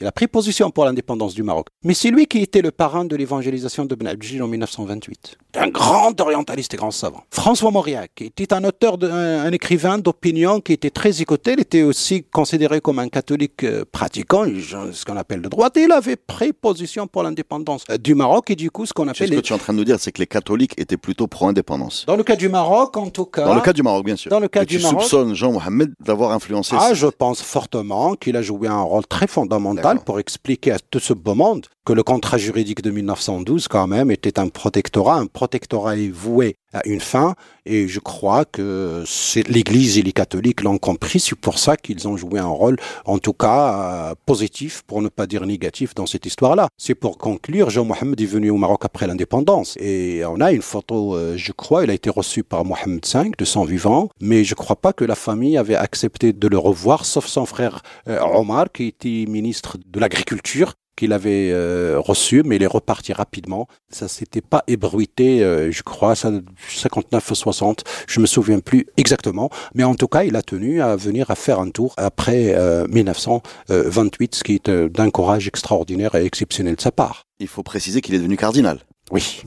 il 0.00 0.06
a 0.06 0.12
pris 0.12 0.26
position 0.26 0.70
pour 0.70 0.84
l'indépendance 0.84 1.34
du 1.34 1.42
Maroc. 1.42 1.68
Mais 1.84 1.94
c'est 1.94 2.10
lui 2.10 2.26
qui 2.26 2.38
était 2.38 2.62
le 2.62 2.70
parrain 2.70 3.04
de 3.04 3.14
l'évangélisation 3.14 3.84
de 3.84 3.94
Ben 3.94 4.08
en 4.40 4.48
1928. 4.48 5.36
Un 5.54 5.68
grand 5.68 6.20
orientaliste 6.20 6.74
et 6.74 6.76
grand 6.76 6.90
savant. 6.90 7.22
François 7.30 7.70
Mauriac 7.70 8.10
était 8.20 8.52
un 8.52 8.64
auteur, 8.64 8.96
un, 9.02 9.52
écrivain 9.52 9.98
d'opinion 9.98 10.60
qui 10.60 10.72
était 10.72 10.90
très 10.90 11.22
écouté. 11.22 11.52
Il 11.52 11.60
était 11.60 11.82
aussi 11.82 12.24
considéré 12.24 12.80
comme 12.80 12.98
un 12.98 13.08
catholique 13.08 13.64
euh, 13.64 13.84
pratiquant, 13.90 14.44
ce 14.46 15.04
qu'on 15.04 15.16
appelle 15.16 15.42
de 15.42 15.48
droite. 15.48 15.76
Et 15.76 15.82
il 15.82 15.92
avait 15.92 16.16
pris 16.16 16.52
position 16.52 17.06
pour 17.06 17.22
l'indépendance 17.22 17.84
euh, 17.90 17.98
du 17.98 18.14
Maroc 18.14 18.50
et 18.50 18.56
du 18.56 18.70
coup 18.70 18.86
ce 18.86 18.92
qu'on 18.92 19.08
appelle... 19.08 19.28
Ce 19.28 19.34
que 19.34 19.40
tu 19.40 19.52
es 19.52 19.56
en 19.56 19.58
train 19.58 19.72
de 19.72 19.78
nous 19.78 19.84
dire, 19.84 20.00
c'est 20.00 20.10
que 20.10 20.20
les 20.20 20.26
catholiques 20.26 20.74
étaient 20.78 20.96
plutôt 20.96 21.26
pro-indépendance. 21.26 22.06
Dans 22.06 22.16
le 22.16 22.24
cas 22.24 22.36
du 22.36 22.48
Maroc, 22.48 22.96
en 22.96 23.10
tout 23.10 23.26
cas... 23.26 23.44
Dans 23.44 23.54
le 23.54 23.60
cas 23.60 23.72
du 23.72 23.82
Maroc, 23.82 24.04
bien 24.04 24.16
sûr. 24.16 24.30
Dans 24.30 24.40
le 24.40 24.48
cas 24.48 24.64
du 24.64 24.78
tu 24.78 24.82
Maroc... 24.82 25.02
soupçonnes 25.02 25.34
Jean 25.34 25.52
Mohamed 25.52 25.92
d'avoir 26.00 26.32
influencé... 26.32 26.74
Ah, 26.78 26.94
je 26.94 27.06
pense 27.06 27.42
fortement 27.42 28.14
qu'il 28.14 28.36
a 28.36 28.42
joué 28.42 28.68
un 28.68 28.82
rôle 28.82 29.06
très 29.06 29.26
fondamental 29.26 29.91
pour 29.98 30.18
expliquer 30.18 30.72
à 30.72 30.78
tout 30.78 31.00
ce 31.00 31.12
beau 31.12 31.34
monde 31.34 31.66
que 31.84 31.92
le 31.92 32.02
contrat 32.02 32.38
juridique 32.38 32.82
de 32.82 32.90
1912, 32.90 33.66
quand 33.68 33.86
même, 33.86 34.10
était 34.10 34.38
un 34.38 34.48
protectorat. 34.48 35.16
Un 35.16 35.26
protectorat 35.26 35.96
est 35.96 36.10
voué 36.10 36.56
à 36.72 36.86
une 36.86 37.00
fin, 37.00 37.34
et 37.66 37.88
je 37.88 38.00
crois 38.00 38.44
que 38.44 39.04
l'Église 39.48 39.98
et 39.98 40.02
les 40.02 40.12
catholiques 40.12 40.62
l'ont 40.62 40.78
compris. 40.78 41.20
C'est 41.20 41.34
pour 41.34 41.58
ça 41.58 41.76
qu'ils 41.76 42.08
ont 42.08 42.16
joué 42.16 42.38
un 42.38 42.46
rôle, 42.46 42.76
en 43.04 43.18
tout 43.18 43.32
cas, 43.32 44.10
euh, 44.10 44.14
positif, 44.26 44.82
pour 44.86 45.02
ne 45.02 45.08
pas 45.08 45.26
dire 45.26 45.44
négatif, 45.44 45.94
dans 45.94 46.06
cette 46.06 46.24
histoire-là. 46.24 46.68
C'est 46.78 46.94
pour 46.94 47.18
conclure, 47.18 47.68
Jean 47.68 47.84
Mohamed 47.84 48.20
est 48.20 48.26
venu 48.26 48.50
au 48.50 48.56
Maroc 48.56 48.84
après 48.84 49.06
l'indépendance, 49.06 49.76
et 49.78 50.22
on 50.24 50.40
a 50.40 50.52
une 50.52 50.62
photo, 50.62 51.16
euh, 51.16 51.36
je 51.36 51.52
crois, 51.52 51.84
il 51.84 51.90
a 51.90 51.94
été 51.94 52.10
reçu 52.10 52.42
par 52.42 52.64
Mohamed 52.64 53.04
V, 53.06 53.32
de 53.36 53.44
son 53.44 53.64
vivant, 53.64 54.08
mais 54.20 54.44
je 54.44 54.54
crois 54.54 54.76
pas 54.76 54.92
que 54.92 55.04
la 55.04 55.14
famille 55.14 55.58
avait 55.58 55.74
accepté 55.74 56.32
de 56.32 56.48
le 56.48 56.58
revoir, 56.58 57.04
sauf 57.04 57.26
son 57.26 57.44
frère 57.44 57.82
euh, 58.08 58.20
Omar, 58.20 58.72
qui 58.72 58.86
était 58.86 59.26
ministre 59.28 59.78
de 59.86 60.00
l'Agriculture, 60.00 60.74
qu'il 60.96 61.12
avait 61.12 61.50
euh, 61.52 61.96
reçu, 61.98 62.42
mais 62.44 62.56
il 62.56 62.62
est 62.62 62.68
reparti 62.68 63.12
rapidement. 63.12 63.68
Ça 63.90 64.08
s'était 64.08 64.40
pas 64.40 64.62
ébruité, 64.66 65.42
euh, 65.42 65.70
je 65.70 65.82
crois, 65.82 66.14
ça, 66.14 66.30
59 66.68 67.30
ou 67.30 67.34
60, 67.34 67.84
je 68.06 68.20
me 68.20 68.26
souviens 68.26 68.60
plus 68.60 68.86
exactement. 68.96 69.50
Mais 69.74 69.84
en 69.84 69.94
tout 69.94 70.08
cas, 70.08 70.24
il 70.24 70.36
a 70.36 70.42
tenu 70.42 70.82
à 70.82 70.96
venir 70.96 71.30
à 71.30 71.34
faire 71.34 71.60
un 71.60 71.70
tour 71.70 71.94
après 71.96 72.54
1928, 72.88 74.34
euh, 74.34 74.36
ce 74.36 74.44
qui 74.44 74.54
est 74.54 74.70
d'un 74.70 75.10
courage 75.10 75.48
extraordinaire 75.48 76.14
et 76.14 76.24
exceptionnel 76.24 76.76
de 76.76 76.80
sa 76.80 76.92
part. 76.92 77.24
Il 77.40 77.48
faut 77.48 77.62
préciser 77.62 78.00
qu'il 78.00 78.14
est 78.14 78.18
devenu 78.18 78.36
cardinal. 78.36 78.80
Oui. 79.10 79.42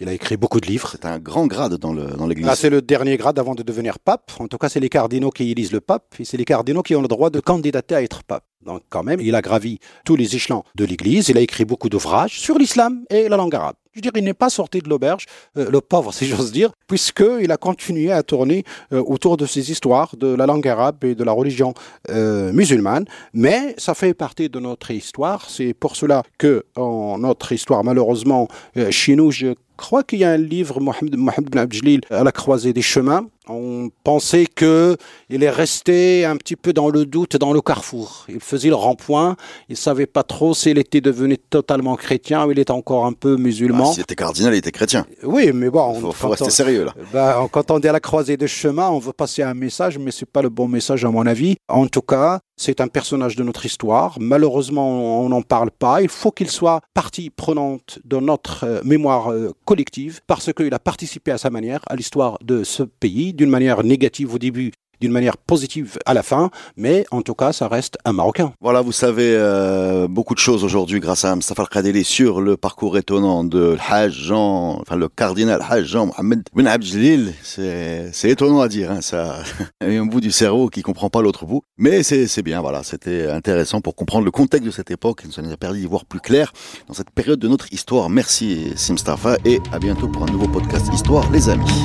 Il 0.00 0.08
a 0.08 0.12
écrit 0.12 0.36
beaucoup 0.36 0.60
de 0.60 0.66
livres. 0.66 0.90
C'est 0.92 1.06
un 1.06 1.18
grand 1.18 1.46
grade 1.46 1.74
dans 1.74 1.92
l'Église. 1.92 2.46
Dans 2.46 2.52
ah, 2.52 2.56
c'est 2.56 2.70
le 2.70 2.82
dernier 2.82 3.16
grade 3.16 3.38
avant 3.38 3.54
de 3.54 3.62
devenir 3.62 3.98
pape. 3.98 4.32
En 4.40 4.48
tout 4.48 4.58
cas, 4.58 4.68
c'est 4.68 4.80
les 4.80 4.88
cardinaux 4.88 5.30
qui 5.30 5.50
élisent 5.50 5.72
le 5.72 5.80
pape 5.80 6.16
et 6.18 6.24
c'est 6.24 6.36
les 6.36 6.44
cardinaux 6.44 6.82
qui 6.82 6.96
ont 6.96 7.02
le 7.02 7.08
droit 7.08 7.30
de 7.30 7.38
candidater 7.38 7.94
à 7.94 8.02
être 8.02 8.24
pape. 8.24 8.44
Donc 8.64 8.82
quand 8.88 9.02
même, 9.02 9.20
il 9.20 9.34
a 9.34 9.42
gravi 9.42 9.78
tous 10.04 10.16
les 10.16 10.36
échelons 10.36 10.64
de 10.74 10.84
l'Église, 10.84 11.28
il 11.28 11.38
a 11.38 11.40
écrit 11.40 11.64
beaucoup 11.64 11.88
d'ouvrages 11.88 12.38
sur 12.38 12.58
l'islam 12.58 13.04
et 13.10 13.28
la 13.28 13.36
langue 13.36 13.54
arabe. 13.54 13.76
Je 13.94 14.00
dirais, 14.00 14.18
il 14.18 14.24
n'est 14.24 14.34
pas 14.34 14.50
sorti 14.50 14.80
de 14.80 14.88
l'auberge, 14.88 15.26
euh, 15.56 15.70
le 15.70 15.80
pauvre, 15.80 16.12
si 16.12 16.26
j'ose 16.26 16.50
dire, 16.50 16.72
puisqu'il 16.88 17.52
a 17.52 17.56
continué 17.56 18.10
à 18.10 18.24
tourner 18.24 18.64
euh, 18.92 19.00
autour 19.06 19.36
de 19.36 19.46
ces 19.46 19.70
histoires 19.70 20.16
de 20.16 20.34
la 20.34 20.46
langue 20.46 20.66
arabe 20.66 21.04
et 21.04 21.14
de 21.14 21.22
la 21.22 21.30
religion 21.30 21.74
euh, 22.10 22.52
musulmane. 22.52 23.04
Mais 23.32 23.74
ça 23.78 23.94
fait 23.94 24.12
partie 24.12 24.48
de 24.48 24.58
notre 24.58 24.90
histoire. 24.90 25.48
C'est 25.48 25.74
pour 25.74 25.94
cela 25.94 26.24
que, 26.38 26.64
en 26.74 27.18
notre 27.18 27.52
histoire, 27.52 27.84
malheureusement, 27.84 28.48
chez 28.90 29.14
nous, 29.14 29.30
je 29.30 29.54
crois 29.76 30.02
qu'il 30.02 30.18
y 30.20 30.24
a 30.24 30.30
un 30.30 30.36
livre, 30.36 30.80
Mohamed, 30.80 31.16
Mohamed 31.16 31.50
Ben 31.50 32.00
à 32.10 32.24
la 32.24 32.32
croisée 32.32 32.72
des 32.72 32.82
chemins, 32.82 33.26
on 33.48 33.90
pensait 34.04 34.46
que 34.46 34.96
il 35.28 35.42
est 35.42 35.50
resté 35.50 36.24
un 36.24 36.36
petit 36.36 36.56
peu 36.56 36.72
dans 36.72 36.88
le 36.88 37.04
doute, 37.04 37.36
dans 37.36 37.52
le 37.52 37.60
carrefour. 37.60 38.24
Il 38.28 38.40
faisait 38.40 38.68
le 38.68 38.74
rond-point. 38.74 39.36
Il 39.68 39.76
savait 39.76 40.06
pas 40.06 40.22
trop 40.22 40.54
s'il 40.54 40.78
était 40.78 41.00
devenu 41.00 41.36
totalement 41.38 41.96
chrétien 41.96 42.46
ou 42.46 42.52
il 42.52 42.58
était 42.58 42.70
encore 42.70 43.06
un 43.06 43.12
peu 43.12 43.36
musulman. 43.36 43.90
Ah, 43.90 43.92
s'il 43.92 44.02
était 44.02 44.14
cardinal, 44.14 44.54
il 44.54 44.58
était 44.58 44.72
chrétien. 44.72 45.06
Oui, 45.22 45.50
mais 45.52 45.70
bon. 45.70 45.94
Il 46.08 46.12
faut, 46.12 46.28
rester 46.28 46.50
sérieux, 46.50 46.84
là. 46.84 46.94
Ben, 47.12 47.48
quand 47.50 47.70
on 47.70 47.80
est 47.80 47.88
à 47.88 47.92
la 47.92 48.00
croisée 48.00 48.36
des 48.36 48.48
chemins, 48.48 48.88
on 48.88 48.98
veut 48.98 49.12
passer 49.12 49.42
un 49.42 49.54
message, 49.54 49.98
mais 49.98 50.10
c'est 50.10 50.30
pas 50.30 50.42
le 50.42 50.48
bon 50.48 50.68
message, 50.68 51.04
à 51.04 51.10
mon 51.10 51.26
avis. 51.26 51.56
En 51.68 51.86
tout 51.86 52.02
cas, 52.02 52.40
c'est 52.56 52.80
un 52.80 52.88
personnage 52.88 53.36
de 53.36 53.42
notre 53.42 53.66
histoire. 53.66 54.16
Malheureusement, 54.20 55.22
on 55.24 55.28
n'en 55.28 55.42
parle 55.42 55.70
pas. 55.70 56.02
Il 56.02 56.08
faut 56.08 56.30
qu'il 56.30 56.50
soit 56.50 56.80
partie 56.94 57.30
prenante 57.30 57.98
de 58.04 58.18
notre 58.18 58.64
euh, 58.64 58.80
mémoire 58.84 59.32
euh, 59.32 59.52
collective 59.64 60.20
parce 60.26 60.52
qu'il 60.52 60.72
a 60.72 60.78
participé 60.78 61.30
à 61.30 61.38
sa 61.38 61.50
manière 61.50 61.80
à 61.88 61.96
l'histoire 61.96 62.38
de 62.42 62.64
ce 62.64 62.82
pays 62.82 63.34
d'une 63.34 63.50
manière 63.50 63.82
négative 63.82 64.34
au 64.34 64.38
début 64.38 64.72
d'une 65.04 65.12
manière 65.12 65.36
positive 65.36 65.98
à 66.06 66.14
la 66.14 66.22
fin, 66.22 66.50
mais 66.78 67.04
en 67.10 67.20
tout 67.20 67.34
cas, 67.34 67.52
ça 67.52 67.68
reste 67.68 67.98
un 68.06 68.14
Marocain. 68.14 68.52
Voilà, 68.62 68.80
vous 68.80 68.92
savez 68.92 69.34
euh, 69.36 70.08
beaucoup 70.08 70.34
de 70.34 70.38
choses 70.38 70.64
aujourd'hui 70.64 70.98
grâce 70.98 71.26
à 71.26 71.36
Mustafa 71.36 71.62
Al-Qadeli 71.62 72.04
sur 72.04 72.40
le 72.40 72.56
parcours 72.56 72.96
étonnant 72.96 73.44
de 73.44 73.76
Hajj 73.90 74.32
enfin 74.32 74.96
le 74.96 75.08
cardinal 75.08 75.62
Hajj 75.68 75.96
Mohamed 75.96 76.42
Ben 76.54 76.66
Abdelil. 76.66 77.34
C'est, 77.42 78.12
étonnant 78.24 78.60
à 78.60 78.68
dire, 78.68 78.90
hein, 78.90 79.02
ça. 79.02 79.42
Il 79.86 79.92
y 79.92 79.96
a 79.98 80.00
un 80.00 80.06
bout 80.06 80.22
du 80.22 80.30
cerveau 80.30 80.68
qui 80.68 80.80
comprend 80.80 81.10
pas 81.10 81.20
l'autre 81.20 81.44
bout. 81.44 81.62
Mais 81.76 82.02
c'est, 82.02 82.26
c'est 82.26 82.42
bien, 82.42 82.62
voilà, 82.62 82.82
c'était 82.82 83.28
intéressant 83.30 83.82
pour 83.82 83.94
comprendre 83.94 84.24
le 84.24 84.30
contexte 84.30 84.64
de 84.64 84.70
cette 84.70 84.90
époque. 84.90 85.22
Ça 85.30 85.42
nous 85.42 85.52
a 85.52 85.56
permis 85.58 85.80
d'y 85.80 85.86
voir 85.86 86.06
plus 86.06 86.20
clair 86.20 86.52
dans 86.88 86.94
cette 86.94 87.10
période 87.10 87.38
de 87.38 87.48
notre 87.48 87.70
histoire. 87.72 88.08
Merci 88.08 88.72
Simstafa 88.76 89.36
et 89.44 89.60
à 89.70 89.78
bientôt 89.78 90.08
pour 90.08 90.22
un 90.22 90.32
nouveau 90.32 90.48
podcast 90.48 90.86
Histoire, 90.94 91.30
les 91.30 91.50
amis. 91.50 91.84